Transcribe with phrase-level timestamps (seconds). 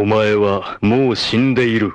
[0.00, 1.93] お前はもう死んでいる。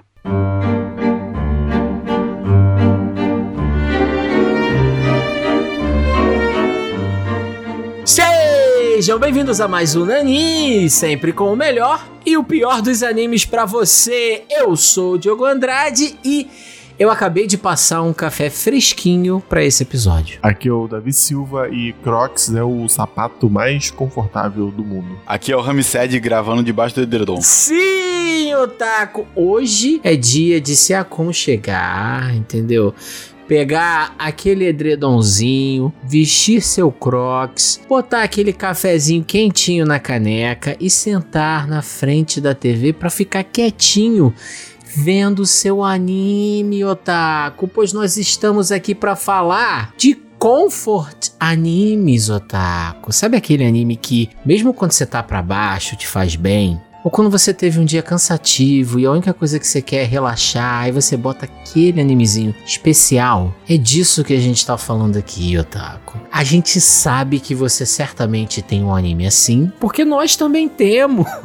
[8.04, 13.44] Sejam bem-vindos a mais um Nani, sempre com o melhor e o pior dos animes
[13.44, 14.44] pra você.
[14.50, 16.48] Eu sou o Diogo Andrade e
[16.98, 20.38] eu acabei de passar um café fresquinho pra esse episódio.
[20.42, 25.18] Aqui é o Davi Silva e Crocs é o sapato mais confortável do mundo.
[25.26, 27.38] Aqui é o Ramsed gravando debaixo do edredom.
[27.42, 27.74] Sim,
[28.54, 29.26] Otaku!
[29.34, 32.94] Hoje é dia de se aconchegar, entendeu?
[33.46, 41.80] Pegar aquele edredomzinho, vestir seu crocs, botar aquele cafezinho quentinho na caneca e sentar na
[41.80, 44.34] frente da TV pra ficar quietinho
[44.96, 53.12] vendo seu anime, Otaku, pois nós estamos aqui pra falar de Comfort Animes, Otaku.
[53.12, 56.80] Sabe aquele anime que, mesmo quando você tá pra baixo, te faz bem?
[57.06, 60.04] Ou quando você teve um dia cansativo e a única coisa que você quer é
[60.04, 63.54] relaxar, aí você bota aquele animezinho especial.
[63.68, 66.18] É disso que a gente tá falando aqui, Otaku.
[66.32, 71.28] A gente sabe que você certamente tem um anime assim, porque nós também temos.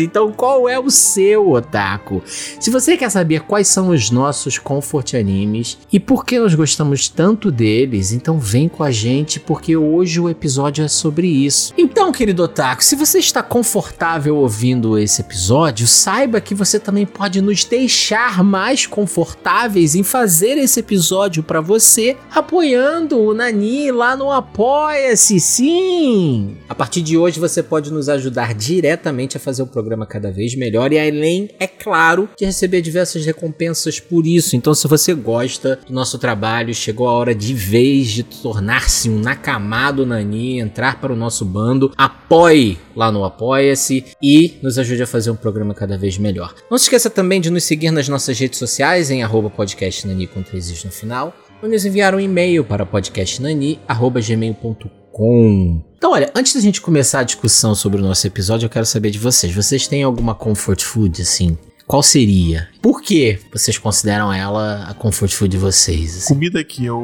[0.00, 2.22] Então qual é o seu, Otaku?
[2.58, 7.08] Se você quer saber quais são os nossos comfort animes e por que nós gostamos
[7.08, 11.72] tanto deles, então vem com a gente, porque hoje o episódio é sobre isso.
[11.76, 17.40] Então, querido Otaku, se você está confortável ouvindo esse episódio, saiba que você também pode
[17.40, 24.30] nos deixar mais confortáveis em fazer esse episódio para você, apoiando o Nani lá no
[24.30, 26.56] Apoia-se, sim!
[26.68, 30.54] A partir de hoje você pode nos ajudar diretamente a fazer o programa cada vez
[30.54, 34.54] melhor e além, é claro, de receber diversas recompensas por isso.
[34.54, 39.18] Então, se você gosta do nosso trabalho, chegou a hora de vez de tornar-se um
[39.18, 45.06] Nakamado Nani, entrar para o nosso bando, apoie lá no Apoia-se e nos ajude a
[45.06, 46.54] fazer um programa cada vez melhor.
[46.70, 50.42] Não se esqueça também de nos seguir nas nossas redes sociais em arroba podcastnani com
[50.42, 55.82] três no final ou nos enviar um e-mail para podcastnani.gmail.com.
[55.96, 59.10] Então, olha, antes da gente começar a discussão sobre o nosso episódio, eu quero saber
[59.10, 59.52] de vocês.
[59.52, 61.58] Vocês têm alguma comfort food, assim?
[61.86, 62.68] Qual seria?
[62.82, 66.16] Por que vocês consideram ela a comfort food de vocês?
[66.18, 66.34] assim?
[66.34, 67.02] Comida que eu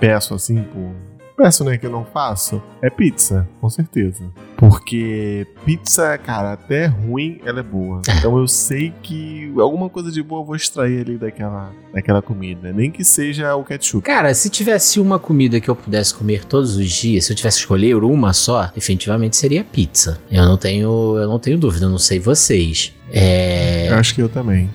[0.00, 1.15] peço assim por.
[1.36, 4.24] Peço, né, que eu não faço, é pizza, com certeza.
[4.56, 8.00] Porque pizza, cara, até ruim, ela é boa.
[8.16, 12.72] Então eu sei que alguma coisa de boa eu vou extrair ali daquela, daquela comida.
[12.72, 14.02] Nem que seja o ketchup.
[14.04, 17.58] Cara, se tivesse uma comida que eu pudesse comer todos os dias, se eu tivesse
[17.58, 20.18] escolher uma só, definitivamente seria pizza.
[20.30, 22.94] Eu não tenho, eu não tenho dúvida, eu não sei vocês.
[23.12, 23.88] É.
[23.90, 24.68] Eu acho que eu também.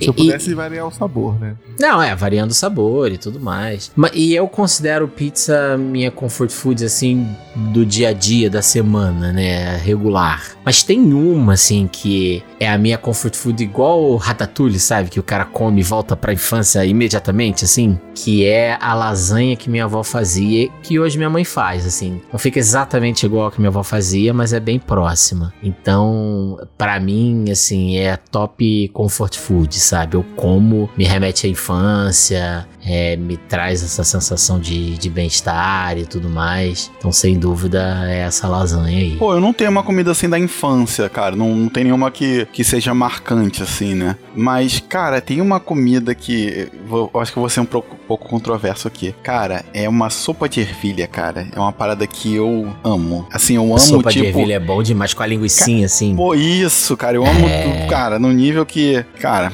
[0.00, 1.54] Se eu E- pudesse variar o sabor, né?
[1.78, 3.90] Não, é, variando o sabor e tudo mais.
[3.96, 7.26] Ma- e eu considero pizza minha comfort food, assim,
[7.72, 9.76] do dia a dia, da semana, né?
[9.78, 10.42] Regular.
[10.64, 15.10] Mas tem uma, assim, que é a minha comfort food igual o ratatouille, sabe?
[15.10, 17.98] Que o cara come e volta pra infância imediatamente, assim.
[18.14, 22.20] Que é a lasanha que minha avó fazia, que hoje minha mãe faz, assim.
[22.32, 25.52] Não fica exatamente igual a que minha avó fazia, mas é bem próxima.
[25.62, 30.16] Então, pra mim, assim, é top comfort food, sabe?
[30.16, 36.06] Eu como, me remete à infância, é, me traz essa sensação de, de bem-estar e
[36.06, 36.90] tudo mais.
[36.98, 39.16] Então, sem dúvida, é essa lasanha aí.
[39.16, 41.34] Pô, eu não tenho uma comida assim da infância, cara.
[41.36, 44.16] Não, não tem nenhuma que, que seja marcante, assim, né?
[44.34, 46.68] Mas, cara, tem uma comida que.
[46.86, 49.14] vou- eu acho que eu vou ser um pouco, pouco controverso aqui.
[49.22, 51.46] Cara, é uma sopa de ervilha, cara.
[51.54, 53.26] É uma parada que eu amo.
[53.32, 54.22] Assim, eu amo, Sopa tipo.
[54.24, 56.14] de ervilha é bom demais com a linguicinha, assim.
[56.16, 57.16] Pô, isso, cara.
[57.16, 57.86] Eu amo, É.
[57.88, 59.04] cara, no nível que.
[59.20, 59.52] Cara.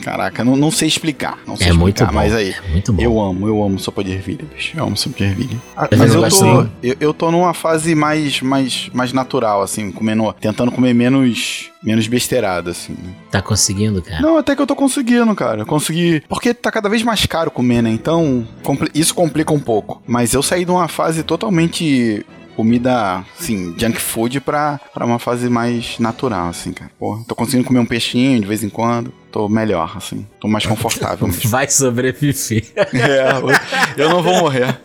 [0.00, 1.38] Caraca, não, não sei explicar.
[1.46, 2.18] Não sei É muito explicar, bom.
[2.18, 2.50] mas aí.
[2.50, 3.02] É muito bom.
[3.02, 4.76] Eu amo, eu amo sopa de ervilha, bicho.
[4.76, 5.56] Eu amo sopa de ervilha.
[5.76, 10.32] Ah, Mas eu tô, eu, eu tô numa fase mais, mais, mais natural, assim, comendo,
[10.40, 12.96] tentando comer menos, menos besteirada, assim.
[13.30, 14.20] Tá conseguindo, cara?
[14.20, 15.64] Não, até que eu tô conseguindo, cara.
[15.64, 16.22] Consegui.
[16.28, 17.90] Porque tá cada vez mais caro comer, né?
[17.90, 20.02] Então, compli- isso complica um pouco.
[20.06, 22.24] Mas eu saí de uma fase totalmente
[22.60, 26.90] comida, assim, junk food pra, pra uma fase mais natural, assim, cara.
[26.98, 29.10] Pô, tô conseguindo comer um peixinho de vez em quando.
[29.32, 30.26] Tô melhor, assim.
[30.38, 31.48] Tô mais confortável mesmo.
[31.48, 32.66] Vai sobreviver.
[32.76, 34.78] é, eu não vou morrer.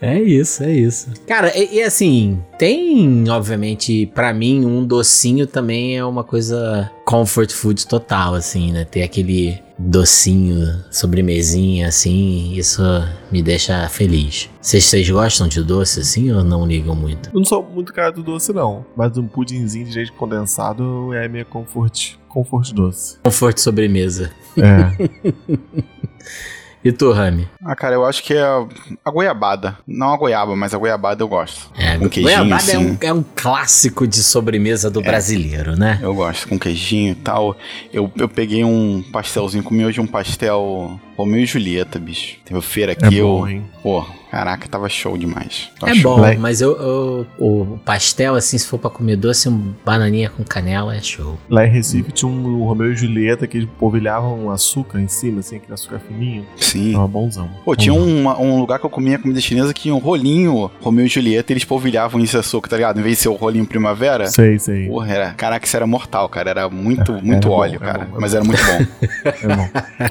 [0.00, 1.10] É isso, é isso.
[1.26, 7.50] Cara, e, e assim, tem, obviamente, pra mim, um docinho também é uma coisa comfort
[7.50, 8.84] food total, assim, né?
[8.84, 12.82] Ter aquele docinho, sobremesinha, assim, isso
[13.30, 14.48] me deixa feliz.
[14.60, 17.30] Vocês, gostam de doce, assim, ou não ligam muito?
[17.30, 18.86] Eu não sou muito cara do doce, não.
[18.96, 23.18] Mas um pudinzinho de leite condensado é a minha comfort, comfort doce.
[23.22, 24.30] Conforto sobremesa.
[24.56, 25.82] É.
[26.84, 27.48] E tu, Rami?
[27.64, 28.66] Ah, cara, eu acho que é a,
[29.04, 29.78] a goiabada.
[29.86, 31.70] Não a goiaba, mas a goiabada eu gosto.
[31.76, 32.90] É, com queijinho, goiabada é, assim.
[32.90, 36.00] um, é um clássico de sobremesa do brasileiro, né?
[36.02, 37.56] Eu gosto, com queijinho e tal.
[37.92, 42.38] Eu, eu peguei um pastelzinho, comi hoje um pastel Romeu e Julieta, bicho.
[42.44, 43.48] Teve feira É aqui, bom, eu...
[43.48, 43.64] hein?
[43.82, 45.68] Pô, caraca, tava show demais.
[45.78, 46.16] Tava É show.
[46.16, 50.42] bom, mas eu, eu- o pastel, assim, se for pra comer doce, um bananinha com
[50.42, 51.38] canela é show.
[51.50, 55.56] Lá em Recife tinha um Romeu e Julieta que eles polvilhavam açúcar em cima, assim,
[55.56, 56.46] aquele açúcar fininho.
[56.56, 56.92] Sim.
[56.94, 57.50] Tava bonzão.
[57.62, 61.04] Pô, tinha um, um lugar que eu comia comida chinesa que tinha um rolinho Romeu
[61.04, 63.00] e Julieta e eles polvilhavam esse açúcar, tá ligado?
[63.00, 64.26] Em vez de ser o rolinho primavera.
[64.28, 64.86] Sei, sei.
[64.88, 65.30] Porra, era.
[65.34, 66.48] Caraca, isso era mortal, cara.
[66.48, 67.98] Era muito, É, muito era bom, óleo, era cara.
[68.06, 68.86] bom, era Mas era muito bom.
[69.42, 69.68] É bom.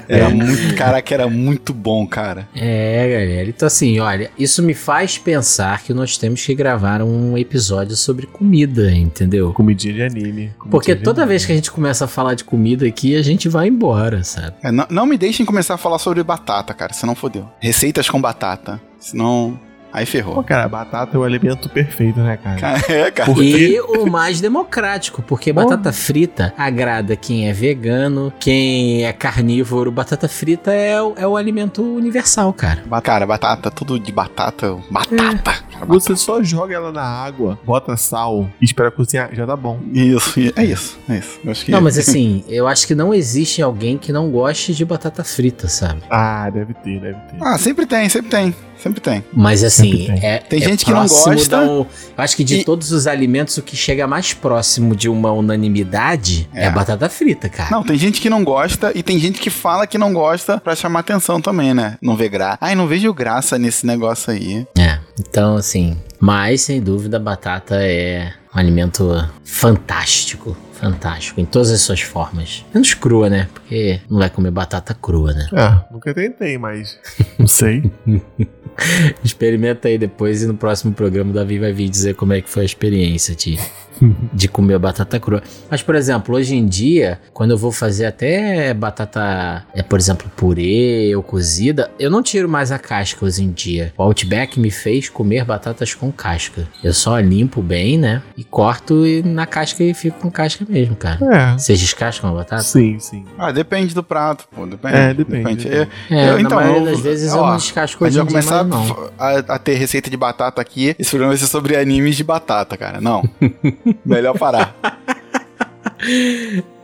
[0.08, 0.74] Era muito.
[0.76, 2.46] Caraca, era muito bom, cara.
[2.54, 3.48] É, galera.
[3.48, 8.26] Então, assim, olha, isso me faz pensar que nós temos que gravar um episódio sobre
[8.26, 9.52] comida, entendeu?
[9.52, 10.22] Comidinha de anime.
[10.58, 11.30] comidinha Porque de toda anime.
[11.30, 14.54] vez que a gente começa a falar de comida aqui, a gente vai embora, sabe?
[14.62, 16.92] É, não, não me deixem começar a falar sobre batata, cara.
[16.92, 17.48] Senão fodeu.
[17.60, 18.80] Receitas com batata.
[18.98, 19.58] Senão.
[19.92, 20.42] Aí Pô, ferrou.
[20.42, 22.78] cara, a batata é o alimento perfeito, né, cara?
[22.88, 23.26] É, cara.
[23.32, 23.74] Por quê?
[23.76, 29.90] E o mais democrático, porque batata frita agrada quem é vegano, quem é carnívoro.
[29.92, 32.82] Batata frita é, o- é o alimento universal, cara.
[33.02, 34.76] Cara, batata, tudo de batata.
[34.90, 35.42] Batata.
[35.42, 39.78] Cara, Você só joga ela na água, bota sal e espera cozinhar, já dá bom.
[39.92, 41.38] Isso, é isso, é isso.
[41.44, 44.74] Eu acho que Não, mas assim, eu acho que não existe alguém que não goste
[44.74, 46.02] de batata frita, sabe?
[46.10, 47.36] Ah, deve ter, deve ter.
[47.40, 48.54] Ah, sempre tem, sempre tem.
[48.78, 49.24] Sempre tem.
[49.32, 50.18] Mas assim, tem.
[50.26, 51.60] é, Tem é gente que não gosta.
[51.60, 51.86] um- eu
[52.16, 56.48] acho que de E- todos os alimentos, o que chega mais próximo de uma unanimidade
[56.52, 56.66] é, É.
[56.66, 57.70] a batata frita, cara.
[57.70, 60.74] Não, tem gente que não gosta e tem gente que fala que não gosta pra
[60.74, 61.96] chamar atenção também, né?
[62.02, 62.58] Não vê graça.
[62.60, 64.66] Ai, não vejo graça nesse negócio aí.
[64.76, 71.80] É, então assim, mas sem dúvida batata é um alimento fantástico, fantástico, em todas as
[71.80, 72.64] suas formas.
[72.72, 73.48] Menos crua, né?
[73.52, 75.48] Porque não vai comer batata crua, né?
[75.52, 76.98] Ah, nunca tentei, mas
[77.38, 77.90] não sei.
[79.22, 82.48] Experimenta aí depois e no próximo programa o Davi vai vir dizer como é que
[82.48, 83.58] foi a experiência de,
[84.32, 85.42] de comer batata crua.
[85.70, 90.30] Mas, por exemplo, hoje em dia, quando eu vou fazer até batata, é, por exemplo,
[90.36, 93.92] purê ou cozida, eu não tiro mais a casca hoje em dia.
[93.96, 96.66] O Outback me fez comer batatas com casca.
[96.82, 98.22] Eu só limpo bem, né?
[98.42, 101.18] E corto e na casca e fico com casca mesmo, cara.
[101.32, 101.52] É.
[101.56, 102.62] Vocês descascam a batata?
[102.62, 103.24] Sim, sim.
[103.38, 104.66] Ah, depende do prato, pô.
[104.66, 104.96] Depende.
[104.96, 105.68] É, depende, depende.
[106.10, 108.22] É, Eu- na então, maioria eu- das vezes eu ó, não descasco A hoje em
[108.24, 109.10] dia começar mais, não.
[109.16, 110.96] a, a ter receita de batata aqui.
[110.98, 113.00] Esse programa vai ser sobre animes de batata, cara.
[113.00, 113.22] Não.
[114.04, 114.74] Melhor parar.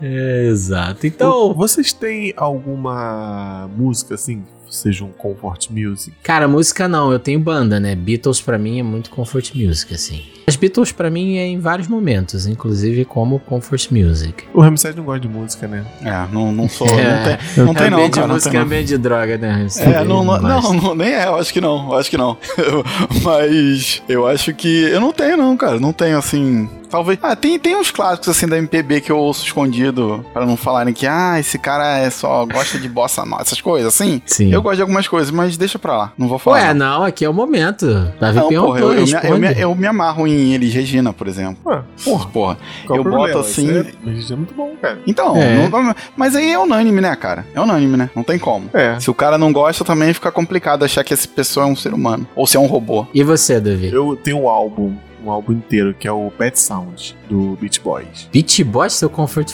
[0.01, 1.07] É, exato.
[1.07, 6.13] Então, Vocês têm alguma música assim, que seja um comfort music?
[6.23, 7.95] Cara, música não, eu tenho banda, né?
[7.95, 10.23] Beatles pra mim é muito comfort music, assim.
[10.47, 14.45] As Beatles pra mim é em vários momentos, inclusive como comfort music.
[14.55, 15.85] O Ramsey não gosta de música, né?
[16.03, 16.87] É, não, não sou.
[16.99, 17.39] É.
[17.57, 18.11] Não tem, não tem não, cara.
[18.11, 18.67] de Não música tem, é não.
[18.67, 19.65] ambiente de droga, né?
[19.67, 22.17] Isso É, não, não, não, não, nem é, eu acho que não, eu acho que
[22.17, 22.37] não.
[23.23, 24.85] Mas eu acho que.
[24.85, 25.79] Eu não tenho, não, cara.
[25.79, 26.69] Não tenho assim.
[26.91, 27.19] Talvez.
[27.23, 30.25] Ah, tem, tem uns clássicos assim da MPB que eu ouço escondido.
[30.33, 33.95] Pra não falarem que, ah, esse cara é só gosta de bossa nova, essas coisas,
[33.95, 34.23] assim.
[34.27, 34.53] Sim.
[34.53, 36.13] Eu gosto de algumas coisas, mas deixa pra lá.
[36.17, 36.57] Não vou falar.
[36.59, 36.89] Ué, não.
[36.99, 37.87] não, aqui é o momento.
[38.19, 41.27] Davi Não, porra, eu, eu, me, eu, me, eu me amarro em Elis Regina, por
[41.29, 41.59] exemplo.
[41.67, 43.27] Ué, porra, Porra, qual eu problema?
[43.29, 44.99] boto assim- é, mas é muito bom, cara.
[45.07, 45.69] Então, É.
[45.69, 47.45] não- mas aí é unânime, né, cara?
[47.55, 48.11] É unânime, né?
[48.15, 48.71] Não tem como.
[48.73, 48.99] É.
[48.99, 51.93] Se o cara não gosta, também fica complicado achar que essa pessoa é um ser
[51.93, 52.27] humano.
[52.35, 53.07] Ou se é um robô.
[53.13, 53.91] E você, Davi?
[53.93, 54.95] Eu tenho um álbum,
[55.25, 58.29] um álbum inteiro, que é o Pet Sound, do Beach Boys.
[58.33, 59.53] Beach Boys, seu comfort,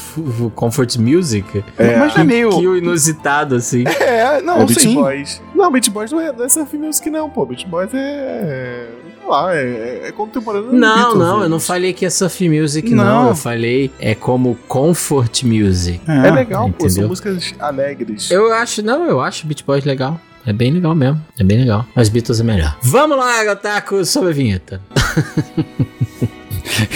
[0.54, 1.64] comfort music?
[1.78, 2.50] É, mas não é meio.
[2.50, 3.84] Que o inusitado, assim.
[4.00, 4.94] É, não, é Beach sim.
[4.94, 5.42] Boys.
[5.54, 7.46] Não, Beach Boys não é, não é surf music, não, pô.
[7.46, 8.88] Beach Boys é.
[9.24, 10.70] Sei lá, é, é contemporâneo.
[10.70, 13.04] do Não, Beatles, não, eu não falei que é surf music, não.
[13.04, 13.28] Não.
[13.28, 16.00] Eu falei é como comfort music.
[16.06, 16.80] É legal, pô.
[16.80, 17.08] São entendeu?
[17.08, 18.30] músicas alegres.
[18.30, 20.20] Eu acho, não, eu acho Beach Boys legal.
[20.46, 21.20] É bem legal mesmo.
[21.38, 21.86] É bem legal.
[21.94, 22.76] Mas Beatles é melhor.
[22.82, 24.80] Vamos lá, Gotaku, sobe a vinheta.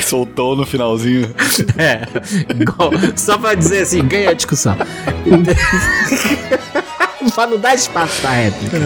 [0.03, 1.33] Soltou no finalzinho.
[1.79, 2.03] É.
[2.61, 4.77] Igual- Só pra dizer assim, ganha a discussão.
[7.35, 8.79] pra não dar espaço pra réplica.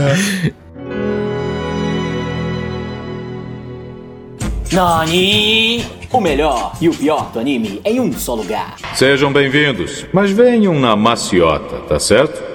[4.73, 5.85] Nani!
[6.11, 8.76] O melhor e o pior do anime em um só lugar.
[8.95, 12.51] Sejam bem-vindos, mas venham na maciota, tá certo?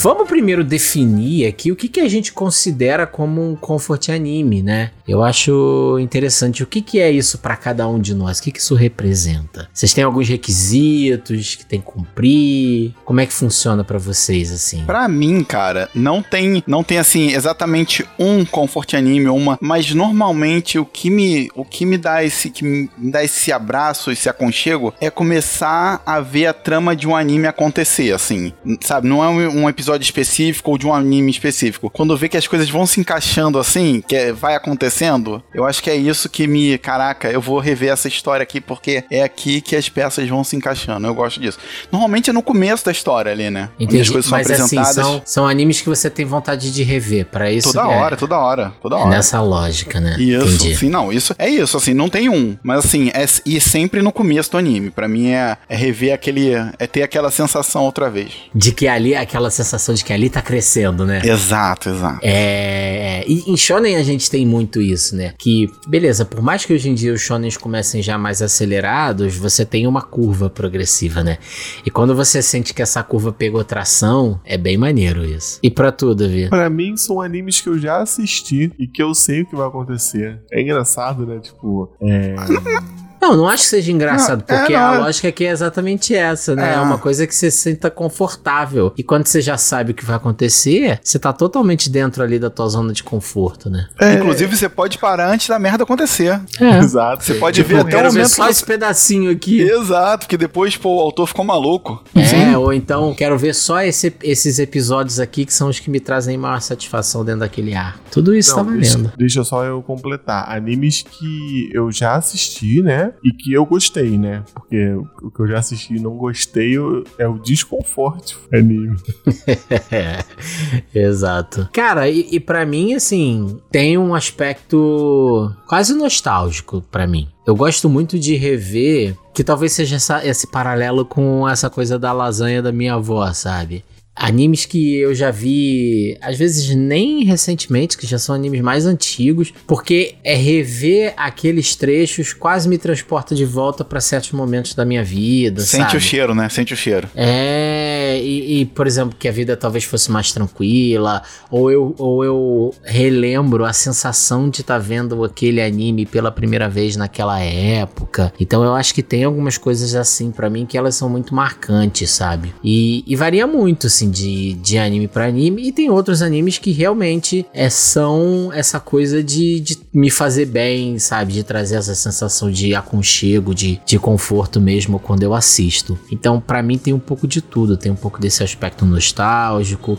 [0.00, 4.92] Vamos primeiro definir aqui o que, que a gente considera como um comfort anime, né?
[5.08, 8.52] Eu acho interessante o que, que é isso para cada um de nós, o que,
[8.52, 9.68] que isso representa.
[9.74, 12.94] Vocês têm alguns requisitos que tem que cumprir?
[13.04, 14.84] Como é que funciona para vocês assim?
[14.84, 19.92] Pra mim, cara, não tem, não tem assim exatamente um comfort anime ou uma, mas
[19.92, 24.28] normalmente o que me, o que me dá esse, que me dá esse abraço, esse
[24.28, 29.08] aconchego é começar a ver a trama de um anime acontecer, assim, sabe?
[29.08, 31.90] Não é um, um episódio específico ou de um anime específico.
[31.90, 35.82] Quando vê que as coisas vão se encaixando assim, que é, vai acontecendo, eu acho
[35.82, 39.60] que é isso que me, caraca, eu vou rever essa história aqui porque é aqui
[39.60, 41.06] que as peças vão se encaixando.
[41.06, 41.58] Eu gosto disso.
[41.90, 43.70] Normalmente é no começo da história ali, né?
[43.78, 44.94] Entendi, as coisas são mas assim, apresentadas.
[44.94, 48.38] são, são animes que você tem vontade de rever, para isso Toda é, hora, toda
[48.38, 49.10] hora, toda é hora.
[49.10, 50.16] nessa lógica, né?
[50.18, 50.76] Isso, Entendi.
[50.76, 54.12] sim, não, isso é isso, assim, não tem um, mas assim, é e sempre no
[54.12, 54.90] começo do anime.
[54.90, 58.32] Pra mim é, é rever aquele, é ter aquela sensação outra vez.
[58.54, 61.20] De que ali, aquela sensação de que ali tá crescendo, né?
[61.24, 62.20] Exato, exato.
[62.22, 63.24] É.
[63.26, 65.34] E em Shonen a gente tem muito isso, né?
[65.38, 69.64] Que, beleza, por mais que hoje em dia os Shonens comecem já mais acelerados, você
[69.64, 71.38] tem uma curva progressiva, né?
[71.84, 75.58] E quando você sente que essa curva pegou tração, é bem maneiro isso.
[75.62, 76.48] E pra tu, Davi?
[76.48, 79.66] Pra mim, são animes que eu já assisti e que eu sei o que vai
[79.66, 80.40] acontecer.
[80.50, 81.38] É engraçado, né?
[81.40, 82.34] Tipo, é.
[83.20, 85.50] Não, não acho que seja engraçado, Não, é, porque não, a é- lógica aqui é
[85.50, 86.72] exatamente essa, né?
[86.72, 86.74] É.
[86.74, 86.80] É.
[86.80, 88.92] uma coisa que você se sinta confortável.
[88.96, 92.50] E quando você já sabe o que vai acontecer, você tá totalmente dentro ali da
[92.50, 93.86] tua zona de conforto, né?
[94.16, 96.40] Inclusive, você pode parar antes da merda acontecer.
[96.60, 96.78] É.
[96.78, 97.24] Exato.
[97.24, 99.60] Você pode Tipo, ver até o Quero ver momento só esse pedacinho aqui.
[99.60, 102.02] Exato, porque depois, pô, o autor ficou maluco.
[102.14, 106.00] É, ou então quero ver só esse- esses episódios aqui que são os que me
[106.00, 107.98] trazem maior satisfação dentro daquele ar.
[108.10, 109.12] Tudo isso tá Não, deixa, valendo.
[109.16, 110.50] deixa só eu completar.
[110.50, 113.07] Animes que eu já assisti, né?
[113.24, 114.42] E que eu gostei, né?
[114.54, 116.74] Porque o que eu já assisti e não gostei
[117.18, 118.96] é o desconforto anime.
[120.94, 121.68] Exato.
[121.72, 127.28] Cara, e, e para mim, assim, tem um aspecto quase nostálgico pra mim.
[127.46, 132.12] Eu gosto muito de rever, que talvez seja essa- esse paralelo com essa coisa da
[132.12, 133.84] lasanha da minha avó, sabe?
[134.18, 139.52] Animes que eu já vi, às vezes nem recentemente, que já são animes mais antigos,
[139.66, 145.04] porque é rever aqueles trechos quase me transporta de volta pra certos momentos da minha
[145.04, 145.96] vida, Sente sabe?
[145.96, 146.48] o cheiro, né?
[146.48, 147.08] Sente o cheiro.
[147.14, 152.24] É, e, e, por exemplo, que a vida talvez fosse mais tranquila, ou eu, ou
[152.24, 158.32] eu relembro a sensação de estar vendo aquele anime pela primeira vez naquela época.
[158.40, 162.10] Então eu acho que tem algumas coisas assim pra mim que elas são muito marcantes,
[162.10, 162.54] sabe?
[162.62, 166.70] E, e varia muito, assim, de, de anime pra anime, e tem outros animes que
[166.72, 171.32] realmente é, são essa coisa de, de me fazer bem, sabe?
[171.32, 175.98] De trazer essa sensação de aconchego, de, de conforto mesmo quando eu assisto.
[176.10, 177.76] Então, pra mim, tem um pouco de tudo.
[177.76, 179.98] Tem um pouco desse aspecto nostálgico.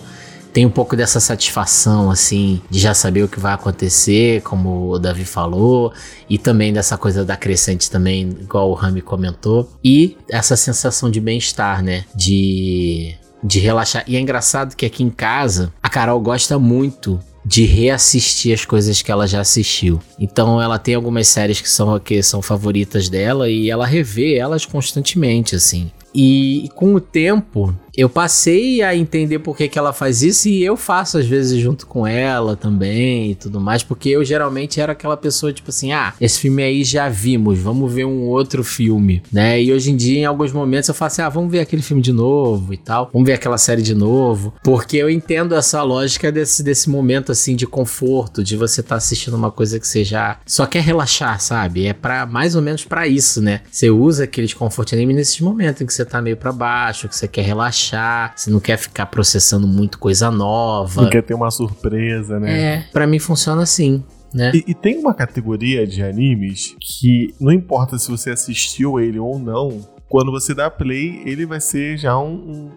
[0.52, 4.98] Tem um pouco dessa satisfação, assim, de já saber o que vai acontecer, como o
[4.98, 5.94] Davi falou,
[6.28, 11.22] e também dessa coisa da crescente também, igual o Rami comentou, e essa sensação de
[11.22, 12.04] bem-estar, né?
[12.16, 14.04] De, de relaxar.
[14.08, 19.02] E é engraçado que aqui em casa, a Carol gosta muito de reassistir as coisas
[19.02, 20.00] que ela já assistiu.
[20.20, 24.66] Então ela tem algumas séries que são que são favoritas dela e ela revê elas
[24.66, 25.92] constantemente assim.
[26.14, 30.48] E, e com o tempo eu passei a entender por que, que ela faz isso
[30.48, 34.80] e eu faço às vezes junto com ela também e tudo mais, porque eu geralmente
[34.80, 38.64] era aquela pessoa tipo assim: ah, esse filme aí já vimos, vamos ver um outro
[38.64, 39.62] filme, né?
[39.62, 42.02] E hoje em dia, em alguns momentos, eu falo assim: ah, vamos ver aquele filme
[42.02, 46.32] de novo e tal, vamos ver aquela série de novo, porque eu entendo essa lógica
[46.32, 50.40] desse, desse momento assim de conforto, de você estar assistindo uma coisa que você já
[50.46, 51.88] só quer relaxar, sabe?
[51.88, 53.60] É para mais ou menos para isso, né?
[53.70, 57.16] Você usa aqueles comfort anime nesses momentos em que você tá meio para baixo, que
[57.16, 57.89] você quer relaxar,
[58.36, 61.02] você não quer ficar processando muito coisa nova.
[61.04, 62.62] Não quer ter uma surpresa, né?
[62.62, 64.04] É, para mim funciona assim.
[64.34, 64.52] Né?
[64.54, 69.40] E, e tem uma categoria de animes que não importa se você assistiu ele ou
[69.40, 72.72] não, quando você dá play, ele vai ser já um, um,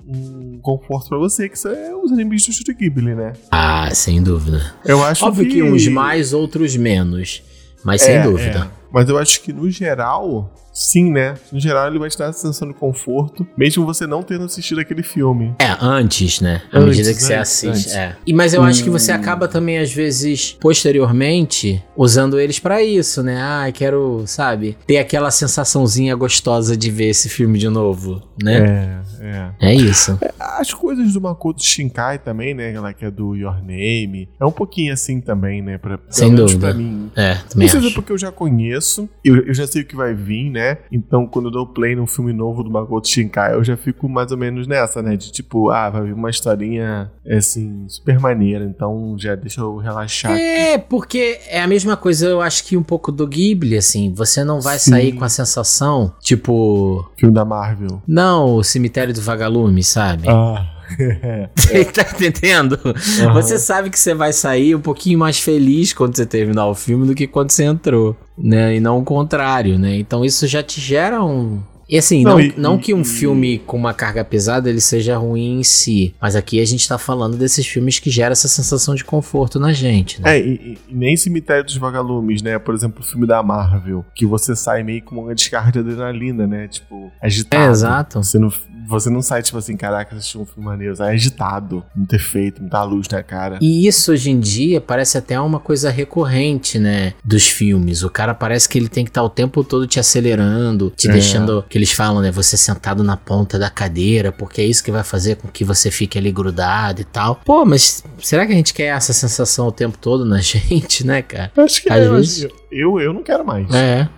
[0.54, 1.72] um conforto pra você, que são
[2.04, 3.32] os animes do Studio Ghibli, né?
[3.50, 4.74] Ah, sem dúvida.
[4.84, 5.54] Eu acho Óbvio que...
[5.54, 7.42] que uns mais, outros menos.
[7.84, 8.70] Mas sem É, dúvida.
[8.70, 8.82] é.
[8.92, 11.34] Mas eu acho que no geral, sim, né?
[11.52, 14.80] No geral, ele vai te dar a sensação de conforto, mesmo você não tendo assistido
[14.80, 15.54] aquele filme.
[15.58, 16.62] É, antes, né?
[16.72, 17.68] À Antes, medida que você antes, assiste.
[17.90, 17.94] antes.
[17.94, 18.16] É.
[18.26, 23.22] E, mas eu acho que você acaba também, às vezes, posteriormente, usando eles pra isso,
[23.22, 23.38] né?
[23.40, 29.02] Ah, quero, sabe, ter aquela sensaçãozinha gostosa de ver esse filme de novo, né?
[29.20, 29.72] É, é.
[29.72, 30.18] É, isso.
[30.38, 32.70] As coisas do Makoto Shinkai também, né?
[32.70, 34.28] Aquela que é do Your Name.
[34.40, 35.78] É um pouquinho assim também, né?
[35.78, 36.68] Pra, Sem dúvida.
[36.68, 37.10] Pra mim.
[37.16, 37.94] É, também Não seja acho.
[37.94, 40.61] porque eu já conheço, eu, eu já sei o que vai vir, né?
[40.62, 40.78] Né?
[40.90, 44.30] Então, quando eu dou play num filme novo do Makoto Shinkai, eu já fico mais
[44.30, 45.16] ou menos nessa, né?
[45.16, 48.64] De tipo, ah, vai vir uma historinha, assim, super maneira.
[48.64, 50.32] Então, já deixa eu relaxar.
[50.32, 54.12] É, porque é a mesma coisa, eu acho que um pouco do Ghibli, assim.
[54.14, 54.90] Você não vai Sim.
[54.90, 57.10] sair com a sensação, tipo...
[57.16, 58.02] Filme da Marvel.
[58.06, 60.28] Não, o Cemitério do Vagalume, sabe?
[60.28, 60.81] Ah.
[61.92, 62.78] Tá entendendo?
[62.84, 63.32] Aham.
[63.34, 67.06] Você sabe que você vai sair um pouquinho mais feliz quando você terminar o filme
[67.06, 68.76] do que quando você entrou, né?
[68.76, 69.96] E não o contrário, né?
[69.96, 71.60] Então isso já te gera um.
[71.88, 75.18] E assim, não, Não, não, e- que um filme com uma carga pesada ele seja
[75.18, 78.94] ruim em si, mas aqui a gente tá falando desses filmes que geram essa sensação
[78.94, 80.38] de conforto na gente, né?
[80.38, 82.58] É, e, e- e nem Cemitério dos Vagalumes, né?
[82.58, 86.46] Por exemplo, o filme da Marvel, que você sai meio com uma descarga de adrenalina,
[86.46, 86.66] né?
[86.66, 87.62] Tipo, agitado.
[87.62, 88.22] É, exato.
[88.24, 88.50] Você não,
[88.88, 90.94] você não sai, tipo assim, caraca, assisti um filme maneiro.
[90.96, 93.58] Sai agitado, muito efeito, muita luz na cara.
[93.60, 97.14] E isso hoje em dia parece até uma coisa recorrente, né?
[97.24, 98.02] Dos filmes.
[98.02, 101.12] O cara parece que ele tem que estar o tempo todo te acelerando, te É.
[101.12, 101.64] deixando.
[101.68, 102.30] Que eles falam, né?
[102.30, 105.90] Você sentado na ponta da cadeira, porque é isso que vai fazer com que você
[105.90, 107.40] fique ali grudado e tal.
[107.44, 111.22] Pô, mas será que a gente quer essa sensação o tempo todo na gente, né,
[111.22, 111.50] cara?
[111.56, 113.66] Acho que Às é, vezes- eu, eu não quero mais.
[113.72, 114.08] É.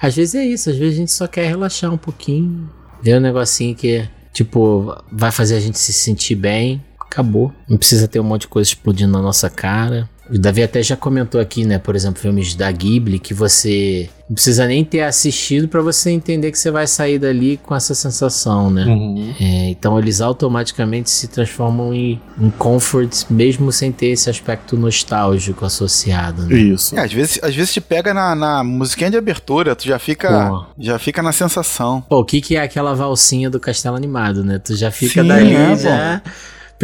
[0.00, 2.68] Às vezes é isso, às vezes a gente só quer relaxar um pouquinho,
[3.04, 6.82] ver um negocinho que, tipo, vai fazer a gente se sentir bem.
[6.98, 7.52] Acabou.
[7.68, 10.08] Não precisa ter um monte de coisa explodindo na nossa cara.
[10.30, 11.78] O Davi até já comentou aqui, né?
[11.78, 16.50] Por exemplo, filmes da Ghibli que você não precisa nem ter assistido pra você entender
[16.50, 18.86] que você vai sair dali com essa sensação, né?
[18.86, 19.34] Uhum.
[19.38, 25.66] É, então eles automaticamente se transformam em, em comforts, mesmo sem ter esse aspecto nostálgico
[25.66, 26.56] associado, né?
[26.56, 26.98] Isso.
[26.98, 30.48] É, às vezes, às vezes te pega na, na musiquinha de abertura, tu já fica,
[30.48, 30.64] Pô.
[30.78, 32.00] já fica na sensação.
[32.08, 34.58] Pô, o que, que é aquela valsinha do castelo animado, né?
[34.58, 36.22] Tu já fica Sim, dali, é, já.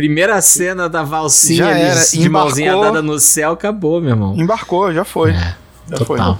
[0.00, 2.92] Primeira cena da valsinha Já era, de mãozinha embarcou.
[2.92, 4.35] dada no céu, acabou, meu irmão.
[4.35, 5.33] Embarcou, já foi.
[5.33, 5.57] É,
[5.90, 6.38] já total.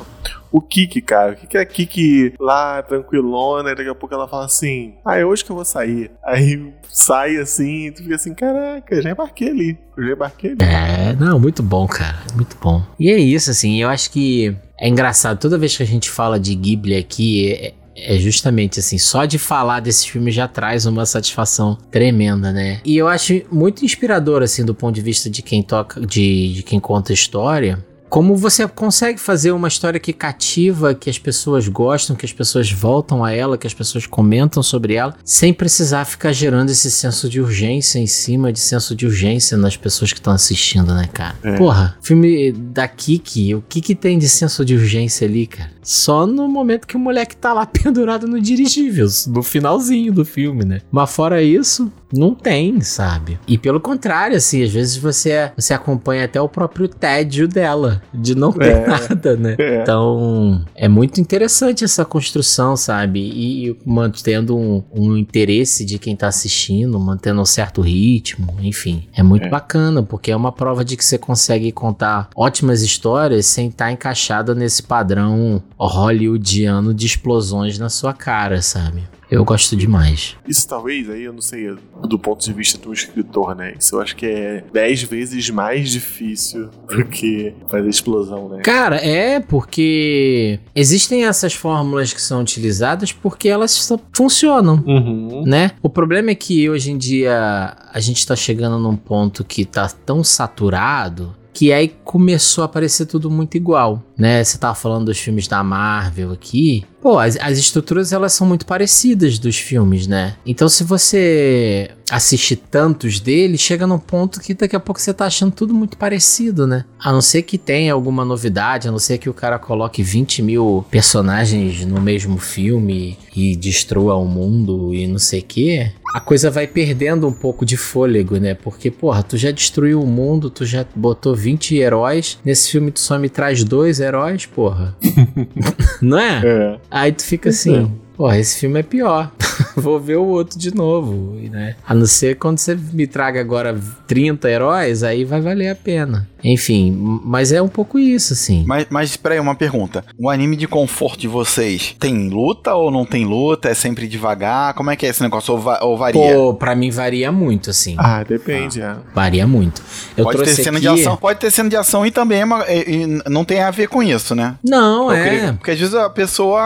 [0.51, 4.27] O Kiki, cara, o Kiki é a Kiki lá, tranquilona, e daqui a pouco ela
[4.27, 6.11] fala assim: Ah, é hoje que eu vou sair.
[6.25, 9.79] Aí sai assim, e tu fica assim: Caraca, já embarquei ali.
[9.97, 10.59] Eu já embarquei ali.
[10.63, 12.17] É, não, muito bom, cara.
[12.35, 12.83] Muito bom.
[12.99, 15.39] E é isso, assim, eu acho que é engraçado.
[15.39, 19.81] Toda vez que a gente fala de Ghibli aqui, é, justamente assim, só de falar
[19.81, 22.81] desses filmes já traz uma satisfação tremenda, né?
[22.85, 26.63] E eu acho muito inspirador, assim, do ponto de vista de quem toca, de, de
[26.63, 27.85] quem conta história.
[28.11, 32.71] Como você consegue fazer uma história que cativa, que as pessoas gostam, que as pessoas
[32.71, 37.29] voltam a ela, que as pessoas comentam sobre ela, sem precisar ficar gerando esse senso
[37.31, 41.37] de urgência em cima de senso de urgência nas pessoas que estão assistindo, né, cara?
[41.45, 41.57] É.
[41.57, 45.71] Porra, filme da Kiki, o que que tem de senso de urgência ali, cara?
[45.81, 50.65] Só no momento que o moleque tá lá pendurado no dirigível, no finalzinho do filme,
[50.65, 50.81] né?
[50.91, 53.39] Mas fora isso, não tem, sabe?
[53.47, 58.35] E pelo contrário, assim, às vezes você, você acompanha até o próprio tédio dela, de
[58.35, 58.87] não ter É.
[58.87, 59.57] nada, né?
[59.59, 59.83] É.
[59.83, 63.21] Então, é muito interessante essa construção, sabe?
[63.21, 69.09] E, e mantendo um, um interesse de quem tá assistindo, mantendo um certo ritmo, enfim.
[69.15, 69.49] É muito É.
[69.49, 74.55] bacana, porque é uma prova de que você consegue contar ótimas histórias sem estar encaixada
[74.55, 79.03] nesse padrão hollywoodiano de explosões na sua cara, sabe?
[79.31, 80.37] Eu gosto demais.
[80.47, 83.75] Isso talvez, aí eu não sei, do ponto de vista do escritor, né?
[83.79, 88.63] Isso eu acho que é dez vezes mais difícil do que fazer explosão, né?
[88.63, 94.83] Cara, é porque existem essas fórmulas que são utilizadas porque elas só funcionam.
[94.87, 95.45] Uhum.
[95.47, 95.73] né?
[95.83, 99.89] O problema é que hoje em dia a gente tá chegando num ponto que tá
[99.89, 104.45] tão saturado que aí começou a parecer tudo muito igual, né?
[104.45, 106.85] Você tava falando dos filmes da Marvel aqui.
[107.01, 110.37] Pô, as, as estruturas elas são muito parecidas dos filmes, né?
[110.45, 115.27] Então se você assiste tantos deles, chega num ponto que daqui a pouco você tá
[115.27, 116.85] achando tudo muito parecido, né?
[116.99, 120.43] A não ser que tenha alguma novidade, a não ser que o cara coloque 20
[120.43, 125.91] mil personagens no mesmo filme e destrua o mundo e não sei o que.
[126.13, 128.55] A coisa vai perdendo um pouco de fôlego, né?
[128.55, 132.37] Porque, porra, tu já destruiu o mundo, tu já botou 20 heróis.
[132.45, 134.10] Nesse filme tu só me traz dois heróis,
[134.49, 134.97] porra.
[136.01, 136.43] não é?
[136.45, 136.79] É.
[136.91, 139.31] Aí tu fica assim, porra, esse filme é pior.
[139.77, 141.77] Vou ver o outro de novo, né?
[141.87, 146.29] A não ser quando você me traga agora 30 heróis, aí vai valer a pena.
[146.43, 148.65] Enfim, mas é um pouco isso, assim.
[148.67, 150.05] Mas, mas peraí, uma pergunta.
[150.19, 153.69] O anime de conforto de vocês tem luta ou não tem luta?
[153.69, 154.75] É sempre devagar?
[154.75, 155.55] Como é que é esse negócio?
[155.55, 156.35] Ou, va- ou varia?
[156.35, 157.95] Pô, pra mim varia muito, assim.
[157.99, 158.97] Ah, depende, é.
[159.15, 159.83] Varia muito.
[160.17, 160.81] Eu pode ter cena aqui...
[160.81, 163.61] de ação, pode ter cena de ação e também é uma- e- e não tem
[163.63, 164.55] a ver com isso, né?
[164.65, 165.23] Não, Eu é.
[165.29, 166.61] creio- Porque às vezes a pessoa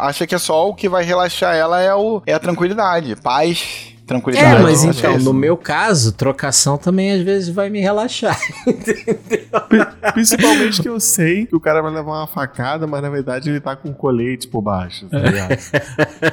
[0.00, 3.93] acha que é só o que vai relaxar ela é, o, é a tranquilidade, paz.
[4.06, 4.60] Tranquilidade.
[4.60, 8.38] É, mas então, é no meu caso, trocação também às vezes vai me relaxar.
[10.12, 13.60] Principalmente que eu sei que o cara vai levar uma facada, mas na verdade ele
[13.60, 15.50] tá com colete por baixo, tá ligado?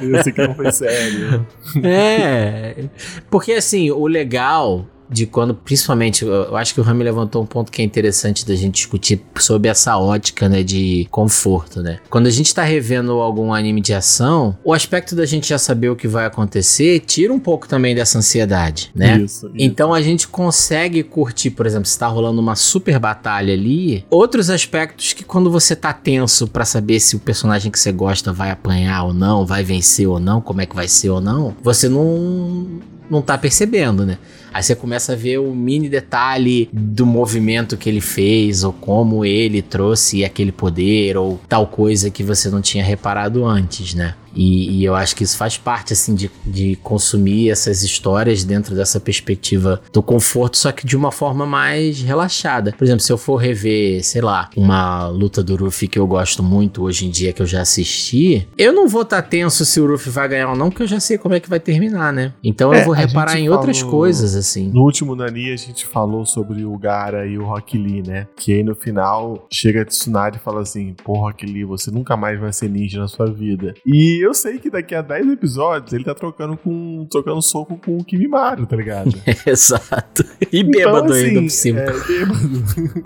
[0.00, 1.46] eu sei que não foi sério.
[1.82, 2.84] É.
[3.30, 7.70] Porque assim, o legal de quando, principalmente, eu acho que o Rami levantou um ponto
[7.70, 11.98] que é interessante da gente discutir sobre essa ótica, né, de conforto, né?
[12.08, 15.90] Quando a gente tá revendo algum anime de ação, o aspecto da gente já saber
[15.90, 19.18] o que vai acontecer tira um pouco também dessa ansiedade, né?
[19.18, 19.50] Isso, isso.
[19.58, 24.48] Então a gente consegue curtir, por exemplo, se tá rolando uma super batalha ali, outros
[24.50, 28.50] aspectos que quando você tá tenso pra saber se o personagem que você gosta vai
[28.50, 31.88] apanhar ou não, vai vencer ou não, como é que vai ser ou não, você
[31.88, 34.16] não não tá percebendo, né?
[34.52, 39.24] Aí você começa a ver o mini detalhe do movimento que ele fez, ou como
[39.24, 44.14] ele trouxe aquele poder, ou tal coisa que você não tinha reparado antes, né?
[44.34, 48.74] E, e eu acho que isso faz parte, assim, de, de consumir essas histórias dentro
[48.74, 52.72] dessa perspectiva do conforto, só que de uma forma mais relaxada.
[52.76, 56.42] Por exemplo, se eu for rever, sei lá, uma luta do Ruffy que eu gosto
[56.42, 59.86] muito hoje em dia, que eu já assisti, eu não vou estar tenso se o
[59.86, 62.32] Ruffy vai ganhar ou não, porque eu já sei como é que vai terminar, né?
[62.42, 64.70] Então É, eu vou reparar em outras coisas, assim.
[64.72, 68.26] No último Nani a gente falou sobre o Gara e o Rock Lee, né?
[68.36, 72.16] Que aí no final chega a Tsunade e fala assim: Pô, Rock Lee, você nunca
[72.16, 73.74] mais vai ser ninja na sua vida.
[73.86, 77.06] E eu sei que daqui a 10 episódios ele tá trocando com.
[77.10, 79.10] trocando soco com o Kimimaro, tá ligado?
[79.46, 80.24] Exato.
[80.52, 81.80] E bêbado Então, assim, ainda por cima.
[81.80, 83.04] É, bêbado.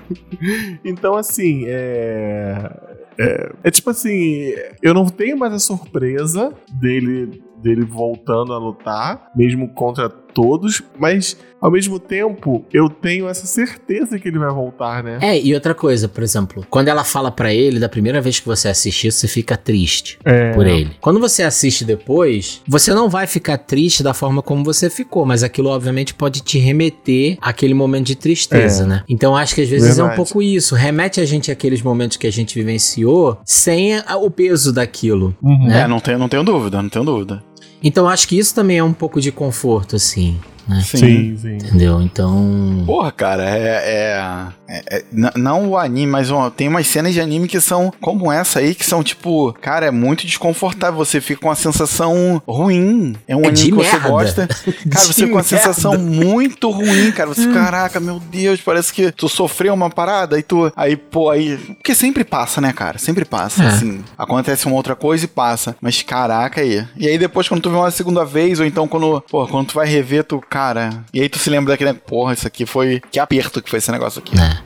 [0.84, 2.70] então, assim, é,
[3.18, 3.52] é.
[3.64, 4.52] é tipo assim,
[4.82, 11.34] eu não tenho mais a surpresa dele, dele voltando a lutar, mesmo contra todos, mas
[11.58, 15.18] ao mesmo tempo eu tenho essa certeza que ele vai voltar, né?
[15.22, 18.46] É, e outra coisa, por exemplo, quando ela fala pra ele, da primeira vez que
[18.46, 20.52] você assistir, você fica triste É.
[20.52, 20.90] por ele.
[21.00, 25.42] Quando você assiste depois, você não vai ficar triste da forma como você ficou, mas
[25.42, 28.86] aquilo obviamente pode te remeter àquele momento de tristeza, É.
[28.86, 29.02] né?
[29.08, 30.16] Então acho que às vezes é um Verdade.
[30.16, 35.34] pouco isso, remete a gente àqueles momentos que a gente vivenciou sem o peso daquilo.
[35.42, 35.66] Uhum.
[35.68, 35.80] né?
[35.82, 37.42] É, não tenho, não tenho dúvida, não tenho dúvida.
[37.82, 40.80] Então acho que isso também é um pouco de conforto, assim, né?
[40.84, 41.56] Sim, sim.
[41.56, 42.00] Entendeu?
[42.02, 42.82] Então.
[42.86, 43.58] Porra, cara, é.
[43.58, 45.04] é- é- é-
[45.36, 48.74] não o anime, mas ó, tem umas cenas de anime que são como essa aí,
[48.74, 50.96] que são tipo, cara, é muito desconfortável.
[50.98, 53.14] Você fica com uma sensação ruim.
[53.28, 54.08] É um É anime que você merda.
[54.08, 54.46] gosta.
[54.56, 55.44] Cara, De você fica com uma merda.
[55.44, 57.28] sensação muito ruim, cara.
[57.28, 60.72] Você, caraca, meu Deus, parece que tu sofreu uma parada e tu.
[60.76, 61.56] Aí, pô, aí.
[61.56, 62.98] Porque sempre passa, né, cara?
[62.98, 63.62] Sempre passa.
[63.62, 63.66] É.
[63.68, 65.76] Assim, acontece uma outra coisa e passa.
[65.80, 66.84] Mas caraca aí.
[66.96, 69.74] E aí depois, quando tu vê uma segunda vez, ou então quando, pô, quando tu
[69.74, 71.04] vai rever, tu, cara.
[71.12, 73.02] E aí tu se lembra daquele, porra, isso aqui foi.
[73.10, 74.34] Que aperto que foi esse negócio aqui.
[74.40, 74.58] É.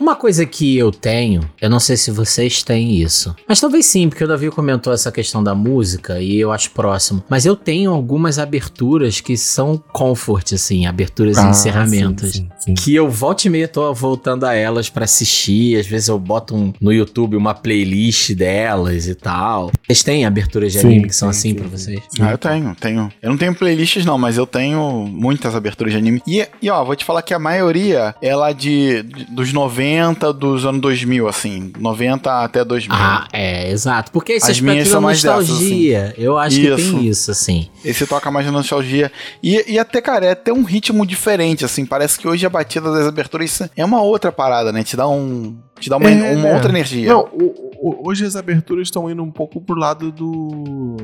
[0.00, 4.08] Uma coisa que eu tenho, eu não sei se vocês têm isso, mas talvez sim,
[4.08, 7.22] porque o Davi comentou essa questão da música e eu acho próximo.
[7.28, 12.32] Mas eu tenho algumas aberturas que são comfort, assim, aberturas e Ah, encerramentos.
[12.32, 12.74] sim, sim, sim.
[12.74, 15.78] Que eu volto e meia tô voltando a elas pra assistir.
[15.78, 19.70] Às vezes eu boto um- no YouTube uma playlist delas e tal.
[19.86, 21.68] Vocês têm aberturas de Sim, anime que são sim, assim sim.
[21.68, 22.00] vocês?
[22.20, 23.12] Ah, eu tenho, tenho.
[23.22, 26.22] Eu não tenho playlists não, mas eu tenho muitas aberturas de anime.
[26.26, 30.32] E, e ó, vou te falar que a maioria é lá de, de- dos 90,
[30.32, 31.72] dos anos 2000, assim.
[31.78, 32.96] 90 até 2000.
[32.96, 34.12] Ah, é, exato.
[34.12, 36.92] Porque da são mais dessas, nostalgia, eu acho que Isso.
[36.92, 37.68] tem isso, assim.
[37.84, 39.10] Esse toca mais na nostalgia.
[39.42, 41.84] E, e até, cara, é até um ritmo diferente, assim.
[41.84, 44.84] Parece que hoje a batida das aberturas é uma outra parada, né?
[44.84, 45.56] Te dá um.
[45.78, 46.54] Te dá uma, É, uma né?
[46.54, 47.08] outra energia.
[47.08, 50.96] Não, o- o- hoje as aberturas estão indo um pouco pro lado do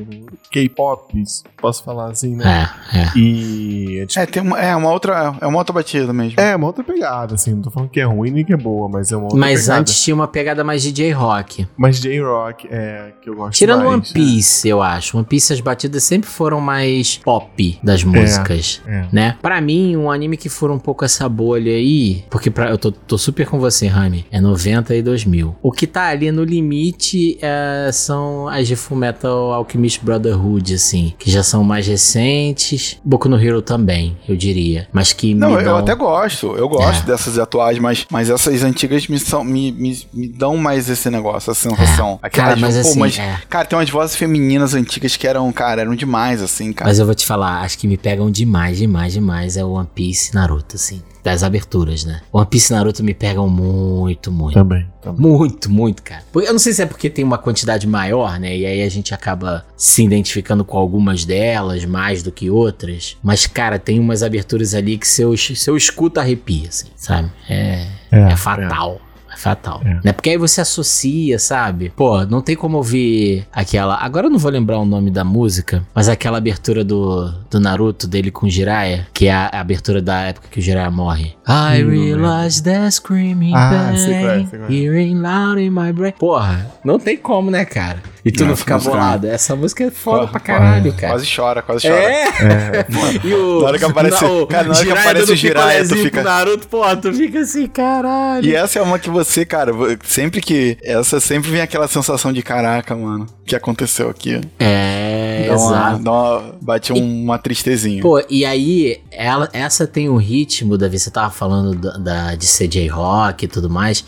[0.51, 1.13] K-pop,
[1.61, 2.69] posso falar assim, né?
[2.93, 3.11] É, é.
[3.17, 5.35] E é, tipo, É, tem uma, é uma outra.
[5.39, 6.39] É uma outra batida mesmo.
[6.39, 8.89] é uma outra pegada, assim, não tô falando que é ruim nem que é boa,
[8.89, 9.79] mas é uma outra Mas pegada.
[9.79, 11.67] antes tinha uma pegada mais DJ rock.
[11.77, 13.93] Mas J-Rock é que eu gosto Tirando mais.
[13.93, 15.17] One Piece, eu acho.
[15.17, 18.81] One Piece as batidas sempre foram mais pop das músicas.
[18.87, 19.05] É.
[19.11, 19.37] Né?
[19.41, 22.91] Pra mim, um anime que for um pouco essa bolha aí, porque pra, eu tô,
[22.91, 25.55] tô super com você, Rami, é 90 e 2000.
[25.61, 31.29] O que tá ali no limite é, são as de Fullmetal Alchemist Brotherhood, assim, que
[31.29, 32.97] já são mais recentes.
[33.03, 34.87] Boku no Hero também, eu diria.
[34.91, 35.77] Mas que Não, eu dão...
[35.77, 36.55] até gosto.
[36.55, 37.05] Eu gosto É.
[37.05, 41.51] dessas atuais, mas, mas essas antigas me, são, me, me, me dão mais esse negócio,
[41.51, 42.19] essa sensação.
[42.31, 43.39] Cara, mas pô, assim, mas, é.
[43.49, 46.89] Cara, tem umas vozes femininas antigas que eram, cara, eram demais, assim, cara.
[46.89, 49.87] Mas eu vou te falar, acho que me pegam demais, demais, demais é o One
[49.93, 51.01] Piece e Naruto, assim.
[51.23, 52.21] Das aberturas, né?
[52.31, 54.53] One Piece e Naruto me pegam muito, muito.
[54.55, 55.21] Também, também.
[55.21, 56.23] Muito, muito, cara.
[56.35, 58.57] Eu não sei se é porque tem uma quantidade maior, né?
[58.57, 63.17] E aí a gente acaba se identificando com algumas delas, mais do que outras.
[63.23, 67.31] Mas, cara, tem umas aberturas ali que se eu, se eu escuto, arrepia, assim, sabe?
[67.47, 68.99] É, é, fatal.
[69.09, 69.81] É fatal.
[69.83, 69.99] É.
[70.05, 70.11] Né?
[70.13, 71.91] Porque aí você associa, sabe?
[71.95, 73.95] Pô, não tem como ouvir aquela.
[73.97, 78.07] Agora eu não vou lembrar o nome da música, mas aquela abertura do, do Naruto
[78.07, 81.35] dele com o Jiraiya, que é a, a abertura da época que o Jiraiya morre.
[81.47, 84.73] I realize that screaming Ah, pain, sei qual é, sei qual é.
[84.73, 86.13] hearing loud in my brain.
[86.17, 88.01] Porra, não tem como, né, cara?
[88.25, 89.27] E tu Não, fica música- bolado.
[89.27, 91.13] Essa música é foda pra caralho, cara.
[91.13, 92.01] Quase chora, quase chora.
[92.01, 92.85] É!
[93.23, 95.95] E o, Na hora que aparece- o cara, na hora que aparece o Jiraiya, tu
[95.97, 98.45] fica- Naruto, pô, tu fica assim, caralho.
[98.45, 99.71] E essa é uma que você, cara,
[100.05, 100.77] sempre que.
[100.81, 103.25] Essa sempre vem aquela sensação de caraca, mano.
[103.41, 104.39] O que aconteceu aqui?
[104.57, 106.03] É, Dá uma, exato.
[106.03, 108.01] dá uma- bate um- uma tristezinha.
[108.01, 112.45] Pô, e aí, ela, essa tem o ritmo, Davi, você tava falando da, da- de
[112.47, 114.03] CJ Rock e tudo mais,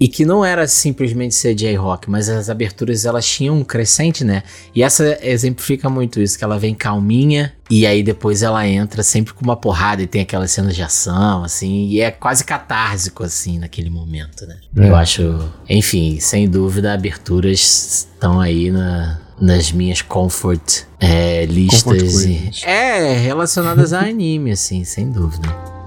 [0.00, 4.42] e que não era simplesmente CJ Rock, mas as aberturas elas tinham um crescente, né?
[4.74, 9.34] E essa exemplifica muito isso, que ela vem calminha, e aí depois ela entra sempre
[9.34, 13.58] com uma porrada e tem aquelas cenas de ação, assim, e é quase catársico, assim,
[13.58, 14.56] naquele momento, né?
[14.78, 14.88] É.
[14.88, 21.82] Eu acho, enfim, sem dúvida, aberturas estão aí na, nas minhas comfort é, listas.
[21.82, 25.79] Comfort e- é, relacionadas a anime, assim, sem dúvida.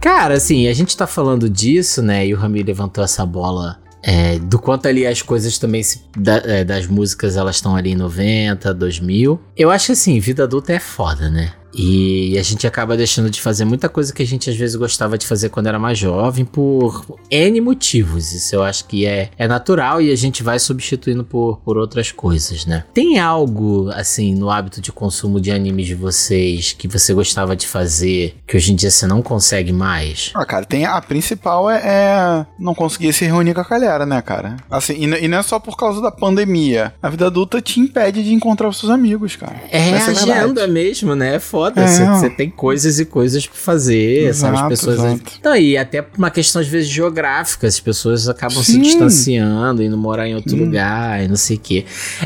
[0.00, 2.26] Cara, assim, a gente tá falando disso, né?
[2.26, 6.42] E o Rami levantou essa bola é, do quanto ali as coisas também se, da-
[6.44, 9.38] é, das músicas elas estão ali em 90, 2000.
[9.56, 11.52] Eu acho assim, vida adulta é foda, né?
[11.74, 15.16] E a gente acaba deixando de fazer muita coisa que a gente às vezes gostava
[15.16, 18.32] de fazer quando era mais jovem por N motivos.
[18.32, 22.10] Isso eu acho que é, é natural e a gente vai substituindo por, por outras
[22.10, 22.84] coisas, né?
[22.92, 27.66] Tem algo, assim, no hábito de consumo de animes de vocês que você gostava de
[27.66, 30.32] fazer que hoje em dia você não consegue mais?
[30.34, 34.20] Ah, cara, tem a principal é, é não conseguir se reunir com a galera, né,
[34.22, 34.56] cara?
[34.70, 36.92] Assim, e, e não é só por causa da pandemia.
[37.02, 39.62] A vida adulta te impede de encontrar os seus amigos, cara.
[39.70, 40.32] É Essa a verdade.
[40.32, 41.36] agenda mesmo, né?
[41.36, 41.59] É foda.
[41.68, 41.86] É.
[41.86, 44.54] Você você tem coisas e coisas pra fazer, sabe?
[44.54, 44.98] As Exato, pessoas.
[44.98, 45.32] exato.
[45.38, 48.82] Então, e até uma questão, às vezes, geográfica, as pessoas acabam se Sim.
[48.82, 50.60] distanciando, indo morar em outro Hum.
[50.64, 51.84] lugar e não sei o quê.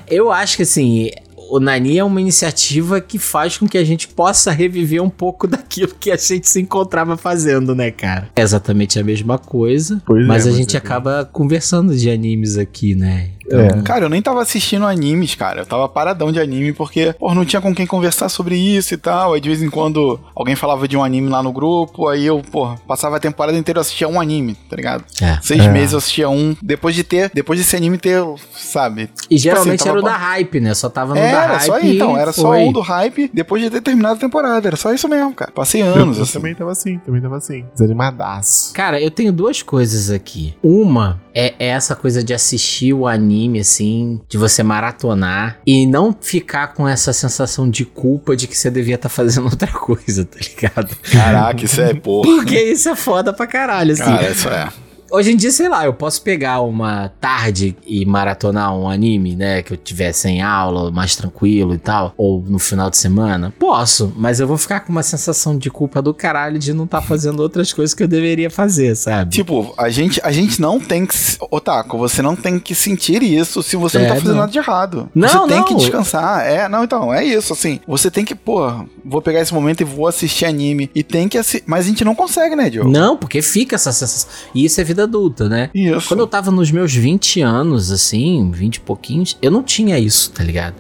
[0.09, 1.11] Eu acho que assim.
[1.51, 5.47] O Nani é uma iniciativa que faz com que a gente possa reviver um pouco
[5.47, 8.31] daquilo que a gente se encontrava fazendo, né, cara?
[8.35, 10.79] É exatamente a mesma coisa, Pois mas é, a gente é.
[10.79, 13.29] acaba conversando de animes aqui, né?
[13.51, 13.83] É.
[13.83, 15.63] Cara, eu nem tava assistindo animes, cara.
[15.63, 18.97] Eu tava paradão de anime porque, pô, não tinha com quem conversar sobre isso e
[18.97, 19.35] tal.
[19.35, 22.43] Aí de vez em quando alguém falava de um anime lá no grupo, aí eu,
[22.51, 25.05] pô, passava a temporada inteira assistia um anime, tá ligado?
[25.21, 25.39] É.
[25.43, 25.69] Seis É.
[25.71, 28.23] meses eu assistia um, depois de ter, depois desse anime ter,
[28.57, 29.11] sabe?
[29.31, 30.75] E geralmente assim, tava era o da hype, né?
[30.75, 31.67] Só tava no da Era hype.
[31.67, 34.67] só aí, então, era só um do hype depois de ter terminado a temporada.
[34.69, 35.53] Era só isso mesmo, cara.
[35.53, 36.33] Passei Eu, anos, eu assim.
[36.35, 37.65] também tava assim, também tava assim.
[37.75, 38.73] Desanimadaço.
[38.73, 40.55] Cara, eu tenho duas coisas aqui.
[40.63, 46.17] Uma é, é essa coisa de assistir o anime, assim, de você maratonar e não
[46.19, 50.39] ficar com essa sensação de culpa de que você devia estar fazendo outra coisa, tá
[50.39, 50.97] ligado?
[51.11, 52.29] Caraca, isso é porra.
[52.29, 54.05] Porque isso é foda pra caralho, assim.
[54.05, 54.69] Cara, isso é.
[55.15, 59.63] Hoje em dia, sei lá, eu posso pegar uma tarde e maratonar um anime, né?
[59.63, 62.13] Que eu tiver sem aula, mais tranquilo e tal.
[62.17, 63.55] Ou no final de semana.
[63.57, 67.01] Posso, mas eu vou ficar com uma sensação de culpa do caralho de não estar
[67.01, 69.31] fazendo outras coisas que eu deveria fazer, sabe?
[69.31, 71.15] Tipo, a gente, a gente não tem que.
[71.49, 74.41] Otaku, você não tem que sentir isso se você não É, tá fazendo não.
[74.41, 75.09] nada de errado.
[75.15, 75.65] Não, você tem não.
[75.65, 76.45] que descansar.
[76.45, 77.79] É, não, então, é isso, assim.
[77.87, 80.91] Você tem que, pô, vou pegar esse momento e vou assistir anime.
[80.93, 81.63] E tem que assistir.
[81.67, 82.91] Mas a gente não consegue, né, Diogo?
[82.91, 84.29] Não, porque fica essa sensação.
[84.53, 85.71] E isso é vida adulta, né?
[85.75, 86.09] Isso.
[86.09, 90.31] Quando eu tava nos meus 20 anos, assim, 20 e pouquinhos, eu não tinha isso,
[90.33, 90.75] tá ligado?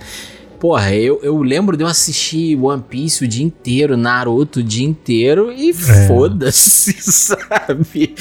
[0.64, 4.86] Porra, eu, eu lembro de eu assistir One Piece o dia inteiro, Naruto o dia
[4.86, 8.14] inteiro e foda-se, sabe?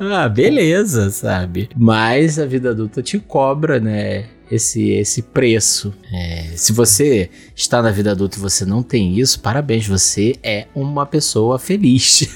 [0.00, 1.68] Ah, beleza, sabe?
[1.76, 4.24] Mas a vida adulta te cobra, né?
[4.50, 5.94] Esse, esse preço.
[6.12, 10.66] É, se você está na vida adulta e você não tem isso, parabéns, você é
[10.74, 12.28] uma pessoa feliz.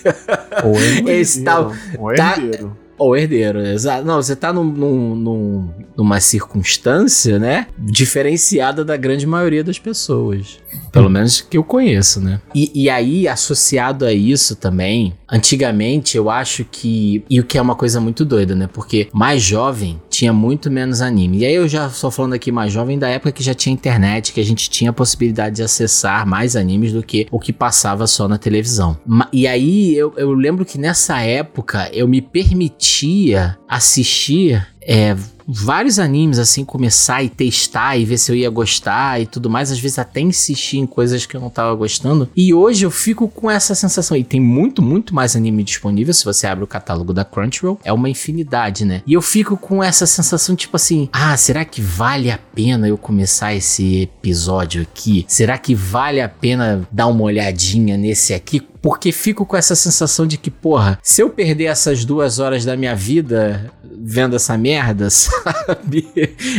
[0.65, 0.77] Ou
[1.09, 2.77] é é tá- herdeiro.
[3.01, 4.05] Ou herdeiro, exato.
[4.07, 7.67] Não, você tá num, num- num- numa circunstância, né?
[7.79, 10.59] Diferenciada da grande maioria das pessoas.
[10.93, 12.41] Pelo menos que eu conheço, né?
[12.55, 17.25] E, e aí, associado a isso também, antigamente eu acho que.
[17.31, 18.69] E o que é uma coisa muito doida, né?
[18.73, 21.39] Porque mais jovem tinha muito menos anime.
[21.39, 24.35] E aí eu já estou falando aqui mais jovem da época que já tinha internet,
[24.35, 28.07] que a gente tinha a possibilidade de acessar mais animes do que o que passava
[28.07, 28.99] só na televisão.
[29.33, 35.17] E aí eu, eu lembro que nessa época eu me permitia assistir é,
[35.47, 39.71] vários animes, assim, começar e testar e ver se eu ia gostar e tudo mais.
[39.71, 42.29] Às vezes até insistir em coisas que eu não tava gostando.
[42.37, 44.17] E hoje eu fico com essa sensação.
[44.17, 46.15] E tem muito, muito mais anime disponível.
[46.15, 49.03] Se você abre o catálogo da Crunchyroll, é uma infinidade, né?
[49.07, 52.97] E eu fico com essa sensação, tipo assim: ah, será que vale a pena eu
[52.97, 55.25] começar esse episódio aqui?
[55.29, 58.63] Será que vale a pena dar uma olhadinha nesse aqui?
[58.83, 62.77] Porque fico com essa sensação de que, porra, se eu perder essas duas horas da
[62.77, 63.71] minha vida
[64.03, 66.09] vendo essa merda, sabe?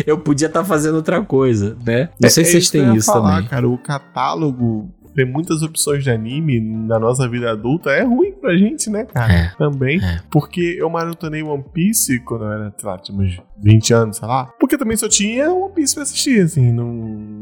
[0.06, 2.10] Eu podia estar tá fazendo outra coisa, né?
[2.20, 3.50] Não É- sei é se vocês que eu têm ia isso falar, também.
[3.50, 3.68] cara.
[3.70, 7.90] O catálogo tem muitas opções de anime na nossa vida adulta.
[7.90, 9.34] É ruim pra gente, né, cara?
[9.34, 9.52] É.
[9.58, 10.00] Também.
[10.02, 10.22] É.
[10.32, 14.28] Porque eu maratonei One Piece quando eu era, sei lá, tinha uns 20 anos, sei
[14.28, 14.46] lá.
[14.60, 16.72] Porque também só tinha One Piece pra assistir, assim.
[16.72, 17.41] Não.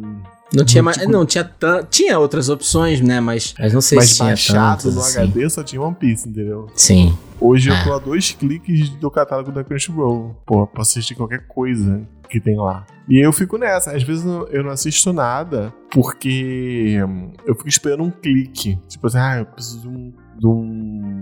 [0.54, 3.20] Não tinha, Tipo- mais, não tinha tan- tinha outras opções, né?
[3.20, 5.20] Mas, mas não sei Mas se tinha baixado tantas, no assim.
[5.20, 6.68] HD só tinha One Piece, entendeu?
[6.74, 7.16] Sim.
[7.40, 7.80] Hoje Ah.
[7.80, 10.36] eu tô a dois cliques do catálogo da Crunchyroll.
[10.46, 12.86] Pô, pra assistir qualquer coisa que tem lá.
[13.08, 13.92] E eu fico nessa.
[13.96, 18.78] Às vezes eu eu não assisto nada porque hum, eu fico esperando um clique.
[18.88, 20.14] Tipo assim, ah, eu preciso de um.
[20.40, 21.19] De um...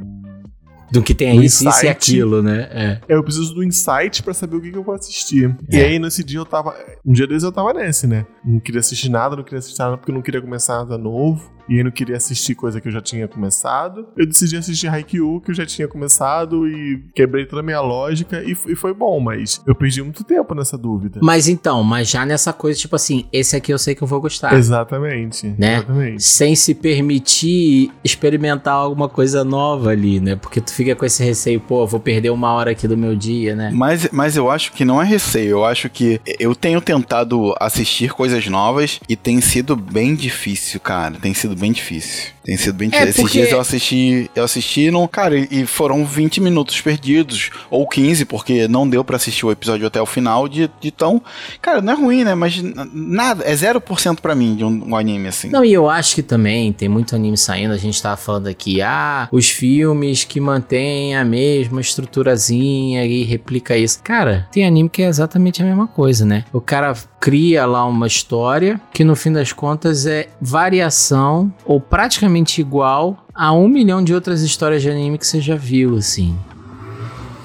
[0.92, 1.88] Do que tem Do isso, isso e insight.
[1.90, 2.68] aquilo, né?
[2.72, 3.02] É.
[3.10, 5.56] Eu preciso do insight pra saber o que, que eu vou assistir.
[5.70, 5.86] E É.
[5.88, 6.74] aí, nesse dia eu tava.
[7.06, 8.26] Um dia desses eu tava nesse, né?
[8.46, 11.52] Não queria assistir nada, não queria assistir nada porque eu não queria começar nada novo.
[11.70, 14.08] E aí não queria assistir coisa que eu já tinha começado.
[14.16, 18.44] Eu decidi assistir Haikyuu, que eu já tinha começado, e quebrei toda a minha lógica.
[18.44, 21.20] E, e foi bom, mas eu perdi muito tempo nessa dúvida.
[21.22, 24.22] Mas então, mas já nessa coisa, tipo assim, esse aqui eu sei que eu vou
[24.22, 24.54] gostar.
[24.54, 25.56] Exatamente.
[25.58, 25.78] Né?
[25.78, 26.24] Exatamente.
[26.24, 30.36] Sem se permitir experimentar alguma coisa nova ali, né?
[30.36, 33.56] Porque tu fica com esse receio, pô, vou perder uma hora aqui do meu dia,
[33.56, 33.72] né?
[33.74, 38.12] Mas, mas eu acho que não é receio, eu acho que eu tenho tentado assistir
[38.12, 41.16] coisas novas e tem sido bem difícil, cara.
[41.20, 42.37] Tem sido bem difícil.
[42.48, 43.04] Tem sido bem É.
[43.04, 47.86] Esses porque- dias eu assisti, eu assisti, não, cara, e foram 20 minutos perdidos, ou
[47.86, 51.22] 15, porque não deu pra assistir o episódio até o final de, de tão.
[51.62, 52.36] Cara, não é ruim, né?
[52.36, 52.62] Mas
[52.94, 55.50] nada, é 0% pra mim de um, um anime assim.
[55.50, 57.74] Não, e eu acho que também tem muito anime saindo.
[57.74, 63.76] A gente tava falando aqui, ah, os filmes que mantêm a mesma estruturazinha e replica
[63.78, 64.00] isso.
[64.02, 66.46] Cara, tem anime que é exatamente a mesma coisa, né?
[66.54, 72.37] O cara cria lá uma história que no fim das contas é variação ou praticamente
[72.60, 76.38] igual a um milhão de outras histórias de anime que você já viu, assim.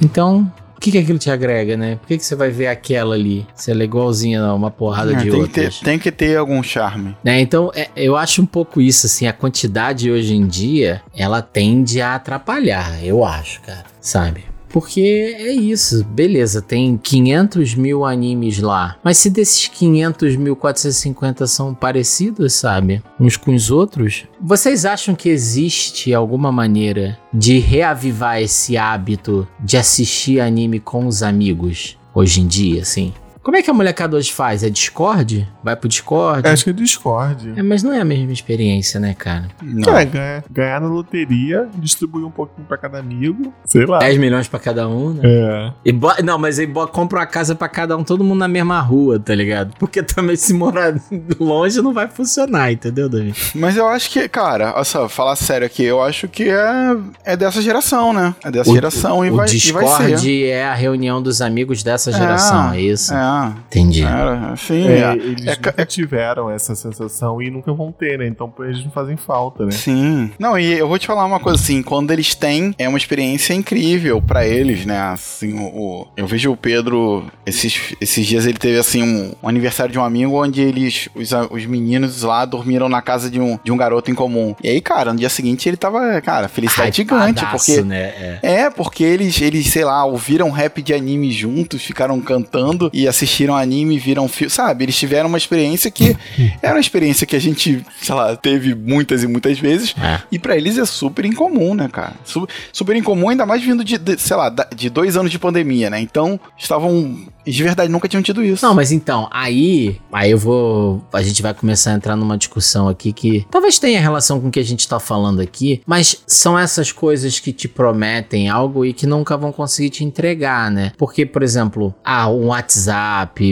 [0.01, 0.51] Então.
[0.77, 1.95] O que, que aquilo te agrega, né?
[1.95, 3.47] Por que, que você vai ver aquela ali?
[3.55, 5.79] Se ela é igualzinha a uma porrada É, de tem, que outras?
[5.79, 7.17] ter, tem que ter algum charme.
[7.23, 11.41] Né, então, é, eu acho um pouco isso, assim, a quantidade hoje em dia, ela
[11.41, 14.45] tende a atrapalhar, eu acho, cara, sabe?
[14.73, 21.47] Porque é isso, beleza, tem 500 mil animes lá, mas se desses 500 mil, 450
[21.47, 23.03] são parecidos, sabe?
[23.21, 29.77] Uns com os outros, vocês acham que existe alguma maneira de reavivar esse hábito de
[29.77, 33.13] assistir anime com os amigos hoje em dia, assim?
[33.43, 34.63] Como é que a molecada hoje faz?
[34.63, 35.49] É Discord?
[35.65, 36.47] Vai pro Discord?
[36.49, 37.55] Acho que é Discord.
[37.57, 39.49] É, mas não é a mesma experiência, né, cara?
[39.61, 39.99] Não.
[39.99, 43.53] É, ganhar, ganhar na loteria, distribuir um pouquinho pra cada amigo.
[43.65, 43.99] Sei lá.
[43.99, 45.23] 10 milhões pra cada um, né?
[45.25, 45.73] É.
[45.85, 48.47] E bo- não, mas aí bo- compra uma casa pra cada um, todo mundo na
[48.47, 49.75] mesma rua, tá ligado?
[49.77, 50.95] Porque também se morar
[51.41, 53.35] longe não vai funcionar, entendeu, Davi?
[53.57, 57.37] Mas eu acho que, cara, olha só, falar sério aqui, eu acho que é, é
[57.37, 58.35] dessa geração, né?
[58.45, 60.45] É dessa O- geração e, o vai, e vai Discord ser.
[60.47, 63.13] é a reunião dos amigos dessa geração, é, isso?
[63.13, 63.32] É,
[63.67, 64.03] Entendi.
[64.03, 68.19] era, assim, É, é, eles é ca- nunca tiveram essa sensação e nunca vão ter,
[68.19, 68.27] né?
[68.27, 69.71] Então eles não fazem falta, né?
[69.73, 70.31] Sim.
[70.39, 73.55] Não, e eu vou te falar uma coisa assim, quando eles têm, é uma experiência
[73.55, 74.99] incrível pra eles, né?
[75.01, 79.49] Assim, o, o- eu vejo o Pedro, esses, esses dias ele teve assim um, um
[79.49, 83.59] aniversário de um amigo onde eles, os, os meninos lá dormiram na casa de um,
[83.63, 84.55] de um garoto em comum.
[84.63, 88.03] E aí, cara, no dia seguinte ele tava, cara, felicidade gigante, porque né?
[88.03, 88.39] É.
[88.43, 93.55] É, porque eles, eles, sei lá, ouviram rap de anime juntos, ficaram cantando e assistiram
[93.57, 94.85] anime, viram filme, sabe?
[94.85, 96.17] Eles tiveram uma experiência que
[96.61, 99.95] era uma experiência que a gente, sei lá, teve muitas e muitas vezes.
[100.03, 100.21] É.
[100.31, 102.15] E pra eles é super incomum, né, cara?
[102.25, 105.89] Su- super incomum, ainda mais vindo de, de, sei lá, de dois anos de pandemia,
[105.91, 106.01] né?
[106.01, 107.27] Então, estavam.
[107.45, 108.65] De verdade, nunca tinham tido isso.
[108.65, 111.03] Não, mas então, aí, aí eu vou.
[111.13, 114.51] A gente vai começar a entrar numa discussão aqui que talvez tenha relação com o
[114.51, 118.93] que a gente tá falando aqui, mas são essas coisas que te prometem algo e
[118.93, 120.93] que nunca vão conseguir te entregar, né?
[120.97, 122.93] Porque, por exemplo, ah, um WhatsApp,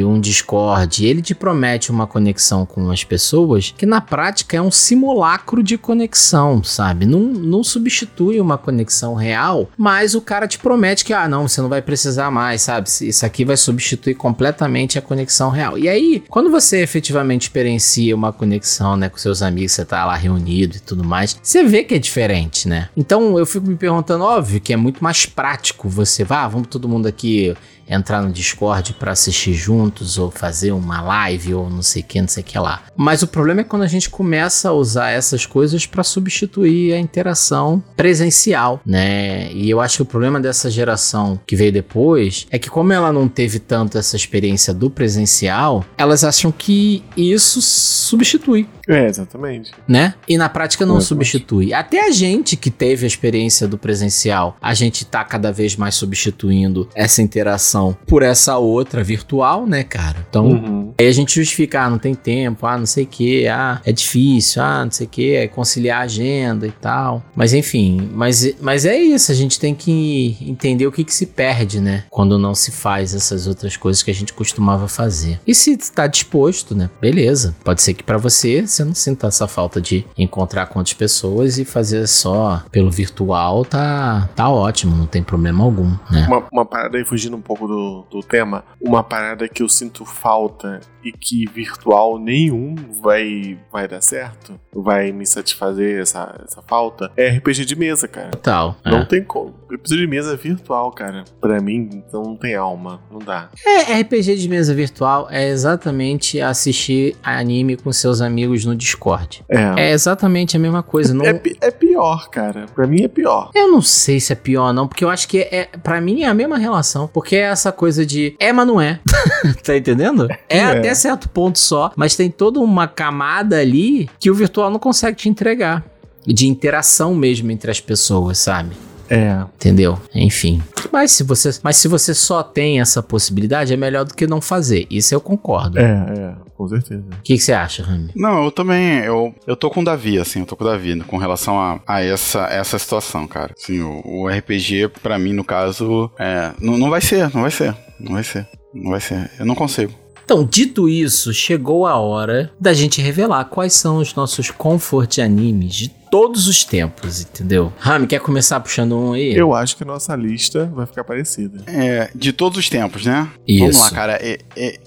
[0.04, 4.70] um Discord, ele te promete uma conexão com as pessoas que na prática é um
[4.70, 7.06] simulacro de conexão, sabe?
[7.06, 11.60] Não, não substitui uma conexão real, mas o cara te promete que, ah, não, você
[11.60, 12.88] não vai precisar mais, sabe?
[13.02, 15.78] Isso aqui vai substituir completamente a conexão real.
[15.78, 20.14] E aí, quando você efetivamente experiencia uma conexão, né, com seus amigos, você tá lá
[20.14, 22.88] reunido e tudo mais, você vê que é diferente, né?
[22.96, 26.88] Então eu fico me perguntando, óbvio que é muito mais prático você, vá, vamos todo
[26.88, 27.54] mundo aqui
[27.90, 32.20] entrar no Discord pra assistir juntos, ou fazer uma live, ou não sei o que,
[32.20, 32.82] não sei o que lá.
[32.96, 36.98] Mas o problema é quando a gente começa a usar essas coisas pra substituir a
[36.98, 39.50] interação presencial, né?
[39.52, 43.12] E eu acho que o problema dessa geração que veio depois é que, como ela
[43.12, 49.72] não teve tanto essa experiência do presencial, elas acham que isso substitui É, exatamente.
[49.88, 50.14] né?
[50.28, 51.72] E na prática não É, substitui.
[51.72, 55.94] Até a gente que teve a experiência do presencial, a gente tá cada vez mais
[55.94, 60.24] substituindo essa interação por essa outra virtual, né, cara?
[60.28, 60.92] Então, Uhum.
[60.98, 63.92] aí a gente justifica, ah, não tem tempo, ah, não sei o que, ah, é
[63.92, 67.22] difícil, ah, não sei o que, é conciliar a agenda e tal.
[67.34, 71.26] Mas enfim, mas, mas é isso, a gente tem que entender o que, que se
[71.26, 72.04] perde, né?
[72.10, 75.40] Quando não se faz essas outras coisas que a gente costumava fazer.
[75.46, 76.90] E se tá disposto, né?
[77.00, 77.54] Beleza.
[77.64, 81.58] Pode ser que pra você você não sinta essa falta de encontrar com outras pessoas
[81.58, 86.26] e fazer só pelo virtual, tá, tá ótimo, não tem problema algum, né?
[86.26, 90.04] Uma, uma parada aí, fugindo um pouco do, do tema, uma parada que eu sinto
[90.04, 97.10] falta e que virtual nenhum vai, vai dar certo, vai me satisfazer essa, essa falta,
[97.16, 98.30] é RPG de mesa, cara.
[98.30, 98.76] Total.
[98.84, 98.90] é.
[98.90, 99.54] Não tem como.
[99.70, 101.24] RPG de mesa é virtual, cara.
[101.40, 103.00] Pra mim, então não tem alma.
[103.10, 103.48] Não dá.
[103.64, 109.44] É, RPG de mesa virtual é exatamente assistir anime com seus amigos no Discord.
[109.48, 109.88] É.
[109.88, 111.14] É exatamente a mesma coisa.
[111.14, 112.66] Não, É, é pior, cara.
[112.74, 113.50] Pra mim é pior.
[113.54, 116.26] Eu não sei se é pior não, porque eu acho que é, para mim é
[116.26, 118.98] a mesma relação, porque é essa coisa de é, mas não é.
[119.62, 120.28] tá entendendo?
[120.48, 120.64] É, É.
[120.64, 125.16] até certo ponto só, mas tem toda uma camada ali que o virtual não consegue
[125.16, 125.84] te entregar.
[126.26, 128.76] De interação mesmo entre as pessoas, sabe?
[129.08, 129.42] É.
[129.56, 129.98] Entendeu?
[130.14, 130.62] Enfim.
[130.92, 134.40] Mas se você, mas se você só tem essa possibilidade, é melhor do que não
[134.40, 134.86] fazer.
[134.90, 135.78] Isso eu concordo.
[135.78, 136.34] É, é.
[136.60, 137.02] Com certeza.
[137.10, 138.10] O que, você acha, Rami?
[138.14, 141.00] Não, eu também, eu, eu tô com o Davi, assim, eu tô com o Davi
[141.04, 143.54] com relação a, a essa, essa situação, cara.
[143.58, 147.50] Assim, o, o RPG, pra mim, no caso, é, não, não vai ser, não vai
[147.50, 149.94] ser, não vai ser, não vai ser, eu não consigo.
[150.22, 155.74] Então, dito isso, chegou a hora da gente revelar quais são os nossos comfort animes
[155.74, 157.72] de todos os tempos, entendeu?
[157.78, 159.34] Rami, quer começar puxando um aí?
[159.34, 161.64] Eu acho que a nossa lista vai ficar parecida.
[161.66, 163.28] É, de todos os tempos, né?
[163.48, 163.60] Isso.
[163.60, 164.78] Vamos lá, cara, é- é-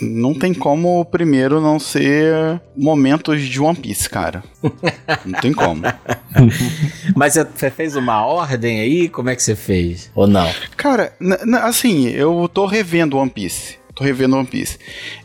[0.00, 4.42] não tem como o primeiro não ser momentos de One Piece, cara.
[5.24, 5.82] Não tem como.
[7.14, 9.08] Mas você fez uma ordem aí?
[9.08, 10.10] Como é que você fez?
[10.14, 10.48] Ou não?
[10.76, 11.12] Cara,
[11.62, 13.78] assim, eu tô revendo One Piece.
[13.96, 14.78] Tô revendo One Piece.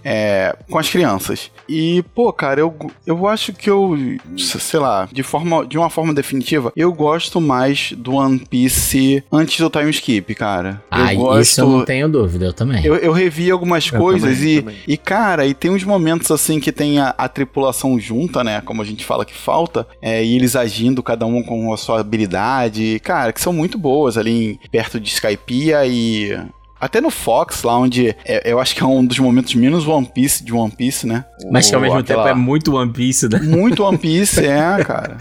[0.03, 1.51] É, com as crianças.
[1.67, 2.73] E, pô, cara, eu,
[3.05, 3.97] eu acho que eu,
[4.37, 9.59] sei lá, de, forma, de uma forma definitiva, eu gosto mais do One Piece antes
[9.59, 10.81] do time skip, cara.
[10.89, 11.41] Ah, eu gosto.
[11.41, 12.83] isso eu não tenho dúvida, eu também.
[12.85, 14.77] Eu, eu revi algumas Eu coisas também, e, também.
[14.87, 18.61] e, cara, e tem uns momentos assim que tem a, a tripulação junta, né?
[18.61, 21.99] Como a gente fala que falta, é, e eles agindo, cada um com a sua
[21.99, 26.39] habilidade, cara, que são muito boas ali em- perto de Skypiea e.
[26.81, 30.05] Até no Fox, lá onde é- eu acho que é um dos momentos menos One
[30.07, 31.23] Piece de One Piece, né?
[31.51, 33.39] Mas que ao mesmo aquela- tempo é muito One Piece, né?
[33.39, 35.17] Muito One Piece, é, cara.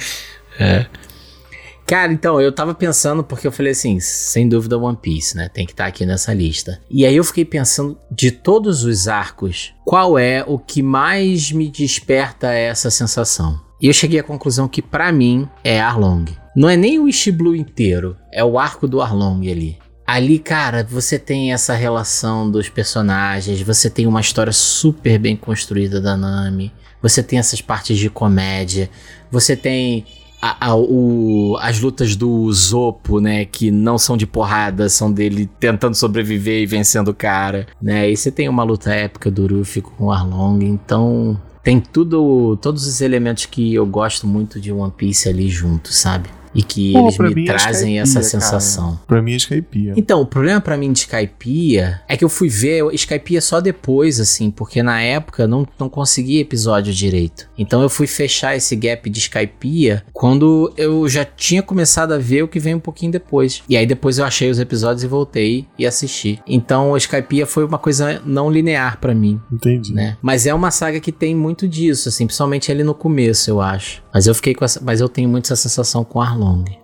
[1.86, 5.48] Cara, então, eu tava pensando, porque eu falei assim, sem dúvida One Piece, né?
[5.52, 6.80] Tem que estar aqui nessa lista.
[6.88, 11.68] E aí eu fiquei pensando, de todos os arcos, qual é o que mais me
[11.68, 13.60] desperta essa sensação?
[13.82, 16.26] E eu cheguei à conclusão que, pra mim, é Arlong.
[16.54, 19.76] Não é nem o Blue inteiro, é o arco do Arlong ali.
[20.12, 26.00] Ali, cara, você tem essa relação dos personagens, você tem uma história super bem construída
[26.00, 28.90] da Nami, você tem essas partes de comédia,
[29.30, 30.04] você tem
[30.42, 35.48] a- a- o- as lutas do Zopo, né, que não são de porrada, são dele
[35.60, 38.10] tentando sobreviver e vencendo o cara, né?
[38.10, 42.84] E você tem uma luta épica do Ruffy com o Arlong, então tem tudo, todos
[42.84, 46.28] os elementos que eu gosto muito de One Piece ali junto, sabe?
[46.54, 48.24] E que Pô, eles me é trazem essa cara.
[48.24, 49.00] sensação.
[49.06, 49.94] Pra mim é Skypiea.
[49.96, 53.60] Então, o problema pra mim de Skypiea é que eu fui ver o Skypiea só
[53.60, 57.48] depois, assim, porque na época não, não consegui episódio direito.
[57.56, 62.42] Então eu fui fechar esse gap de Skypiea quando eu já tinha começado a ver
[62.42, 63.62] o que vem um pouquinho depois.
[63.68, 66.40] E aí depois eu achei os episódios e voltei e assisti.
[66.46, 69.92] Então o Skypiea foi uma coisa não linear pra mim, Entendi.
[69.92, 70.16] né?
[70.20, 74.02] Mas é uma saga que tem muito disso, assim, principalmente ali no começo, eu acho.
[74.12, 76.39] Mas eu fiquei com essa, mas eu tenho muito essa sensação com Arlong.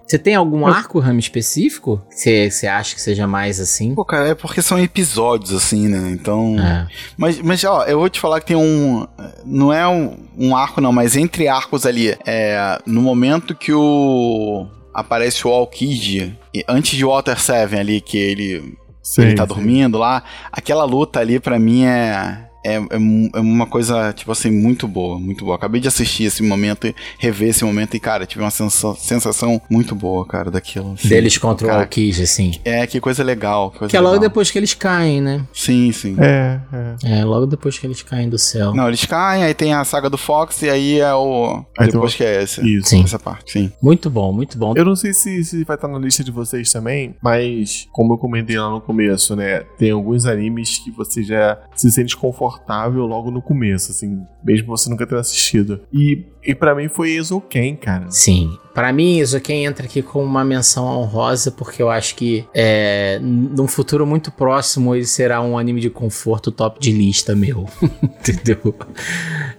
[0.07, 2.01] Você tem algum arco, Rami, específico?
[2.11, 3.95] que Você acha que seja mais assim?
[3.95, 6.11] Pô, cara, é porque são episódios, assim, né?
[6.13, 6.57] Então.
[6.61, 6.87] É.
[7.17, 9.07] Mas, mas, ó, eu vou te falar que tem um.
[9.45, 12.17] Não é um, um arco, não, mas entre arcos ali.
[12.25, 12.81] É.
[12.87, 14.67] No momento que o.
[14.95, 19.55] Aparece o Alkid, e antes de Water 7 ali, que ele, Sei, ele tá sei.
[19.55, 20.23] dormindo lá.
[20.51, 22.46] Aquela luta ali, pra mim, é.
[22.67, 22.97] É, é,
[23.35, 25.57] é uma coisa, tipo assim, muito boa, muito boa.
[25.57, 29.61] Acabei de assistir esse momento, e rever esse momento e, cara, tive uma sensa- sensação
[29.71, 30.93] muito boa, cara, daquilo.
[30.95, 31.09] assim.
[31.09, 32.53] Deles contra o Cara, Aokiji, assim.
[32.65, 33.71] É, que coisa legal.
[33.71, 34.29] Que, coisa Que é logo legal.
[34.29, 35.45] depois que eles caem, né?
[35.53, 36.17] Sim, sim.
[36.19, 36.61] É,
[37.03, 37.21] é.
[37.21, 38.75] É, logo depois que eles caem do céu.
[38.75, 41.65] Não, eles caem, aí tem a saga do Fox e aí é o.
[41.79, 42.61] Aí depois que é esse.
[42.67, 42.89] Isso.
[42.89, 43.03] Sim.
[43.05, 43.73] Essa parte, sim.
[43.83, 44.73] Muito bom, muito bom.
[44.77, 48.19] Eu não sei se, se vai estar na lista de vocês também, mas como eu
[48.19, 49.61] comentei lá no começo, né?
[49.79, 52.56] Tem alguns animes que você já se sente confortável
[53.07, 55.81] logo no começo, assim, mesmo você nunca ter assistido.
[55.93, 58.07] E, e para mim foi Ezoken, cara.
[58.11, 58.57] Sim.
[58.75, 63.67] Pra mim, quem entra aqui com uma menção honrosa, porque eu acho que é, num
[63.67, 67.65] futuro muito próximo ele será um anime de conforto top de lista meu.
[68.05, 68.75] Entendeu?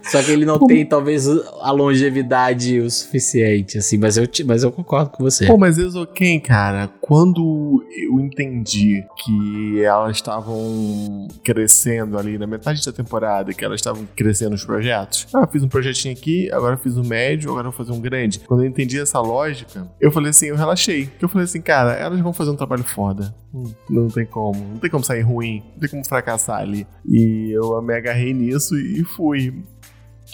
[0.04, 1.26] Só que ele não tem, talvez,
[1.60, 5.46] a longevidade o suficiente, assim, mas eu, te- mas eu concordo com você.
[5.46, 12.92] Pô, mas Ezoken, cara, quando eu entendi que elas estavam crescendo ali na metade da
[12.92, 15.26] temporada, que elas estavam crescendo os projetos.
[15.34, 18.40] Ah, fiz um projetinho aqui, agora fiz um médio, agora vou fazer um grande.
[18.40, 21.06] Quando eu entendi essa lógica, eu falei assim, eu relaxei.
[21.06, 23.34] Porque eu falei assim, cara, elas vão fazer um trabalho foda.
[23.54, 24.58] Hum, Não tem como.
[24.58, 25.62] Não tem como sair ruim.
[25.72, 26.86] Não tem como fracassar ali.
[27.06, 29.62] E eu me agarrei nisso e fui.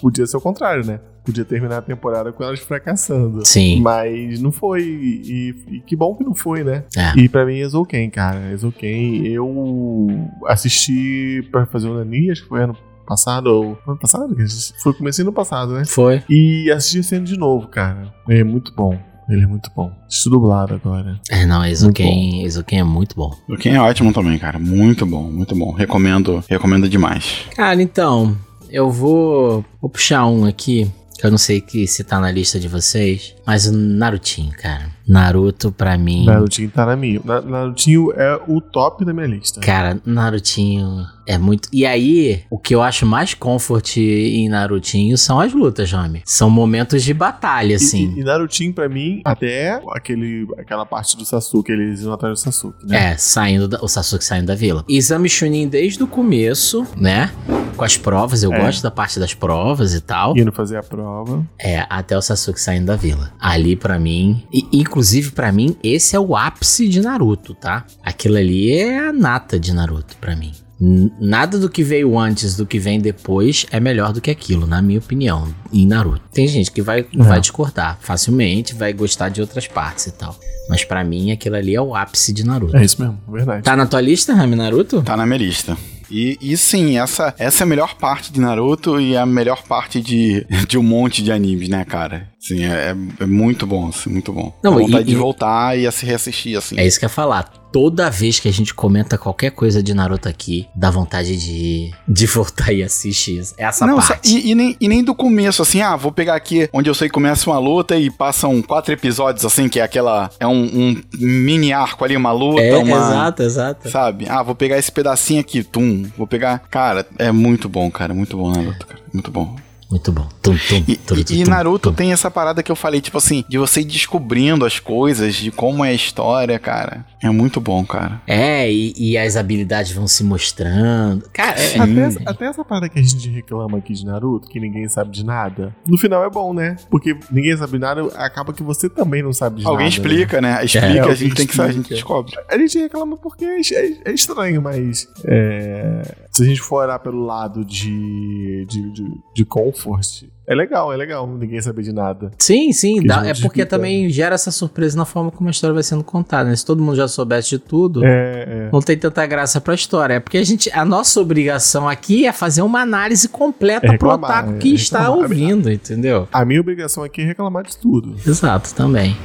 [0.01, 0.99] Podia ser o contrário, né?
[1.23, 3.43] Podia terminar a temporada com elas fracassando.
[3.45, 3.81] Sim.
[3.81, 4.83] Mas não foi.
[4.83, 6.83] E, e que bom que não foi, né?
[6.95, 7.17] É.
[7.19, 8.51] E pra mim, Exoken, cara.
[8.51, 10.07] Exoken, eu
[10.45, 14.35] assisti pra fazer o Nani, acho que foi ano passado, ou ano passado?
[14.81, 15.85] Foi comecinho no passado, né?
[15.85, 16.23] Foi.
[16.29, 18.13] E assisti esse ano de novo, cara.
[18.27, 18.97] É muito bom.
[19.29, 19.91] Ele é muito bom.
[20.07, 21.19] Assisti dublado agora.
[21.29, 23.35] É, não, Ezoken, Ezoken é muito bom.
[23.49, 24.59] O Ken é ótimo também, cara.
[24.59, 25.71] Muito bom, muito bom.
[25.71, 27.45] Recomendo, recomendo demais.
[27.55, 28.37] Cara, então,
[28.69, 32.59] eu vou, vou puxar um aqui, que eu não sei que se tá na lista
[32.59, 34.94] de vocês, mas o Narutinho, cara.
[35.07, 36.25] Naruto, pra mim.
[36.25, 37.21] Narutinho tá na minha.
[37.23, 39.59] Na- Narutinho é o top da minha lista.
[39.61, 41.69] Cara, Narutinho é muito.
[41.71, 46.21] E aí, o que eu acho mais comfort em Narutinho são as lutas, homem.
[46.25, 48.13] São momentos de batalha, E- assim.
[48.15, 52.43] E, e Narutinho, pra mim, até aquele, aquela parte do Sasuke, eles iam atrás do
[52.43, 53.11] Sasuke, né?
[53.13, 54.83] É, saindo da, o Sasuke saindo da vila.
[54.89, 57.31] Exame Chunin desde o começo, né?
[57.77, 58.59] Com as provas, eu É.
[58.59, 60.35] gosto da parte das provas e tal.
[60.37, 61.45] Indo fazer a prova.
[61.59, 63.31] É, até o Sasuke saindo da vila.
[63.39, 64.43] Ali, pra mim.
[64.51, 67.85] E, inclusive, pra mim, esse é o ápice de Naruto, tá?
[68.01, 70.53] Aquilo ali é a nata de Naruto, pra mim.
[70.79, 74.65] N- Nada do que veio antes do que vem depois é melhor do que aquilo,
[74.65, 76.21] na minha opinião, em Naruto.
[76.33, 80.33] Tem gente que vai, vai discordar facilmente, vai gostar de outras partes e tal.
[80.69, 82.75] Mas pra mim, aquilo ali é o ápice de Naruto.
[82.77, 83.63] É isso mesmo, verdade.
[83.63, 85.01] Tá na tua lista, Rami Naruto?
[85.01, 85.77] Tá na minha lista.
[86.09, 89.99] E, e sim, essa, essa é a melhor parte de Naruto e a melhor parte
[89.99, 92.29] de, de um monte de animes, né, cara?
[92.47, 94.53] Sim, é, é- é muito bom, assim, muito bom.
[94.63, 96.77] Não, Dá vontade e- de voltar e a se reassistir, assim.
[96.79, 97.51] É isso que eu ia falar.
[97.73, 102.25] Toda vez que a gente comenta qualquer coisa de Naruto aqui, dá vontade de, de
[102.27, 104.29] voltar e assistir essa Não, parte.
[104.29, 106.93] sa- e, e nem, e nem do começo, assim, ah, vou pegar aqui onde eu
[106.93, 110.29] sei que começa uma luta e passam quatro episódios, assim, que é aquela.
[110.39, 112.95] É um, um mini arco ali, uma luta, é, uma.
[112.95, 113.89] exato, exato.
[113.89, 114.25] Sabe?
[114.29, 116.03] Ah, vou pegar esse pedacinho aqui, tum.
[116.15, 116.59] Vou pegar.
[116.69, 118.13] Cara, é muito bom, cara.
[118.13, 119.01] Muito bom, Naruto, cara.
[119.11, 119.55] Muito bom.
[119.95, 120.27] Muito bom.
[120.41, 121.95] Tum, tum, E, tum, e- tum, e tum, Naruto tum.
[121.95, 125.51] tem essa parada que eu falei, tipo assim, de você ir descobrindo as coisas, de
[125.51, 127.05] como é a história, cara.
[127.23, 128.21] É muito bom, cara.
[128.27, 131.23] É, e, e as habilidades vão se mostrando.
[131.31, 134.49] Cara, é, Até, é- essa, até essa parada que a gente reclama aqui de Naruto,
[134.49, 136.75] que ninguém sabe de nada, no final é bom, né?
[136.91, 139.97] Porque ninguém sabe nada, acaba que você também não sabe de Alguém nada.
[139.97, 140.07] né?
[140.07, 140.65] explica, né?
[140.65, 142.33] Explica, É, a alguém gente tem que saber, a gente descobre.
[142.51, 146.01] A gente reclama porque é, é- é estranho, mas é,
[146.35, 150.97] se a gente for olhar pelo lado de, de, de, de comfort, é legal, é
[150.97, 152.31] legal ninguém saber de nada.
[152.37, 153.01] Sim, sim.
[153.03, 156.03] Dá- é porque explica, também gera essa surpresa na forma como a história vai sendo
[156.03, 156.49] contada.
[156.49, 156.55] Né?
[156.55, 158.69] Se todo mundo já soubesse de tudo, É, é.
[158.71, 160.15] não tem tanta graça pra história.
[160.15, 160.69] É porque a gente.
[160.71, 164.73] A nossa obrigação aqui é fazer uma análise completa É pro reclamar, otaku é que
[164.75, 166.27] está ouvindo, entendeu?
[166.31, 168.15] A minha obrigação aqui é reclamar de tudo.
[168.27, 169.15] Exato, também.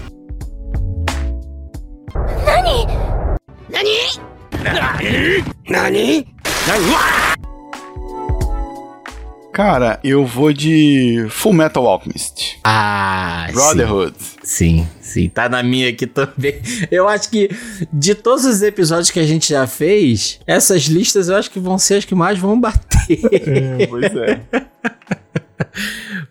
[9.52, 12.58] Cara, eu vou de Full Metal Alchemist.
[12.64, 13.54] Ah, sim.
[13.54, 14.14] Brotherhood.
[14.42, 16.60] Sim, sim, tá na minha aqui também.
[16.90, 17.50] Eu acho que
[17.92, 21.78] de todos os episódios que a gente já fez, essas listas eu acho que vão
[21.78, 22.80] ser as que mais vão bater.
[23.10, 24.40] É, pois é.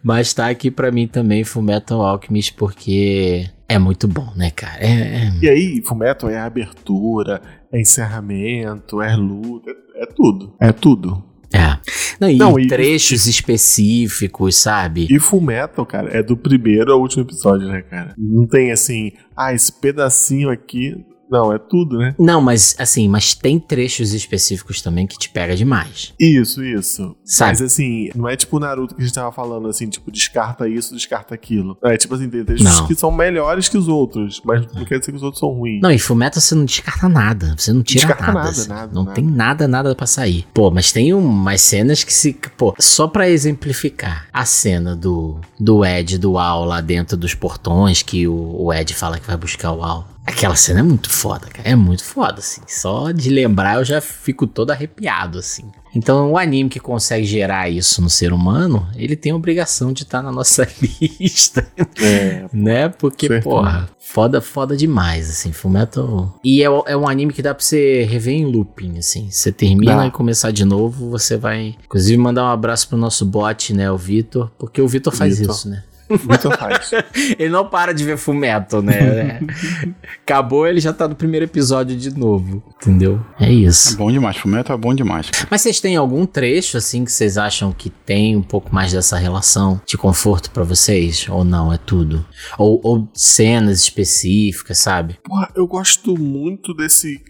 [0.02, 4.78] Mas tá aqui pra mim também Fullmetal Alchemist porque é muito bom, né, cara?
[4.82, 4.88] É,
[5.26, 10.54] é- E aí, Fullmetal é abertura, é encerramento, é luta, é, é tudo.
[10.60, 11.24] É tudo.
[11.54, 11.78] é.
[12.20, 15.08] Não, e Não, e- trechos específicos, sabe?
[15.10, 18.14] E Fullmetal, cara, é do primeiro ao último episódio, né, cara?
[18.18, 20.96] Não tem assim, ah, esse pedacinho aqui
[21.30, 22.16] Não, é tudo, né?
[22.20, 26.14] Não, mas assim, mas tem trechos específicos também que te pega demais.
[26.20, 27.16] Isso, isso.
[27.24, 27.52] Sabe?
[27.52, 30.68] Mas assim, não é tipo o Naruto que a gente tava falando, assim, tipo, descarta
[30.68, 31.78] isso, descarta aquilo.
[31.84, 32.88] É tipo assim, tem trechos Não.
[32.88, 35.82] que são melhores que os outros, mas não quer dizer que os outros são ruins.
[35.82, 37.54] Não, em Fullmetal você não descarta nada.
[37.58, 38.40] Você não tira Descarta nada.
[38.40, 38.70] nada, assim.
[38.70, 39.16] nada, não nada.
[39.16, 40.46] tem nada, nada pra sair.
[40.54, 42.34] Pô, mas tem umas cenas que se.
[42.58, 44.28] Pô, só pra exemplificar.
[44.34, 48.94] A cena do, do Ed do Al lá dentro dos portões, que o, o Ed
[48.94, 50.08] fala que vai buscar o Al.
[50.26, 51.68] Aquela cena é muito foda, cara.
[51.68, 52.62] É muito foda, assim.
[52.68, 55.66] Só de lembrar eu já fico todo arrepiado, assim.
[55.94, 60.04] Então, o anime que consegue gerar isso no ser humano, ele tem a obrigação de
[60.04, 60.68] estar na nossa
[61.20, 61.68] lista
[62.00, 62.90] É, né?
[62.90, 63.44] Porque, Certo.
[63.44, 66.40] porra, foda, foda demais, assim, Fullmetal...
[66.44, 69.30] E é, é um anime que dá pra você rever em looping, assim.
[69.32, 70.08] Você termina Dá.
[70.08, 71.76] e começar de novo, você vai...
[71.84, 75.56] Inclusive, mandar um abraço pro nosso bot, né, o Vitor, porque o Vitor faz Vitor.
[75.56, 75.84] isso, né?
[76.10, 76.92] Muito faz.
[77.38, 79.40] Ele não para de ver Fullmetal, né?
[80.24, 83.24] Acabou, ele já tá no primeiro episódio de novo, entendeu?
[83.40, 83.98] É É isso.
[83.98, 84.38] bom demais.
[84.38, 85.30] Fullmetal é bom demais.
[85.30, 85.48] cara.
[85.50, 89.18] Mas vocês têm algum trecho, assim, que vocês acham que tem um pouco mais dessa
[89.18, 91.28] relação de conforto pra vocês?
[91.30, 92.26] Ou não, é tudo?
[92.58, 95.18] Ou, ou cenas específicas, sabe?
[95.24, 97.22] Porra, eu gosto muito desse.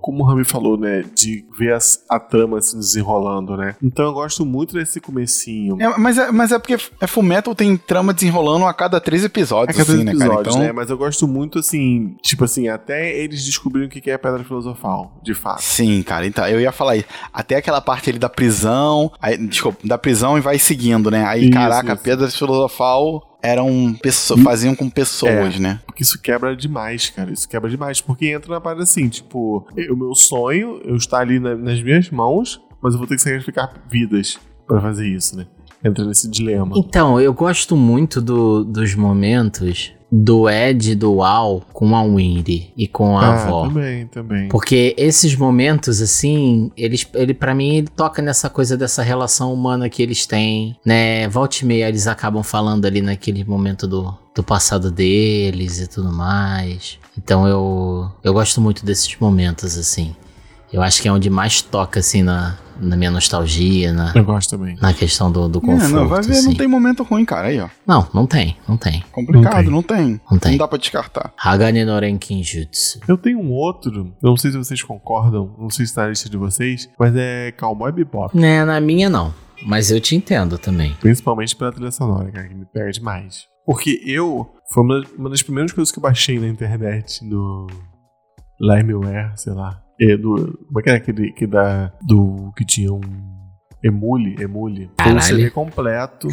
[0.00, 1.04] Como o Rami falou, né?
[1.14, 3.76] De ver as- a trama se desenrolando, né?
[3.82, 5.76] Então eu gosto muito desse comecinho.
[5.80, 9.26] É, mas, é, mas é porque é Fullmetal tem trama desenrolando a cada três A
[9.26, 10.34] episódios, cada assim, né, cara?
[10.40, 10.72] Então, né?
[10.72, 15.12] Mas eu gosto muito, assim, tipo assim, até eles descobrirem o que é pedra filosofal,
[15.22, 15.62] de fato.
[15.62, 17.06] Sim, cara, então eu ia falar isso.
[17.32, 21.24] Até aquela parte ali da prisão, aí, desculpa, da prisão e vai seguindo, né?
[21.24, 22.02] Aí, Isso, caraca, isso.
[22.02, 24.44] pedra filosofal eram pessoas, Hum.
[24.44, 25.80] faziam com pessoas, né?
[25.86, 27.32] Porque isso quebra demais, cara.
[27.32, 28.00] Isso quebra demais.
[28.00, 32.10] Porque entra na parada assim, tipo, o meu sonho, eu estar ali na- nas minhas
[32.10, 35.46] mãos, mas eu vou ter que sacrificar vidas pra fazer isso, né?
[35.82, 36.74] Entra nesse dilema.
[36.76, 42.72] Então, eu gosto muito do- dos momentos do Ed e do Al com a Winry
[42.76, 43.68] e com a ah, avó.
[43.68, 44.48] também, também.
[44.48, 49.88] Porque esses momentos, assim, eles, ele para mim, ele toca nessa coisa dessa relação humana
[49.88, 51.28] que eles têm, né?
[51.28, 56.12] Volta e meia eles acabam falando ali naquele momento do, do passado deles e tudo
[56.12, 56.98] mais.
[57.16, 60.14] Então eu, eu gosto muito desses momentos, assim.
[60.72, 64.50] Eu acho que é onde mais toca, assim, na, na minha nostalgia, na, Eu gosto
[64.56, 64.76] também.
[64.80, 66.46] na questão do, do É, conforto, não, vai ver, assim.
[66.46, 67.48] não tem momento ruim, cara.
[67.48, 67.68] Aí, ó.
[67.86, 69.04] Não, não tem, não tem.
[69.10, 70.20] Complicado, Não não tem.
[70.30, 70.56] Não tem.
[70.56, 71.32] dá pra descartar.
[71.36, 73.00] Hagane no Renkinjutsu.
[73.08, 76.28] Eu tenho um outro, não sei se vocês concordam, não sei se tá na lista
[76.30, 78.36] de vocês, mas é Cowboy Bebop.
[78.36, 79.34] Né, na minha não.
[79.66, 80.96] Mas eu te entendo também.
[81.00, 83.44] Principalmente pela trilha sonora, cara, que me pega demais.
[83.66, 84.48] Porque eu.
[84.72, 87.66] Foi uma, uma das primeiras coisas que eu baixei na internet no.
[88.60, 89.82] Limeware, sei lá.
[90.00, 90.58] É do.
[90.66, 91.92] Como é que era aquele que da.
[92.02, 92.52] Do.
[92.56, 93.00] que tinha um.
[93.82, 94.90] Emule, Emule.
[95.00, 95.20] Foi um.
[95.20, 96.28] CD completo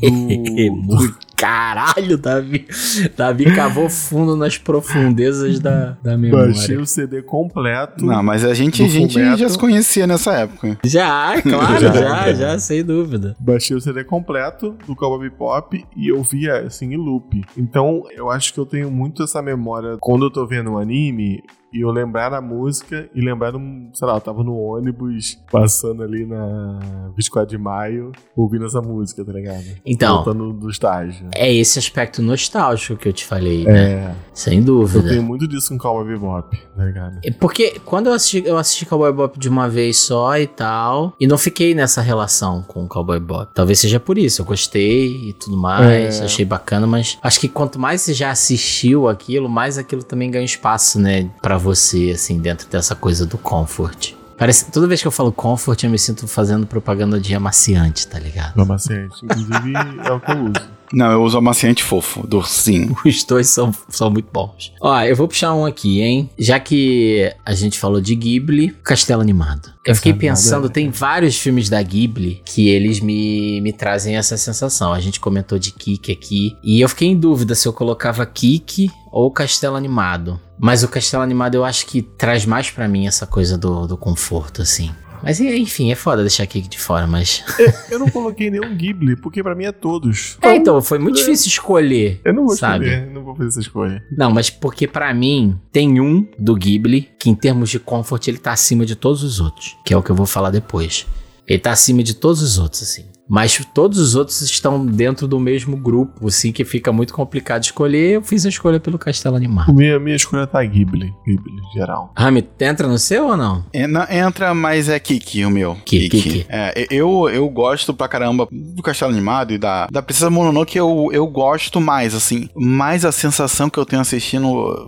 [0.00, 0.96] do.
[0.96, 2.68] do Caralho, Davi.
[3.16, 6.52] Davi cavou fundo nas profundezas da, da memória.
[6.52, 8.06] baixei o CD completo.
[8.06, 10.78] Não, mas a gente, a gente já se conhecia nessa época.
[10.84, 13.34] Já, claro, Já, já, já, sem dúvida.
[13.40, 17.42] Baixei o CD completo do Cowboy Bebop e eu via assim em loop.
[17.56, 21.42] Então eu acho que eu tenho muito essa memória quando eu tô vendo um anime
[21.72, 26.02] e eu lembrar da música e lembrar, um, sei lá, eu tava no ônibus passando
[26.02, 29.64] ali na 24 de maio ouvindo essa música, tá ligado?
[29.84, 30.16] Então.
[30.16, 31.26] Voltando do estágio.
[31.34, 33.92] É esse aspecto nostálgico que eu te falei, né?
[33.92, 35.08] É, Sem eu dúvida.
[35.08, 37.18] tenho muito disso com Cowboy Bebop, tá ligado?
[37.24, 41.14] É Porque quando eu assisti, eu assisti Cowboy Bop de uma vez só e tal,
[41.20, 43.52] e não fiquei nessa relação com o Cowboy Bop.
[43.54, 46.24] Talvez seja por isso, eu gostei e tudo mais, É.
[46.24, 50.44] achei bacana, mas acho que quanto mais você já assistiu aquilo, mais aquilo também ganha
[50.44, 54.14] espaço, né, Pra você, assim, dentro dessa coisa do comfort.
[54.36, 58.18] Parece, toda vez que eu falo comfort, eu me sinto fazendo propaganda de amaciante, tá
[58.18, 58.60] ligado?
[58.60, 59.24] Amaciante.
[59.24, 59.72] Inclusive
[60.04, 60.72] é o que eu uso.
[60.92, 62.94] Não, eu uso amaciante fofo, do sim.
[63.04, 64.72] Os dois são, são muito bons.
[64.80, 66.30] Ó, eu vou puxar um aqui, hein?
[66.38, 69.72] Já que a gente falou de Ghibli, Castelo Animado.
[69.84, 70.70] Eu fiquei Castelo pensando, é.
[70.70, 74.92] tem vários filmes da Ghibli que eles me, me trazem essa sensação.
[74.92, 76.56] A gente comentou de Kiki aqui.
[76.62, 80.40] E eu fiquei em dúvida se eu colocava Kiki ou Castelo Animado.
[80.58, 83.96] Mas o Castelo Animado eu acho que traz mais pra mim essa coisa do, do
[83.96, 84.92] conforto, assim.
[85.22, 87.44] Mas enfim, é foda deixar Kiki de fora, mas.
[87.90, 90.38] Eu não coloquei nenhum Ghibli, porque pra mim é todos.
[90.42, 92.20] É, então, foi muito difícil escolher.
[92.24, 92.86] Eu não vou sabe?
[92.86, 94.04] escolher, não vou fazer essa escolha.
[94.10, 98.38] Não, mas porque pra mim tem um do Ghibli que em termos de comfort ele
[98.38, 101.06] tá acima de todos os outros, que é o que eu vou falar depois.
[101.46, 103.11] Ele tá acima de todos os outros assim.
[103.32, 108.16] Mas todos os outros estão dentro do mesmo grupo, assim, que fica muito complicado escolher.
[108.16, 109.72] Eu fiz a escolha pelo Castelo Animado.
[109.72, 111.10] Minha, minha escolha tá Ghibli.
[111.26, 112.12] Ghibli, geral.
[112.14, 113.64] Rami, entra no seu ou não?
[113.72, 115.76] É, não, Entra, mas é Kiki o meu.
[115.86, 116.46] Ki- Kiki.
[116.46, 121.08] É, eu, eu gosto pra caramba do Castelo Animado e da, da Princesa Mononoke eu,
[121.10, 122.50] eu gosto mais, assim.
[122.54, 124.86] Mais a sensação que eu tenho assistindo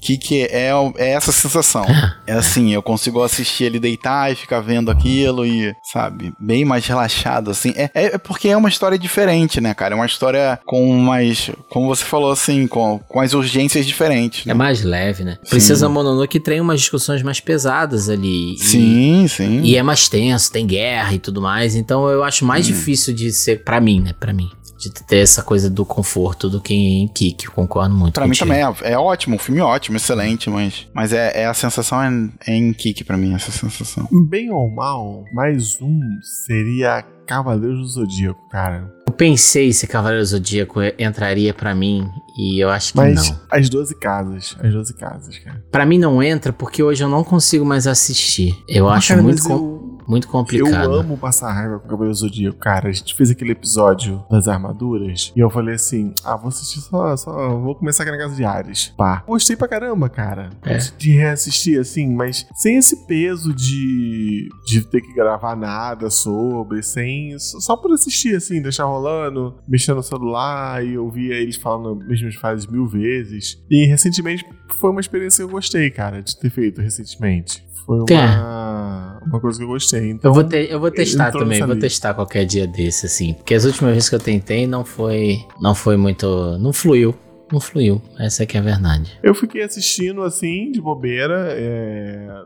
[0.00, 1.84] Kik é, é essa sensação.
[2.26, 6.86] É assim, eu consigo assistir ele deitar e ficar vendo aquilo e, sabe, bem mais
[6.86, 7.74] relaxado, assim.
[7.76, 9.94] É, é porque é uma história diferente, né, cara?
[9.94, 14.44] É uma história com mais, como você falou, assim, com, com as urgências diferentes.
[14.46, 14.52] Né?
[14.52, 15.38] É mais leve, né?
[15.48, 18.56] Princesa Mononoke tem umas discussões mais pesadas ali.
[18.58, 19.60] Sim, e, sim.
[19.62, 21.74] E é mais tenso, tem guerra e tudo mais.
[21.74, 22.72] Então eu acho mais hum.
[22.72, 24.12] difícil de ser, para mim, né?
[24.18, 24.50] Pra mim
[24.90, 28.14] de ter essa coisa do conforto do que em Kik, concordo muito.
[28.14, 28.46] Pra contigo.
[28.46, 32.02] mim também é, é ótimo, um filme ótimo, excelente, mas, mas é, é a sensação
[32.02, 34.08] é, é em Kik pra mim, essa sensação.
[34.28, 36.00] Bem ou mal, mais um
[36.46, 38.92] seria Cavaleiros do Zodíaco, cara.
[39.06, 43.40] Eu pensei se Cavaleiros do Zodíaco entraria para mim e eu acho que Mas não.
[43.50, 45.64] as 12 casas, as 12 casas, cara.
[45.70, 48.54] Pra mim não entra porque hoje eu não consigo mais assistir.
[48.68, 49.50] Eu acho cara, muito...
[49.50, 50.84] Eu muito complicado.
[50.84, 52.88] Eu amo passar raiva com o Cavaleiro Zodíaco, cara.
[52.88, 57.16] A gente fez aquele episódio das armaduras e eu falei assim: ah, vou assistir só,
[57.16, 58.92] só vou começar aqui na casa de Ares.
[58.96, 59.22] Pá.
[59.26, 60.50] Gostei pra caramba, cara.
[60.62, 60.78] É.
[60.98, 67.38] De reassistir, assim, mas sem esse peso de, de ter que gravar nada sobre, sem.
[67.38, 72.34] Só por assistir, assim, deixar rolando, mexendo no celular e ouvir eles falando as mesmas
[72.34, 73.62] frases mil vezes.
[73.70, 77.64] E recentemente foi uma experiência que eu gostei, cara, de ter feito recentemente.
[77.84, 78.06] Foi uma.
[78.10, 80.10] É uma coisa que eu gostei.
[80.10, 83.34] Então, eu vou, ter, eu vou testar também, vou testar qualquer dia desse, assim.
[83.34, 85.38] Porque as últimas vezes que eu tentei não foi.
[85.60, 86.58] Não foi muito.
[86.58, 87.14] Não fluiu.
[87.52, 88.00] Não fluiu.
[88.18, 89.18] Essa é que é a verdade.
[89.22, 91.48] Eu fiquei assistindo assim, de bobeira.
[91.50, 92.42] É...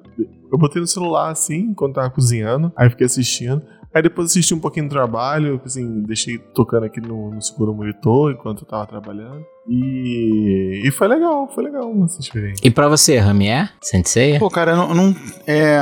[0.51, 2.73] Eu botei no celular assim, enquanto tava cozinhando.
[2.77, 3.63] Aí fiquei assistindo.
[3.95, 8.33] Aí depois assisti um pouquinho do trabalho, assim, deixei tocando aqui no, no segundo monitor
[8.33, 9.45] enquanto eu tava trabalhando.
[9.69, 12.67] E, e foi legal, foi legal essa experiência.
[12.67, 13.71] E pra você, Ramier?
[13.83, 14.39] Sensei?
[14.39, 14.95] Pô, cara, não.
[14.95, 15.17] não
[15.47, 15.79] é,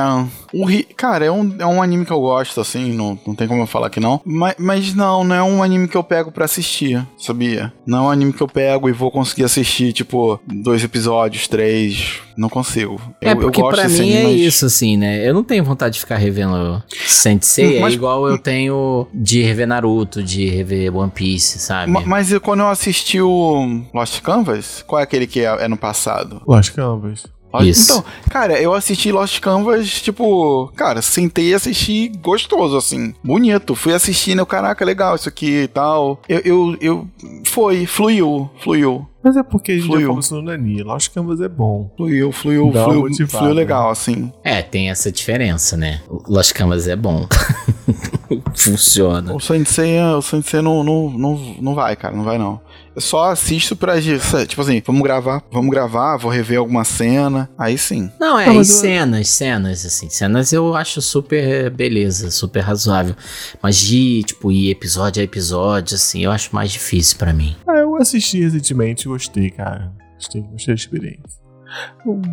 [0.52, 0.66] o,
[0.96, 3.66] cara, é um, é um anime que eu gosto, assim, não, não tem como eu
[3.66, 4.20] falar que não.
[4.24, 7.72] Mas, mas não, não é um anime que eu pego pra assistir, sabia?
[7.86, 12.20] Não é um anime que eu pego e vou conseguir assistir, tipo, dois episódios, três.
[12.36, 13.00] Não consigo.
[13.20, 14.40] É, eu, porque eu pra mim é mas...
[14.40, 15.26] isso, assim, né?
[15.26, 19.66] Eu não tenho vontade de ficar revendo Sensei, mas, é igual eu tenho de rever
[19.66, 21.90] Naruto, de rever One Piece, sabe?
[21.90, 24.84] Mas, mas quando eu assisti o Lost Canvas?
[24.86, 26.42] Qual é aquele que é, é no passado?
[26.46, 27.24] Lost Canvas.
[27.64, 27.84] Isso.
[27.84, 33.74] Então, cara, eu assisti Lost Canvas, tipo, cara, sentei e assisti gostoso, assim, bonito.
[33.74, 36.20] Fui assistindo, caraca, legal isso aqui e tal.
[36.28, 37.08] Eu, eu, eu,
[37.44, 39.06] foi, fluiu, fluiu.
[39.22, 40.12] Mas é porque a gente fluiu.
[40.14, 40.82] já isso no Nani.
[40.82, 41.90] Lost Canvas é bom.
[41.96, 44.32] Fluiu, fluiu, Dá fluiu, fluiu legal, assim.
[44.44, 46.00] É, tem essa diferença, né?
[46.28, 47.26] Lost Canvas é bom.
[48.54, 49.34] Funciona.
[49.34, 52.60] O Sensei, o Sensei não, não, não, não vai, cara, não vai não.
[52.96, 57.76] Eu só assisto pra, tipo assim, vamos gravar, vamos gravar, vou rever alguma cena, aí
[57.76, 58.10] sim.
[58.18, 63.14] Não, é, não, cenas, cenas, assim, cenas eu acho super beleza, super razoável.
[63.62, 67.54] Mas de, tipo, ir episódio a episódio, assim, eu acho mais difícil para mim.
[67.68, 69.92] Ah, eu assisti recentemente e gostei, cara.
[70.14, 71.40] Gostei, gostei da experiência.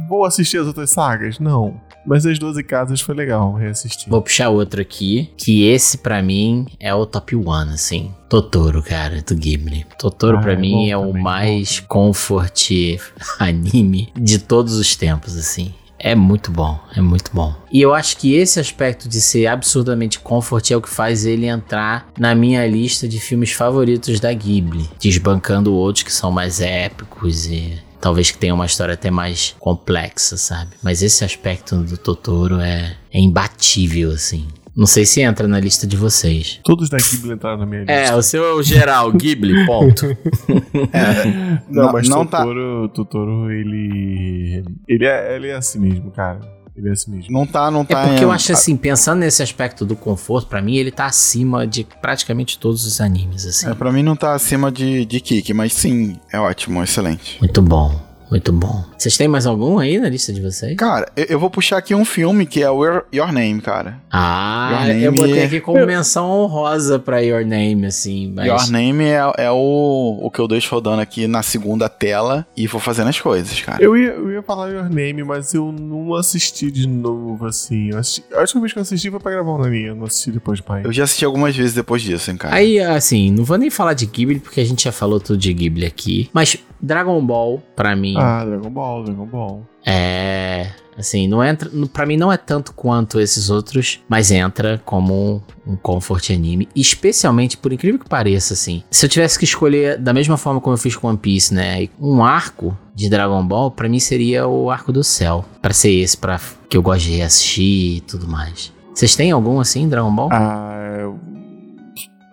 [0.07, 1.39] Vou assistir as outras sagas?
[1.39, 1.78] Não.
[2.06, 4.10] Mas as 12 casas foi legal reassistir.
[4.10, 8.12] Vou puxar outro aqui, que esse para mim é o top one, assim.
[8.30, 9.86] Totoro, cara, do Ghibli.
[9.97, 11.86] Totoro ah, para é mim é o mais bom.
[11.88, 12.70] comfort
[13.39, 15.74] anime de todos os tempos, assim.
[16.04, 17.56] É muito bom, é muito bom.
[17.72, 21.45] E eu acho que esse aspecto de ser absurdamente comfort é o que faz ele
[21.45, 27.45] entrar na minha lista de filmes favoritos da Ghibli, desbancando outros que são mais épicos
[27.45, 30.72] e talvez que tenha uma história até mais complexa, sabe?
[30.84, 34.45] Mas esse aspecto do Totoro é, é imbatível, assim.
[34.76, 36.60] Não sei se entra na lista de vocês.
[36.66, 38.14] Todos da Ghibli entraram na minha é, lista.
[38.14, 40.06] É, o seu é o geral, Ghibli, ponto.
[40.91, 42.93] é, não, não, mas não Totoro, tá...
[42.93, 44.66] Totoro, ele.
[44.86, 46.41] Ele é, ele é assim mesmo, cara.
[46.76, 47.32] Ele é assim mesmo.
[47.32, 48.01] Não tá, não tá.
[48.01, 48.24] É porque em...
[48.24, 52.57] eu acho assim, pensando nesse aspecto do conforto, para mim ele tá acima de praticamente
[52.57, 53.69] todos os animes, assim.
[53.69, 57.38] É, pra mim não tá acima de, de Kik, mas sim, é ótimo, excelente.
[57.39, 58.12] Muito bom.
[58.30, 58.84] Muito bom.
[58.97, 60.76] Vocês têm mais algum aí na lista de vocês?
[60.76, 63.99] Cara, eu, vou puxar aqui um filme que é o Your, Name, cara.
[64.11, 68.32] Ah, Your Name eu botei aqui como menção honrosa pra Your Name, assim.
[68.34, 68.47] Mas...
[68.47, 72.65] Your Name é, é, o, o que eu deixo rodando aqui na segunda tela e
[72.67, 73.84] vou fazendo as coisas, cara.
[73.84, 77.91] Eu ia, eu ia falar Your Name, mas eu não assisti de novo, assim.
[77.91, 79.95] Eu assisti, a última vez que eu assisti foi pra gravar um na minha, eu
[79.95, 80.82] não assisti depois de pai.
[80.84, 82.55] Eu já assisti algumas vezes depois disso, hein, cara.
[82.55, 85.53] Aí, assim, não vou nem falar de Ghibli, porque a gente já falou tudo de
[85.53, 86.30] Ghibli aqui.
[86.34, 88.16] Mas Dragon Ball, pra mim.
[88.18, 89.66] Ah, Dragon Ball, Dragon Ball.
[89.86, 90.68] É.
[90.98, 91.70] Assim, não entra.
[91.92, 96.68] para mim não é tanto quanto esses outros, mas entra como um, um comfort anime.
[96.76, 98.84] Especialmente, por incrível que pareça, assim.
[98.92, 101.88] Se eu tivesse que escolher da mesma forma como eu fiz com One Piece, né?
[102.00, 105.46] Um arco de Dragon Ball, para mim seria o arco do céu.
[105.62, 108.72] para ser esse, para que eu gosto de reassistir e tudo mais.
[108.94, 110.30] Vocês têm algum assim, Dragon Ball?
[110.32, 111.20] Ah, eu...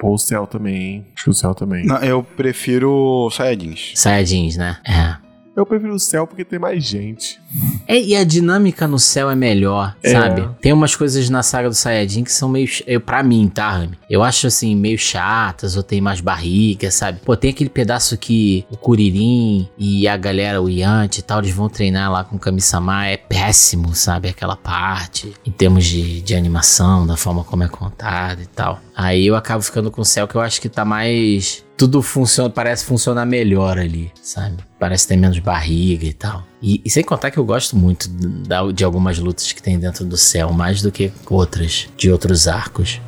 [0.00, 1.06] Pô, o céu também, hein?
[1.14, 1.84] Acho que o céu também.
[1.84, 3.92] Não, eu prefiro Saiyajins.
[3.94, 4.78] Saiyajins, né?
[4.82, 5.29] É.
[5.56, 7.40] Eu prefiro o céu porque tem mais gente.
[7.86, 10.12] É, e a dinâmica no céu é melhor, É.
[10.12, 10.48] sabe?
[10.60, 12.68] Tem umas coisas na saga do Saiyajin que são meio.
[12.86, 13.98] Eu, pra mim, tá, Rami?
[14.08, 17.18] Eu acho assim, meio chatas, ou tem mais barriga, sabe?
[17.24, 21.50] Pô, tem aquele pedaço que o Kuririn e a galera, o Yanti e tal, eles
[21.52, 23.06] vão treinar lá com o Kami-sama.
[23.08, 24.28] É péssimo, sabe?
[24.28, 25.32] Aquela parte.
[25.44, 28.80] Em termos de, de animação, da forma como é contada e tal.
[28.96, 31.64] Aí eu acabo ficando com o céu que eu acho que tá mais.
[31.80, 34.58] Tudo funciona, parece funcionar melhor ali, sabe?
[34.78, 36.46] Parece ter menos barriga e tal.
[36.60, 38.06] E, e sem contar que eu gosto muito
[38.74, 43.00] de algumas lutas que tem dentro do céu, mais do que outras, de outros arcos.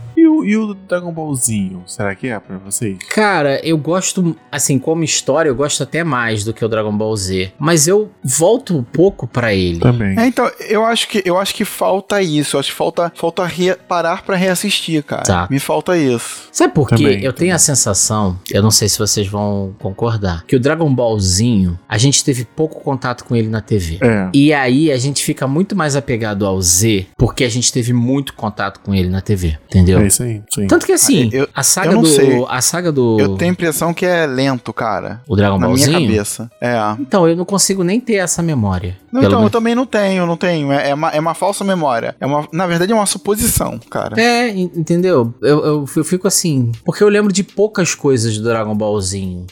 [0.44, 1.82] E o, e o Dragon Ballzinho?
[1.86, 2.98] Será que é pra vocês?
[3.10, 7.16] Cara, eu gosto, assim, como história, eu gosto até mais do que o Dragon Ball
[7.16, 7.52] Z.
[7.58, 9.80] Mas eu volto um pouco pra ele.
[9.80, 10.18] Também.
[10.18, 12.56] É, então, eu acho que eu acho que falta isso.
[12.56, 15.22] Eu acho que falta, falta re- parar pra reassistir, cara.
[15.22, 15.48] Tá.
[15.50, 16.48] Me falta isso.
[16.52, 16.96] Sabe por quê?
[16.96, 17.52] Também, eu tenho também.
[17.52, 22.24] a sensação, eu não sei se vocês vão concordar, que o Dragon Ballzinho, a gente
[22.24, 23.98] teve pouco contato com ele na TV.
[24.02, 24.28] É.
[24.32, 28.34] E aí a gente fica muito mais apegado ao Z, porque a gente teve muito
[28.34, 30.00] contato com ele na TV, entendeu?
[30.00, 30.31] É isso aí.
[30.48, 30.66] Sim.
[30.66, 32.44] Tanto que assim, Eu- a saga eu não do sei.
[32.48, 35.20] a saga do Eu tenho a impressão que é lento, cara.
[35.28, 36.50] o Dragon na minha cabeça.
[36.60, 36.76] É.
[37.00, 38.96] Então, eu não consigo nem ter essa memória.
[39.12, 40.72] Não, então, eu menos- também não tenho, não tenho.
[40.72, 42.14] É, é uma, é uma falsa memória.
[42.20, 44.20] É uma, na verdade, é uma suposição, cara.
[44.20, 45.34] É, en- entendeu?
[45.42, 46.72] Eu, eu, eu fico assim.
[46.84, 49.46] Porque eu lembro de poucas coisas do Dragon Ballzinho.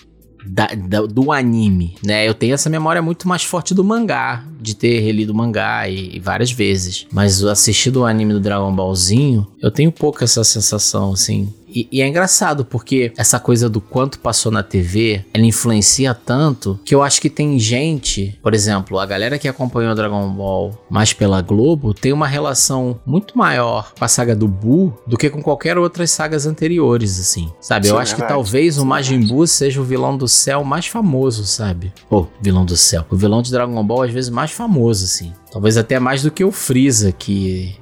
[0.46, 2.26] Da- da- do anime, né?
[2.28, 6.16] Eu tenho essa memória muito mais forte do mangá, de ter relido o mangá e,
[6.16, 7.06] e várias vezes.
[7.12, 11.52] Mas o assistir do anime do Dragon Ballzinho, eu tenho pouco essa sensação, assim.
[11.72, 16.78] E, e é engraçado, porque essa coisa do quanto passou na TV, ela influencia tanto
[16.84, 21.12] que eu acho que tem gente, por exemplo, a galera que acompanhou Dragon Ball mais
[21.12, 25.42] pela Globo, tem uma relação muito maior com a saga do Buu do que com
[25.42, 27.50] qualquer outras sagas anteriores, assim.
[27.60, 27.86] Sabe?
[27.86, 28.34] eu Isso é acho que verdade.
[28.38, 31.92] talvez o Majin Buu seja o vilão do céu mais famoso, sabe?
[32.08, 33.04] Ou vilão do céu.
[33.10, 35.32] O vilão de Dragon Ball, às vezes, mais famoso, assim.
[35.52, 37.76] Talvez até mais do que o Freeza, que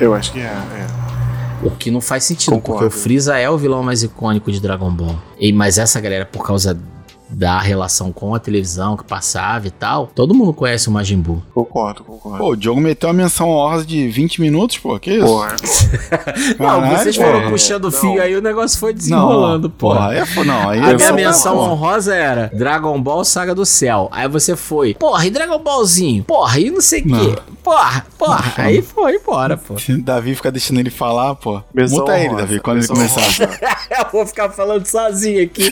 [0.00, 0.44] Eu acho que é.
[0.44, 1.01] é.
[1.62, 2.80] O que não faz sentido, Concordo.
[2.80, 5.16] porque o Freeza é o vilão mais icônico de Dragon Ball.
[5.38, 6.78] E, mas essa galera, por causa
[7.32, 11.42] da relação com a televisão que passava e tal, todo mundo conhece o Majin Buu.
[11.54, 12.38] Concordo, concordo.
[12.38, 14.98] Pô, o Diogo meteu uma menção honrosa de 20 minutos, pô.
[14.98, 15.26] Que isso?
[15.26, 15.56] Porra.
[16.58, 17.50] Não, Caralho, vocês foram porra.
[17.50, 17.98] puxando o Não.
[17.98, 19.92] fio aí, o negócio foi desenrolando, porra.
[19.92, 21.70] Porra, é, não, aí A eu minha menção porra.
[21.72, 24.08] honrosa era Dragon Ball Saga do Céu.
[24.12, 26.24] Aí você foi, porra, e Dragon Ballzinho?
[26.24, 27.38] Porra, e não sei o quê.
[27.62, 28.52] Porra, porra.
[28.56, 29.74] Aí foi embora, pô.
[30.02, 31.62] Davi fica deixando ele falar, pô.
[31.72, 33.22] Menção Muta ele, Davi, quando ele começar.
[33.90, 35.70] Eu vou ficar falando sozinho aqui.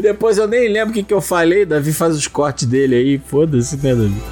[0.00, 1.64] Depois eu nem lembro sabe o que, que eu falei?
[1.66, 3.18] Davi faz os cortes dele aí.
[3.18, 4.22] Foda-se, né, Davi?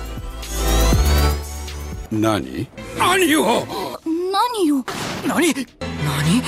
[2.11, 2.69] Nani?
[2.97, 3.27] Nani?
[4.33, 4.85] Nani?
[5.27, 5.67] Nani?
[6.05, 6.43] Nani?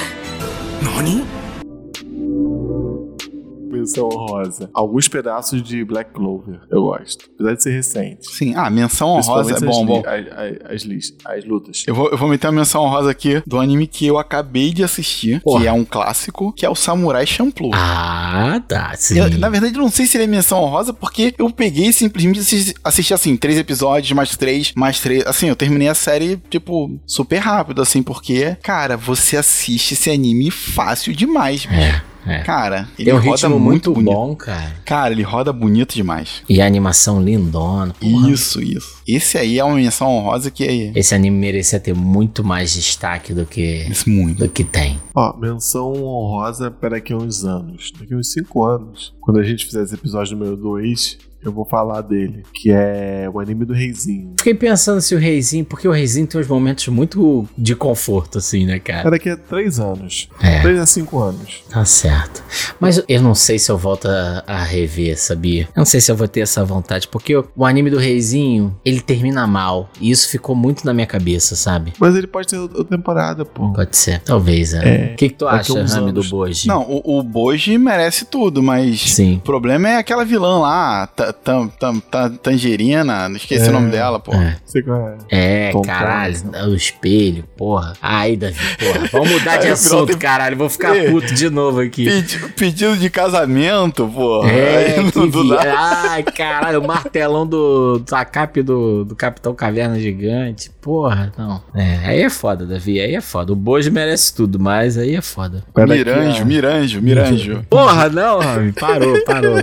[0.82, 1.37] Nani?
[3.78, 4.70] Menção honrosa.
[4.72, 6.60] Alguns pedaços de Black Clover.
[6.70, 7.28] Eu gosto.
[7.34, 8.30] Apesar de ser recente.
[8.30, 10.02] Sim, ah, menção honrosa é bom, as, bom.
[10.06, 11.84] as, as, as, as lutas.
[11.86, 14.82] Eu vou, eu vou meter uma menção honrosa aqui do anime que eu acabei de
[14.84, 15.60] assistir, Porra.
[15.60, 17.70] que é um clássico, que é o Samurai Champloo.
[17.74, 18.94] Ah, tá.
[18.96, 19.18] Sim.
[19.18, 22.40] Eu, na verdade, eu não sei se ele é menção honrosa, porque eu peguei simplesmente
[22.40, 25.26] assisti, assisti, assim, três episódios, mais três, mais três.
[25.26, 30.50] Assim, eu terminei a série, tipo, super rápido, assim, porque, cara, você assiste esse anime
[30.50, 31.80] fácil demais, bicho.
[31.80, 32.40] É, é.
[32.42, 34.76] Cara, ele Tem um roda ritmo muito, muito bom, cara.
[34.84, 36.42] Cara, ele roda bonito demais.
[36.48, 37.94] E a animação lindona.
[37.94, 38.30] Porra.
[38.30, 38.98] Isso, isso.
[39.06, 43.32] Esse aí é uma menção honrosa que é Esse anime merecia ter muito mais destaque
[43.32, 44.38] do que, isso muito.
[44.38, 44.98] do que tem.
[45.14, 47.92] Ó, menção honrosa para daqui a uns anos.
[47.98, 49.14] Daqui a uns 5 anos.
[49.20, 52.42] Quando a gente fizer esse episódio número 2, eu vou falar dele.
[52.52, 54.34] Que é o anime do Reizinho.
[54.38, 58.66] Fiquei pensando se o Reizinho, porque o Reizinho tem uns momentos muito de conforto, assim,
[58.66, 59.10] né, É cara?
[59.10, 60.28] daqui a 3 anos.
[60.42, 60.60] É.
[60.60, 61.62] 3 a 5 anos.
[61.70, 62.42] Tá certo.
[62.80, 65.62] Mas eu não sei se eu volto a, a rever, sabia?
[65.74, 68.76] Eu não sei se eu vou ter essa vontade, porque o, o anime do Reizinho,
[68.84, 69.90] ele termina mal.
[70.00, 71.92] E isso ficou muito na minha cabeça, sabe?
[71.98, 73.72] Mas ele pode ter outra temporada, pô.
[73.72, 74.20] Pode ser.
[74.22, 75.12] Talvez, é.
[75.12, 76.22] O que, que tu acha, Rami, do.
[76.24, 76.66] Boji?
[76.68, 79.00] Não, o, o Boji merece tudo, mas.
[79.12, 79.36] Sim.
[79.36, 83.70] O problema é aquela vilã lá, ta- tam- tam- ta- Tangerina, não esqueci É.
[83.70, 84.34] o nome dela, pô.
[84.34, 84.56] É.
[84.64, 85.68] Sei qual é.
[85.68, 86.34] É, Tom caralho,
[86.68, 87.92] o espelho, porra.
[88.02, 89.08] Ai, Davi, porra.
[89.12, 90.56] Vamos mudar de Aí assunto, Bruno- caralho.
[90.56, 91.10] Vou ficar É.
[91.10, 92.04] puto de novo aqui.
[92.04, 94.44] Pedi- pedido de casamento, pô.
[94.46, 95.48] É, Aí, do vi...
[95.48, 100.70] nada- Ai, caralho, o martelão do, do ACAP do, do Capitão Caverna Gigante.
[100.80, 101.62] Porra, não.
[101.74, 103.52] É, aí é foda, Davi, aí é foda.
[103.52, 105.62] O Bojo merece tudo, mas aí é foda.
[105.76, 107.64] Miranjo, Miranjo, Miranjo.
[107.68, 109.56] Porra, não, Rami, parou, parou.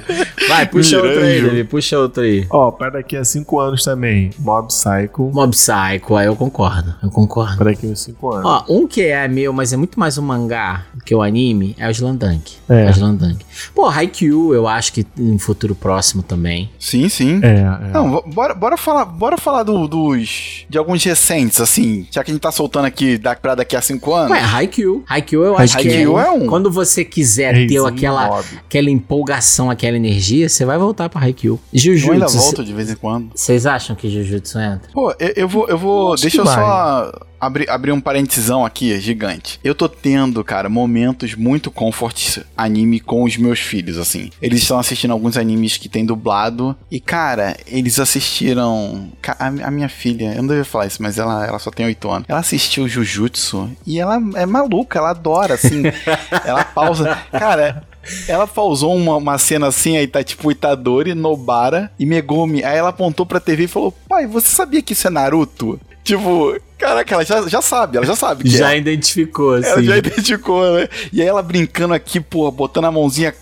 [0.48, 1.55] Vai, puxa outro aí, Miranjo.
[1.56, 2.46] Davi, puxa outro aí.
[2.50, 4.32] Ó, para daqui a 5 anos também.
[4.40, 5.32] Mob Psycho.
[5.34, 7.58] Mob Psycho, aí eu concordo, eu concordo.
[7.58, 8.46] Para daqui a 5 anos.
[8.46, 11.76] Ó, um que é meu, mas é muito mais um mangá do que o anime,
[11.78, 12.58] é o Slam Dunk.
[12.70, 12.86] É.
[12.86, 13.46] Faz Slam Dunk.
[13.74, 16.70] Pô, Haikyuu eu acho que em futuro próximo também.
[16.80, 17.40] Sim, sim.
[17.44, 17.92] É, é.
[17.94, 20.66] Não, bora, bora falar, bora falar do- dos.
[20.70, 22.08] de alguns recentes, assim.
[22.12, 24.32] Já que a gente tá soltando aqui da, pra daqui a cinco anos.
[24.32, 25.04] Ué, Haikyuu.
[25.08, 26.48] Haikyuu eu acho que Haikyuu é, é um.
[26.48, 31.60] Quando você quiser ter Reizinho aquela, aquela empolgação, aquela energia, você vai voltar pra Haikyuu.
[31.74, 31.98] eu ainda
[32.28, 32.38] Jujutsu.
[32.38, 33.30] volto de vez em quando.
[33.36, 34.90] Vocês acham que Jujutsu entra?
[34.94, 35.68] Pô, eu, eu vou.
[35.70, 37.12] Eu vou Acho deixa que eu só
[37.46, 39.60] abrir, abrir um parentesão aqui, gigante.
[39.64, 44.30] Eu tô tendo, cara, momentos muito comfort anime com os meus filhos, assim.
[44.42, 46.76] Eles estão assistindo alguns animes que tem dublado.
[46.92, 49.10] E, cara, eles assistiram.
[49.40, 52.10] A, a minha filha, eu não devia falar isso, mas ela, ela só tem 8
[52.10, 52.26] anos.
[52.28, 55.84] Ela assistiu Jujutsu e ela é maluca, ela adora, assim.
[56.46, 57.16] ela pausa.
[57.32, 57.84] Cara,
[58.28, 62.64] ela pausou uma, uma cena assim, aí tá tipo Itadori, Nobara e Megumi.
[62.64, 65.80] Aí ela apontou pra TV e falou: Pai, você sabia que isso é Naruto?
[66.04, 68.78] Tipo, caraca, ela já, já sabe, ela já sabe Já é.
[68.78, 69.70] identificou, assim.
[69.70, 70.88] Ela já identificou, né?
[71.12, 73.34] E aí ela brincando aqui, pô, botando a mãozinha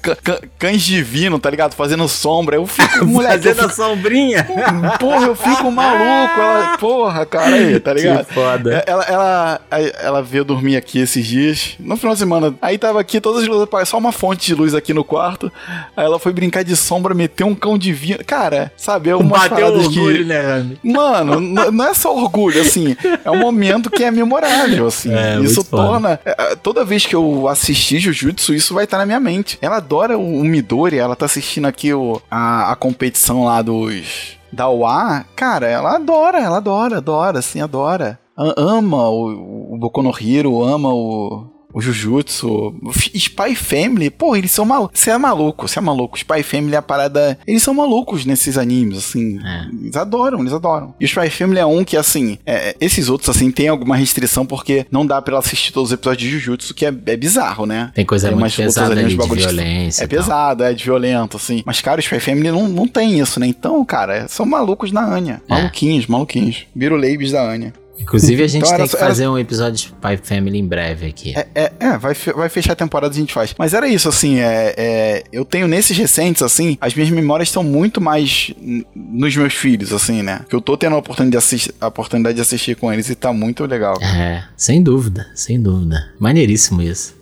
[0.57, 1.73] cães divino, tá ligado?
[1.73, 2.55] Fazendo sombra.
[2.55, 4.47] Eu fico, moleque, Fazendo a fico, sombrinha.
[4.99, 6.39] porra, eu fico maluco.
[6.39, 8.25] Ela, porra, cara, aí, tá ligado?
[8.25, 8.75] Que foda.
[8.75, 9.61] É, Ela, ela,
[10.01, 12.53] ela veio dormir aqui esses dias, no final de semana.
[12.61, 15.51] Aí tava aqui, todas as luzes apagadas, só uma fonte de luz aqui no quarto.
[15.95, 18.23] Aí ela foi brincar de sombra, meteu um cão divino.
[18.25, 20.23] Cara, sabe, é uma Bateu orgulho, que.
[20.23, 20.77] né, Rami?
[20.83, 22.95] Mano, não é só orgulho, assim.
[23.23, 25.13] É um momento que é memorável, assim.
[25.13, 25.83] É, isso muito foda.
[25.83, 26.19] torna.
[26.25, 29.57] é, é, Toda vez que eu assistir Jujutsu, isso vai estar na minha mente.
[29.61, 34.37] Ela adora o, o Midori, ela tá assistindo aqui o, a, a competição lá dos.
[34.51, 38.19] Da UA, cara, ela adora, ela adora, adora, assim, adora.
[38.37, 42.75] Ama o, o Boku no Hero, ama o, o Jujutsu.
[43.13, 44.99] Spy Family, pô, eles são malucos.
[44.99, 46.17] Você é maluco, você é maluco.
[46.17, 47.37] Spy Family é a parada.
[47.45, 49.39] Eles são malucos nesses animes, assim.
[49.43, 49.67] É.
[49.81, 50.93] Eles adoram, eles adoram.
[50.99, 54.45] E o Spy Family é um que, assim, é, esses outros, assim, tem alguma restrição
[54.45, 57.65] porque não dá pra ela assistir todos os episódios de Jujutsu, que é, é bizarro,
[57.65, 57.91] né?
[57.95, 60.03] Tem coisa Tem muito pesada ali, de violência.
[60.03, 61.63] É pesado, é de violento, assim.
[61.65, 63.47] Mas, cara, o Spy Family não, não tem isso, né?
[63.47, 65.41] Então, cara, são malucos na Anya.
[65.49, 65.53] É.
[65.53, 66.65] Maluquinhos, maluquinhos.
[66.75, 67.73] Biruleibes da Anya.
[67.99, 70.57] Inclusive, a gente Então era tem só- que era- fazer um episódio de Spy Family
[70.59, 71.33] em breve aqui.
[71.37, 73.53] É, é, é, vai, vai fechar a temporada e a gente faz.
[73.57, 77.63] Mas era isso, assim, é, é, eu tenho nesses recentes, assim, as minhas memórias estão
[77.63, 78.51] muito mais
[78.95, 80.41] nos meus filhos, assim, né?
[80.49, 83.15] Que eu tô tendo a oportunidade de, assistir, a oportunidade de assistir com eles e
[83.15, 83.97] tá muito legal.
[84.01, 86.11] É, sem dúvida, sem dúvida.
[86.19, 87.15] Maneiríssimo isso.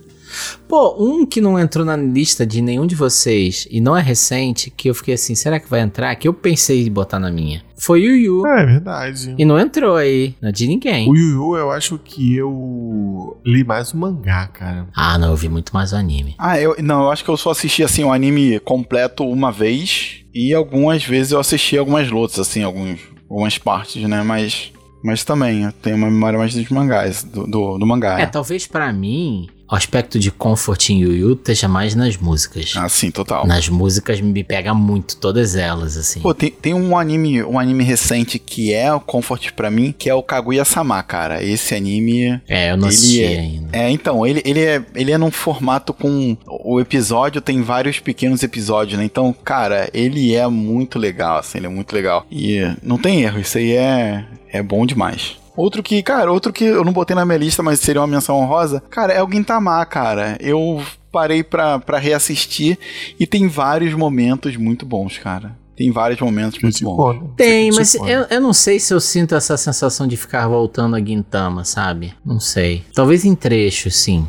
[0.68, 4.70] Pô, um que não entrou na lista de nenhum de vocês e não é recente,
[4.70, 6.14] que eu fiquei assim, será que vai entrar?
[6.16, 7.62] Que eu pensei em botar na minha.
[7.78, 8.46] Foi o Yu.
[8.46, 9.34] É verdade.
[9.36, 11.10] E não entrou aí, não é de ninguém.
[11.10, 14.86] O Yu Yu, eu acho que eu li mais o mangá, cara.
[14.94, 16.34] Ah, não, eu vi muito mais o anime.
[16.38, 20.24] Ah, eu, não, eu acho que eu só assisti, assim, o anime completo uma vez
[20.32, 24.22] e algumas vezes eu assisti algumas lutas, assim, alguns, algumas partes, né?
[24.22, 24.72] Mas,
[25.02, 28.20] mas também, eu tenho uma memória mais dos mangás, do, do, do mangá.
[28.20, 32.74] É, talvez pra mim, o aspecto de comfort em Yu Yu esteja mais nas músicas.
[32.76, 33.46] Ah, sim, total.
[33.46, 36.20] Nas músicas me pega muito, todas elas, assim.
[36.20, 40.10] Pô, tem, tem um anime, um anime recente que é o comfort pra mim, que
[40.10, 41.42] é o Kaguya-sama, cara.
[41.42, 43.68] Esse anime é, eu não assisti é- ainda.
[43.72, 46.36] É, então, ele, ele, é, ele é num formato com.
[46.46, 49.06] O episódio tem vários pequenos episódios, né?
[49.06, 52.26] Então, cara, ele é muito legal, assim, ele é muito legal.
[52.30, 55.40] E não tem erro, isso aí é, é bom demais.
[55.56, 58.36] Outro que, cara, outro que eu não botei na minha lista, mas seria uma menção
[58.38, 60.36] honrosa, cara, é o Gintama, cara.
[60.40, 62.78] Eu parei pra, pra reassistir
[63.20, 65.54] e tem vários momentos muito bons, cara.
[65.76, 66.96] Tem vários momentos muito bons.
[67.36, 71.00] Tem, mas eu, eu não sei se eu sinto essa sensação de ficar voltando a
[71.00, 72.14] Guintama, sabe?
[72.24, 72.84] Não sei.
[72.94, 74.26] Talvez em trechos, sim.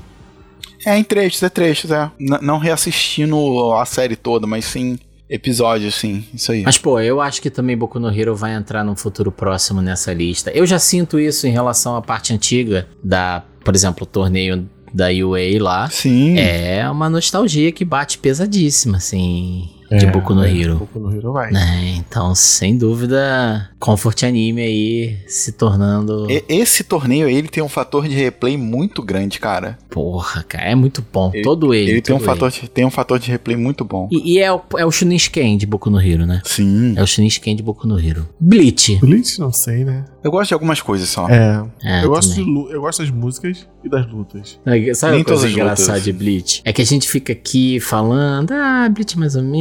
[0.85, 2.09] É, em trechos, é trechos, é.
[2.19, 4.97] N- não reassistindo a série toda, mas sim
[5.29, 6.23] episódios, sim.
[6.33, 6.63] Isso aí.
[6.63, 10.13] Mas, pô, eu acho que também Boku no Hero vai entrar num futuro próximo nessa
[10.13, 10.51] lista.
[10.51, 15.07] Eu já sinto isso em relação à parte antiga da, por exemplo, o torneio da
[15.07, 15.89] UA lá.
[15.89, 16.37] Sim.
[16.37, 20.75] É uma nostalgia que bate pesadíssima, assim, de É, Boku no é, Hero.
[20.77, 21.51] Boku no Hero vai.
[21.51, 21.95] Né?
[21.97, 26.29] Então, sem dúvida, Comfort Anime aí se tornando.
[26.29, 29.77] E- Esse torneio aí, ele tem um fator de replay muito grande, cara.
[29.89, 31.31] Porra, cara, é muito bom.
[31.33, 31.91] Ele- todo ele.
[31.91, 34.07] Ele tem um, todo fator de, tem um fator de replay muito bom.
[34.11, 36.41] E, e é, o, é o Shunin Shiken de Boku no Hero, né?
[36.45, 36.93] Sim.
[36.97, 38.27] É o Shunin Shiken de Boku no Hero.
[38.39, 38.95] Bleach.
[38.97, 40.05] Bleach, não sei, né?
[40.23, 41.27] Eu gosto de algumas coisas só.
[41.29, 41.63] É.
[41.83, 42.41] É, eu, gosto de,
[42.73, 44.57] eu gosto das músicas e das lutas.
[44.65, 46.03] É, Sabe Nem uma coisa todas as engraçada lutas.
[46.03, 46.61] de Bleach?
[46.63, 49.53] É que a gente fica aqui falando, ah, Bleach mais ou menos,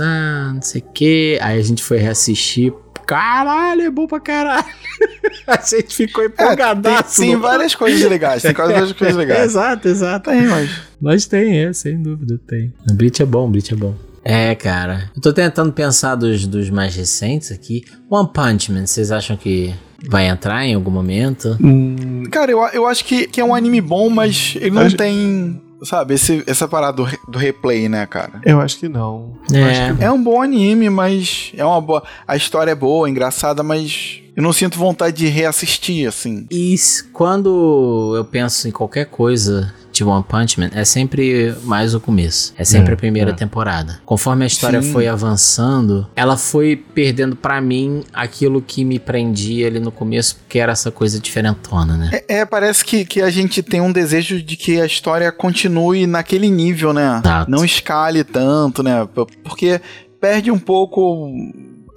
[0.00, 1.38] ah, não sei o quê.
[1.40, 2.72] Aí a gente foi reassistir.
[3.06, 4.64] Caralho, é bom pra caralho.
[5.46, 7.20] a gente ficou É, tem, empolgadaço.
[7.20, 8.42] tem no- várias coisas legais.
[8.42, 9.42] Tem quase várias coisas legais.
[9.50, 10.30] exato, exato.
[10.30, 10.70] Tem, mas.
[11.00, 12.72] Mas tem, é, sem dúvida, tem.
[12.90, 13.94] O Bleach é bom, o Bleach é bom.
[14.24, 15.10] É, cara.
[15.16, 17.82] Eu tô tentando pensar dos, dos mais recentes aqui.
[18.08, 19.74] One Punch Man, vocês acham que
[20.08, 21.56] vai entrar em algum momento?
[21.60, 24.96] Hum, Cara, eu, eu acho que, que é um anime bom, mas ele não Acho-
[24.96, 25.60] tem.
[25.82, 28.40] Sabe, esse, essa parada do, do replay, né, cara?
[28.44, 29.36] Eu acho que não.
[29.52, 30.04] É.
[30.04, 32.02] É um bom anime, mas é uma boa.
[32.26, 36.46] A história é boa, engraçada, mas eu não sinto vontade de reassistir, assim.
[36.50, 36.74] E
[37.12, 42.54] quando eu penso em qualquer coisa de One Punch Man, é sempre mais o começo.
[42.56, 43.34] É sempre É, a primeira é.
[43.34, 44.00] temporada.
[44.04, 44.92] Conforme a história Sim.
[44.92, 50.58] foi avançando, ela foi perdendo pra mim aquilo que me prendia ali no começo, que
[50.58, 52.10] era essa coisa diferentona, né?
[52.12, 56.06] É, é, parece que, que a gente tem um desejo de que a história continue
[56.06, 57.20] naquele nível, né?
[57.24, 57.50] Exato.
[57.50, 59.06] Não escale tanto, né?
[59.44, 59.80] Porque
[60.20, 61.28] perde um pouco.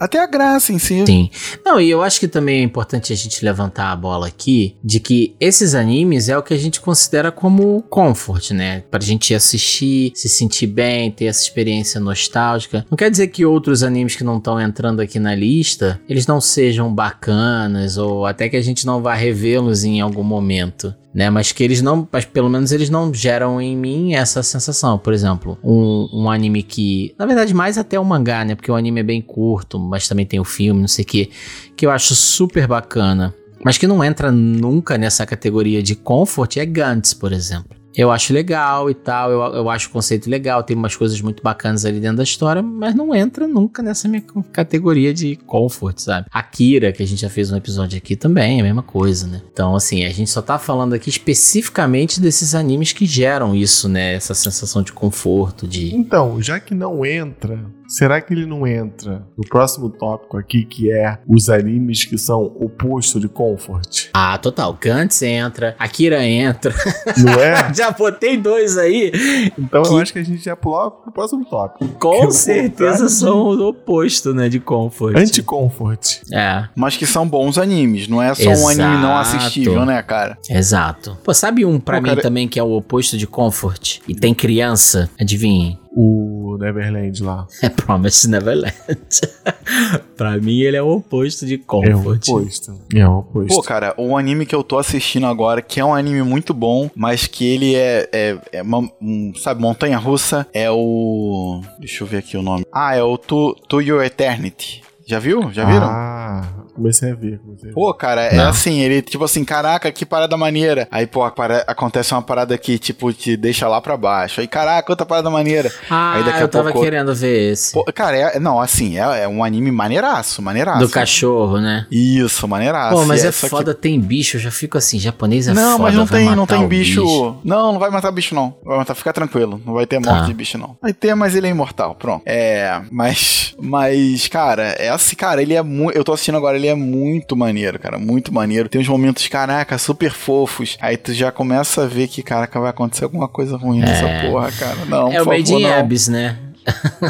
[0.05, 1.03] Até a graça em si.
[1.03, 1.31] Sim.
[1.65, 4.99] Não, e eu acho que também é importante a gente levantar a bola aqui de
[4.99, 8.83] que esses animes é o que a gente considera como comfort, né?
[8.91, 12.85] Pra gente assistir, se sentir bem, ter essa experiência nostálgica.
[12.87, 16.39] Não quer dizer que outros animes que não estão entrando aqui na lista, eles não
[16.39, 20.93] sejam bacanas ou até que a gente não vá revê-los em algum momento.
[21.15, 24.97] Né, mas que eles não, mas pelo menos eles não geram em mim essa sensação.
[24.97, 28.53] Por exemplo, um, um anime que, na verdade, mais até o mangá, né?
[28.53, 31.31] Porque o anime é bem curto, mas também tem o filme, não sei o que,
[31.77, 36.65] que eu acho super bacana, mas que não entra nunca nessa categoria de comfort é
[36.65, 37.74] Gantz, por exemplo.
[37.97, 41.41] Eu acho legal e tal, eu, eu acho o conceito legal, tem umas coisas muito
[41.41, 46.27] bacanas ali dentro da história, mas não entra nunca nessa minha categoria de comfort, sabe?
[46.31, 49.41] Akira, que a gente já fez um episódio aqui também, é a mesma coisa, né?
[49.51, 54.15] Então, assim, a gente só tá falando aqui especificamente desses animes que geram isso, né?
[54.15, 55.95] Essa sensação de conforto, de.
[55.95, 60.91] Então, já que não entra, será que ele não entra no próximo tópico aqui, que
[60.91, 64.09] é os animes que são oposto de comfort?
[64.13, 64.77] Ah, total.
[64.79, 66.73] Gantz entra, Akira entra.
[67.17, 67.71] Não é?
[67.73, 69.11] já botei dois aí.
[69.57, 71.87] Então Que- eu acho que a gente já pulou pro próximo tópico.
[71.99, 74.49] Com certeza são o oposto, né?
[74.49, 75.15] De comfort.
[75.17, 76.21] Anti-comfort.
[76.33, 79.37] É, Mas que são bons animes, não é só um anime não Exato.
[79.37, 80.37] assistível, né, cara?
[80.49, 81.17] exato.
[81.23, 83.99] Pô, sabe um pra Pô, mim cara- também que é o oposto de comfort?
[84.07, 85.09] E tem criança?
[85.19, 85.79] Adivinhe.
[85.97, 87.47] O Neverland lá.
[87.61, 88.73] É Promise Neverland.
[90.15, 92.27] pra mim, ele é o oposto de É o comfort.
[92.29, 92.79] oposto.
[92.93, 93.55] É o oposto.
[93.55, 96.89] Pô, cara, o anime que eu tô assistindo agora, que é um anime muito bom,
[96.95, 101.61] mas que ele é, é, é uma- um, sabe, montanha russa, é o.
[101.79, 102.65] Deixa eu ver aqui o nome.
[102.73, 104.83] Ah, é o To, to Your Eternity.
[105.07, 105.51] Já viu?
[105.51, 105.87] Já viram?
[105.87, 106.43] Ah,
[106.75, 107.39] comecei a ver.
[107.39, 107.73] Comecei a ver.
[107.73, 108.49] Pô, cara, é Não.
[108.49, 110.87] assim, ele, tipo assim, caraca, que parada maneira.
[110.91, 114.41] Aí, pô, apare- acontece uma parada que, tipo, te deixa lá pra baixo.
[114.41, 115.71] Aí, caraca, outra parada maneira.
[115.89, 117.73] Ah, Aí daqui a eu tava pouco- querendo ver esse.
[117.73, 120.79] Pô, cara, é, não, assim, é, é um anime maneiraço, maneiraço.
[120.79, 121.85] do cachorro, né?
[121.91, 122.95] Isso, maneiraço.
[122.97, 125.53] Pô, mas E é só que- foda, tem bicho, eu já fico assim, japonês é
[125.53, 125.83] não, foda.
[125.83, 127.35] mas não tem, não tem o bicho.
[127.43, 128.55] Não, não vai matar bicho, não.
[128.63, 129.61] Vai matar, fica tranquilo.
[129.65, 130.11] Não vai ter Tá.
[130.13, 130.75] morte de bicho, não.
[130.81, 131.95] Vai ter, mas ele é imortal.
[131.95, 132.23] Pronto.
[132.25, 133.53] É, mas.
[133.57, 135.95] Mas, cara, é assim, cara, ele é muito.
[135.97, 137.97] Eu tô assistindo agora, ele é muito maneiro, cara.
[137.97, 138.67] Muito maneiro.
[138.69, 140.77] Tem uns momentos, caraca, super fofos.
[140.81, 144.51] Aí tu já começa a ver que, caraca, vai acontecer alguma coisa ruim nessa porra,
[144.51, 144.85] cara.
[144.85, 145.65] Não, É o por Made favor, in.
[145.73, 146.37] Abyss, né?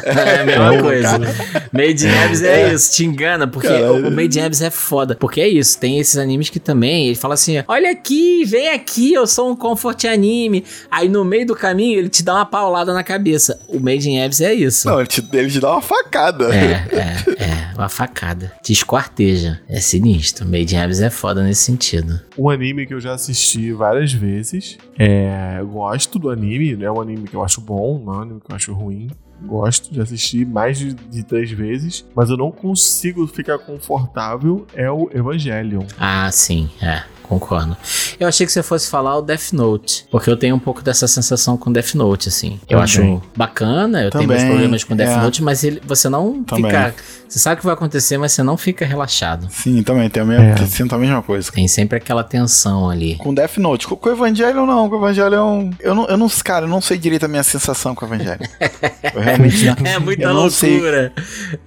[0.04, 1.20] É a mesma É, coisa.
[1.72, 4.08] Made in Abyss é, isso, te engana, porque Caralho.
[4.08, 5.16] o Made in Abyss é foda.
[5.16, 9.14] Porque é isso, tem esses animes que também, ele fala assim, olha aqui, vem aqui,
[9.14, 10.64] eu sou um comfort anime.
[10.92, 13.60] Aí no meio do caminho ele te dá uma paulada na cabeça.
[13.68, 14.88] O Made in Abyss é isso.
[14.88, 16.54] Não, ele te, ele te dá uma facada.
[16.54, 18.52] É, é, é, uma facada.
[18.64, 19.60] Te esquarteja.
[19.70, 20.46] É sinistro.
[20.46, 22.20] Made in Abyss é foda nesse sentido.
[22.38, 24.78] Um anime que eu já assisti várias vezes.
[25.00, 28.18] É, eu gosto do anime, não é um anime que eu acho bom, não é
[28.18, 29.10] um anime que eu acho ruim.
[29.44, 34.66] Gosto de assistir mais de, de três vezes, mas eu não consigo ficar confortável.
[34.74, 35.84] É o Evangelion.
[36.00, 37.04] Ah, sim, é.
[37.24, 37.76] Concordo.
[38.20, 41.08] Eu achei que você fosse falar o Death Note, porque eu tenho um pouco dessa
[41.08, 42.60] sensação com Death Note, assim.
[42.70, 42.84] Eu Também.
[42.84, 45.22] acho bacana, eu tenho Também, meus problemas com Death é.
[45.22, 46.66] Note, mas ele, você não Também.
[46.66, 46.94] fica.
[47.36, 49.50] Você sabe o que vai acontecer, mas você não fica relaxado.
[49.52, 50.10] Sim, também.
[50.10, 50.66] Tem a mesma, É.
[50.68, 51.52] sinto a mesma coisa.
[51.52, 53.16] Tem sempre aquela tensão ali.
[53.18, 53.88] Com Death Note.
[53.88, 54.88] Com, com o Evangelho, não.
[54.90, 55.36] Com o Evangelho,
[55.82, 56.30] eu não, eu não.
[56.46, 58.40] Cara, eu não sei direito a minha sensação com o Evangelho.
[59.14, 59.76] Eu realmente não.
[59.86, 60.72] É muita eu não sei.
[60.72, 61.14] loucura.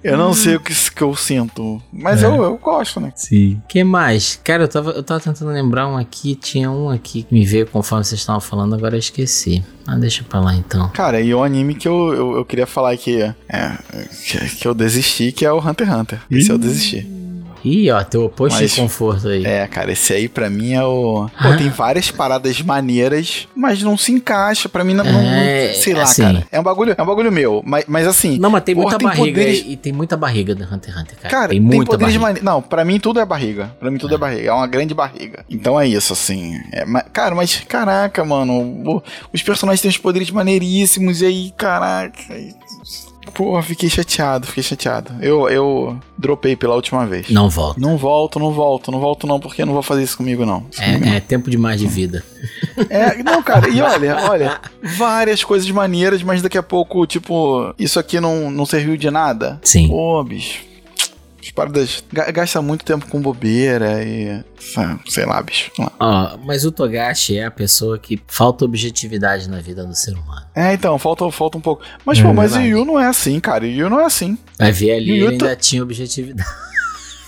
[0.03, 1.79] Eu não sei o que, que eu sinto.
[1.93, 2.25] Mas É.
[2.25, 3.11] eu, eu gosto, né?
[3.15, 3.61] Sim.
[3.69, 4.39] que mais?
[4.43, 7.67] Cara, eu tava, eu tava tentando lembrar um aqui, tinha um aqui que me veio
[7.67, 9.63] conforme vocês estavam falando, agora eu esqueci.
[9.89, 10.87] Ah, deixa pra lá então.
[10.89, 13.77] Cara, e o anime que eu, eu, eu queria falar que, é,
[14.23, 16.21] que, que eu desisti, que é o Hunter x Hunter.
[16.29, 17.18] Esse eu desisti.
[17.63, 19.45] Ih, ó, teu oposto Mas- de conforto aí.
[19.45, 21.27] É, cara, esse aí pra mim é o.
[21.41, 21.57] Pô, Ah.
[21.57, 24.69] tem várias paradas maneiras, mas não se encaixa.
[24.69, 26.21] Pra mim, não, É, sei lá, assim.
[26.21, 26.47] cara.
[26.51, 27.61] É um bagulho, é um bagulho meu.
[27.65, 28.37] Mas, mas assim.
[28.39, 31.01] Não, mas tem porra, muita tem barriga poderes- e tem muita barriga do Hunter x
[31.01, 31.29] Hunter, cara.
[31.29, 32.39] Cara, tem tem, muita poderes barriga.
[32.39, 32.45] mane...
[32.45, 33.71] Não, pra mim tudo é barriga.
[33.79, 34.49] Pra mim tudo é, barriga.
[34.49, 35.43] É uma grande barriga.
[35.49, 36.59] Então é isso, assim.
[36.71, 39.03] É, ma- cara, mas caraca, mano.
[39.33, 42.17] Os personagens têm os poderes maneiríssimos e aí, caraca.
[43.39, 45.13] Pô, fiquei chateado, fiquei chateado.
[45.21, 47.29] Eu, eu dropei pela última vez.
[47.29, 47.79] Não volta.
[47.79, 50.65] Não volto, não volto, não volto não, porque não vou fazer isso comigo não.
[50.69, 52.21] Isso comigo É, é tempo demais de vida.
[52.89, 57.99] É, não, cara, e olha, olha, várias coisas maneiras, mas daqui a pouco, tipo, isso
[57.99, 59.59] aqui não, não serviu de nada.
[59.61, 59.89] Sim.
[59.89, 60.68] Pô, bicho.
[61.49, 62.03] As paradas.
[62.31, 64.43] Gasta muito tempo com bobeira e.
[64.59, 65.71] sa- Sei lá, bicho.
[66.45, 70.45] Mas o Togashi é a pessoa que falta objetividade na vida do ser humano.
[70.53, 71.81] É, então, falta, falta um pouco.
[72.05, 72.59] Mas, É pô, mas o.
[72.61, 73.63] Yu não é assim, cara.
[73.63, 74.37] O Yu não é assim.
[74.59, 76.47] Vai ver ali, ele Yuta- ainda tinha objetividade.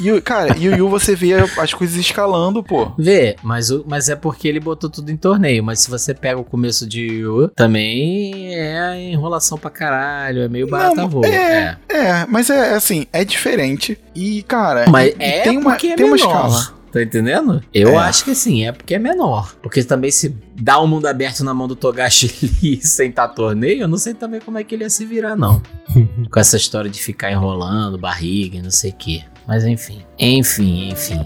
[0.01, 2.91] E, o- cara, e o Yu você vê as coisas escalando, pô.
[2.97, 5.63] Vê, mas, o, mas é porque ele botou tudo em torneio.
[5.63, 10.41] Mas se você pega o começo de Yu, também é enrolação pra caralho.
[10.41, 11.25] É meio barata voa.
[11.27, 12.01] é, É.
[12.01, 13.97] É, mas é assim, é diferente.
[14.15, 16.27] E, cara, Mas e- e é tem uma, porque é tem uma menor.
[16.49, 16.81] escala.
[16.91, 17.63] Tá entendendo?
[17.73, 17.95] Eu É.
[17.99, 19.55] acho que sim, é porque é menor.
[19.63, 22.25] Porque também se dá o mundo aberto na mão do Togashi
[22.61, 25.37] ali sem estar torneio, eu não sei também como é que ele ia se virar,
[25.37, 25.61] não.
[26.29, 29.23] Com essa história de ficar enrolando, barriga e não sei o quê.
[29.47, 30.03] Mas enfim.
[30.17, 31.19] Enfim, enfim.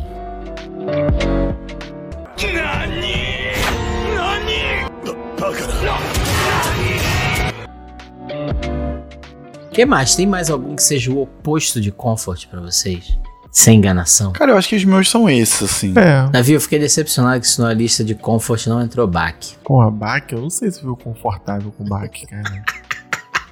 [9.65, 10.15] O que mais?
[10.15, 13.17] Tem mais algum que seja o oposto de comfort pra vocês?
[13.51, 14.33] Sem enganação.
[14.33, 15.93] Cara, eu acho que os meus são esses, assim.
[15.97, 19.55] É, Davi, eu fiquei decepcionado que isso na lista de comfort não entrou back.
[19.63, 22.63] porra, Bach, eu não sei se fico confortável com Bach, cara.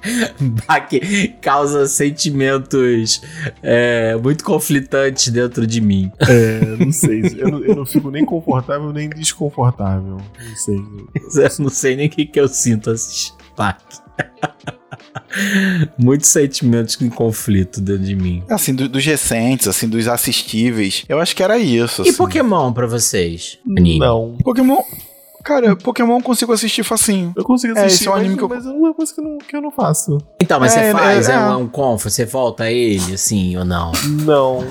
[0.66, 3.20] Back causa sentimentos
[3.62, 6.10] é, muito conflitantes dentro de mim.
[6.20, 7.22] É, não sei.
[7.38, 10.16] Eu não, eu não fico nem confortável nem desconfortável.
[10.18, 10.76] Não sei.
[10.76, 13.82] Eu não sei nem o que, que eu sinto assistindo Back.
[15.98, 18.42] Muitos sentimentos em conflito dentro de mim.
[18.48, 21.04] Assim, do- dos recentes, assim, dos assistíveis.
[21.08, 22.16] Eu acho que era isso, E assim.
[22.18, 23.58] Pokémon pra vocês?
[23.66, 23.98] Anime.
[23.98, 24.36] Não.
[24.42, 24.82] Pokémon...
[25.44, 27.32] Cara, Pokémon eu consigo assistir facinho.
[27.36, 29.14] Eu consigo É, assistir, esse é um anime mas, que eu- mas é uma coisa
[29.14, 30.18] que eu não, que eu não faço.
[30.40, 31.28] Então, mas É, você faz?
[31.28, 31.38] é, É, é.
[31.40, 32.10] um, um comfort?
[32.10, 33.92] Você volta a ele, assim, ou não?
[34.24, 34.64] Não.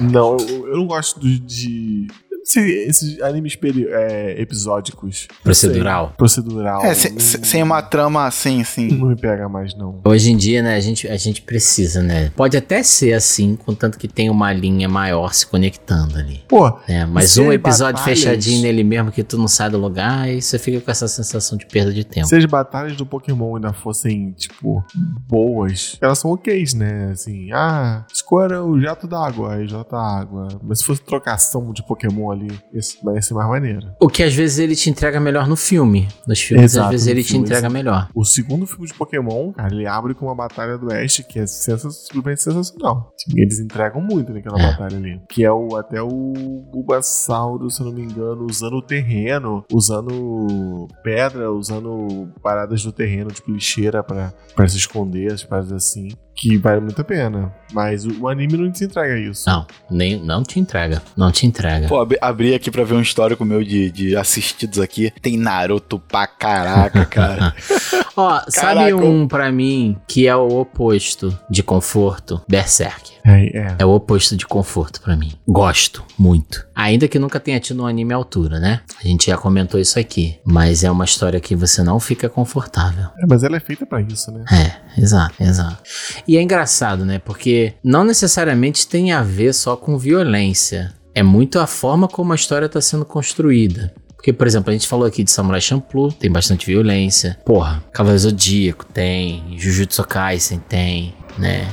[0.00, 2.06] Não, eu, eu não gosto do- de.
[2.46, 5.26] Esse, esses animes peri- é, episódicos.
[5.42, 6.08] Procedural.
[6.08, 6.84] Sei, procedural.
[6.84, 8.88] É, se- não- se- sem uma trama assim, assim.
[8.88, 10.00] Não me pega mais, não.
[10.04, 12.30] Hoje em dia, né, a gente, a gente precisa, né?
[12.36, 16.42] Pode até ser assim, contanto que tem uma linha maior se conectando ali.
[16.48, 17.06] Pô, né?
[17.06, 20.42] mas um as episódio batalhas- fechadinho nele mesmo que tu não sai do lugar e
[20.42, 22.26] você fica com essa sensação de perda de tempo.
[22.26, 24.84] se as batalhas do Pokémon ainda fossem, tipo,
[25.26, 27.10] boas, elas são ok, né?
[27.12, 30.48] Assim, ah, escolha o jato d'água, aí jato água.
[30.62, 33.86] Mas se fosse trocação de Pokémon ali, esse vai ser mais maneiro.
[34.00, 36.08] O que às vezes ele te entrega melhor no filme.
[36.26, 37.72] Nos filmes, Exato, às vezes ele te filme, entrega sim.
[37.74, 38.08] melhor.
[38.14, 41.46] O segundo filme de Pokémon, cara, ele abre com uma batalha do Oeste que é
[41.46, 43.12] simplesmente sensacional.
[43.34, 44.70] Eles entregam muito naquela É.
[44.72, 45.20] batalha ali.
[45.28, 46.32] Que é o até o
[46.72, 53.30] Bulbasauro, se eu não me engano, usando o terreno, usando pedra, usando paradas do terreno,
[53.30, 56.08] tipo lixeira pra, pra se esconder, as paradas assim.
[56.36, 57.54] Que vale muito a pena.
[57.72, 59.48] Mas o, anime não te entrega isso.
[59.48, 61.00] Não, nem, não te entrega.
[61.16, 61.86] Não te entrega.
[61.86, 65.12] Pô, abri, abri aqui pra ver um histórico meu de, de assistidos aqui.
[65.20, 67.54] Tem Naruto pra caraca, cara.
[68.16, 72.40] Ó, sabe Caraca, um pra mim que é o oposto de conforto?
[72.48, 73.12] Berserk.
[73.26, 73.76] É, é.
[73.80, 75.32] É o oposto de conforto pra mim.
[75.48, 76.64] Gosto muito.
[76.74, 78.82] Ainda que nunca tenha tido um anime à altura, né?
[79.02, 80.38] A gente já comentou isso aqui.
[80.44, 83.08] Mas é uma história que você não fica confortável.
[83.18, 84.44] É, mas ela é feita pra isso, né?
[84.52, 85.82] É, exato, exato.
[86.28, 87.18] E é engraçado, né?
[87.18, 90.92] Porque não necessariamente tem a ver só com violência.
[91.14, 93.94] É muito a forma como a história tá sendo construída.
[94.16, 97.38] Porque, por exemplo, a gente falou aqui de Samurai Champloo, tem bastante violência.
[97.44, 101.68] Porra, Cavaleiro Zodíaco tem, Jujutsu Kaisen tem, né?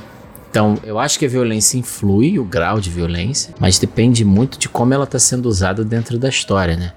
[0.49, 4.67] Então, eu acho que a violência influi, o grau de violência, mas depende muito de
[4.67, 6.91] como ela tá sendo usada dentro da história, né?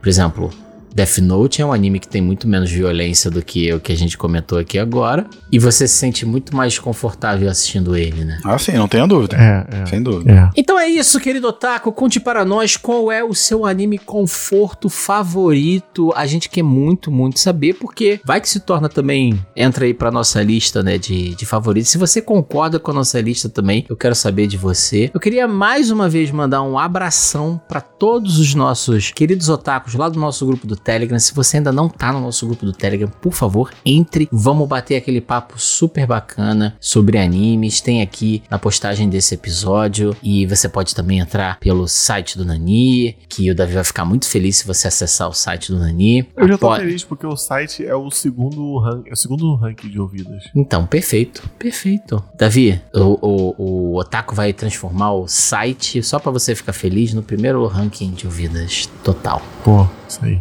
[0.00, 0.50] Por exemplo,
[0.96, 3.94] Death Note é um anime que tem muito menos violência do que o que a
[3.94, 5.26] gente comentou aqui agora.
[5.52, 8.38] E você se sente muito mais confortável assistindo ele, né?
[8.42, 9.36] ah, sim, não tenha dúvida.
[9.36, 9.86] É, é.
[9.86, 10.32] Sem dúvida.
[10.32, 10.50] É.
[10.56, 11.92] Então é isso, querido Otaku.
[11.92, 16.14] Conte para nós qual é o seu anime conforto favorito.
[16.16, 19.38] A gente quer muito, muito saber, porque vai que se torna também.
[19.54, 21.90] Entra aí pra nossa lista, né, de, de favoritos.
[21.90, 25.10] Se você concorda com a nossa lista também, eu quero saber de você.
[25.12, 30.08] Eu queria mais uma vez mandar um abração para todos os nossos queridos otakus lá
[30.08, 31.18] do nosso grupo do Telegram.
[31.18, 34.28] Se você ainda não tá no nosso grupo do Telegram, por favor, entre.
[34.30, 37.80] Vamos bater aquele papo super bacana sobre animes.
[37.80, 40.16] Tem aqui na postagem desse episódio.
[40.22, 44.28] E você pode também entrar pelo site do Nani, que o Davi vai ficar muito
[44.28, 46.28] feliz se você acessar o site do Nani.
[46.36, 49.88] Eu já tô feliz porque o site é o segundo rank, é o segundo ranking
[49.88, 50.44] de ouvidas.
[50.54, 52.22] Então, perfeito, perfeito.
[52.38, 57.22] Davi, o, o, o Otaku vai transformar o site, só pra você ficar feliz, no
[57.22, 59.42] primeiro ranking de ouvidas total.
[59.64, 60.40] Pô, isso aí.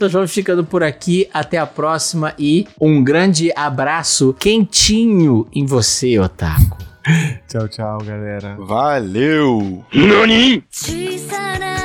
[0.00, 1.28] Nós vamos ficando por aqui.
[1.32, 6.78] Até a próxima e um grande abraço quentinho em você, Otaku.
[7.48, 8.56] Tchau, tchau, galera.
[8.58, 9.82] Valeu!
[9.92, 11.77] 何小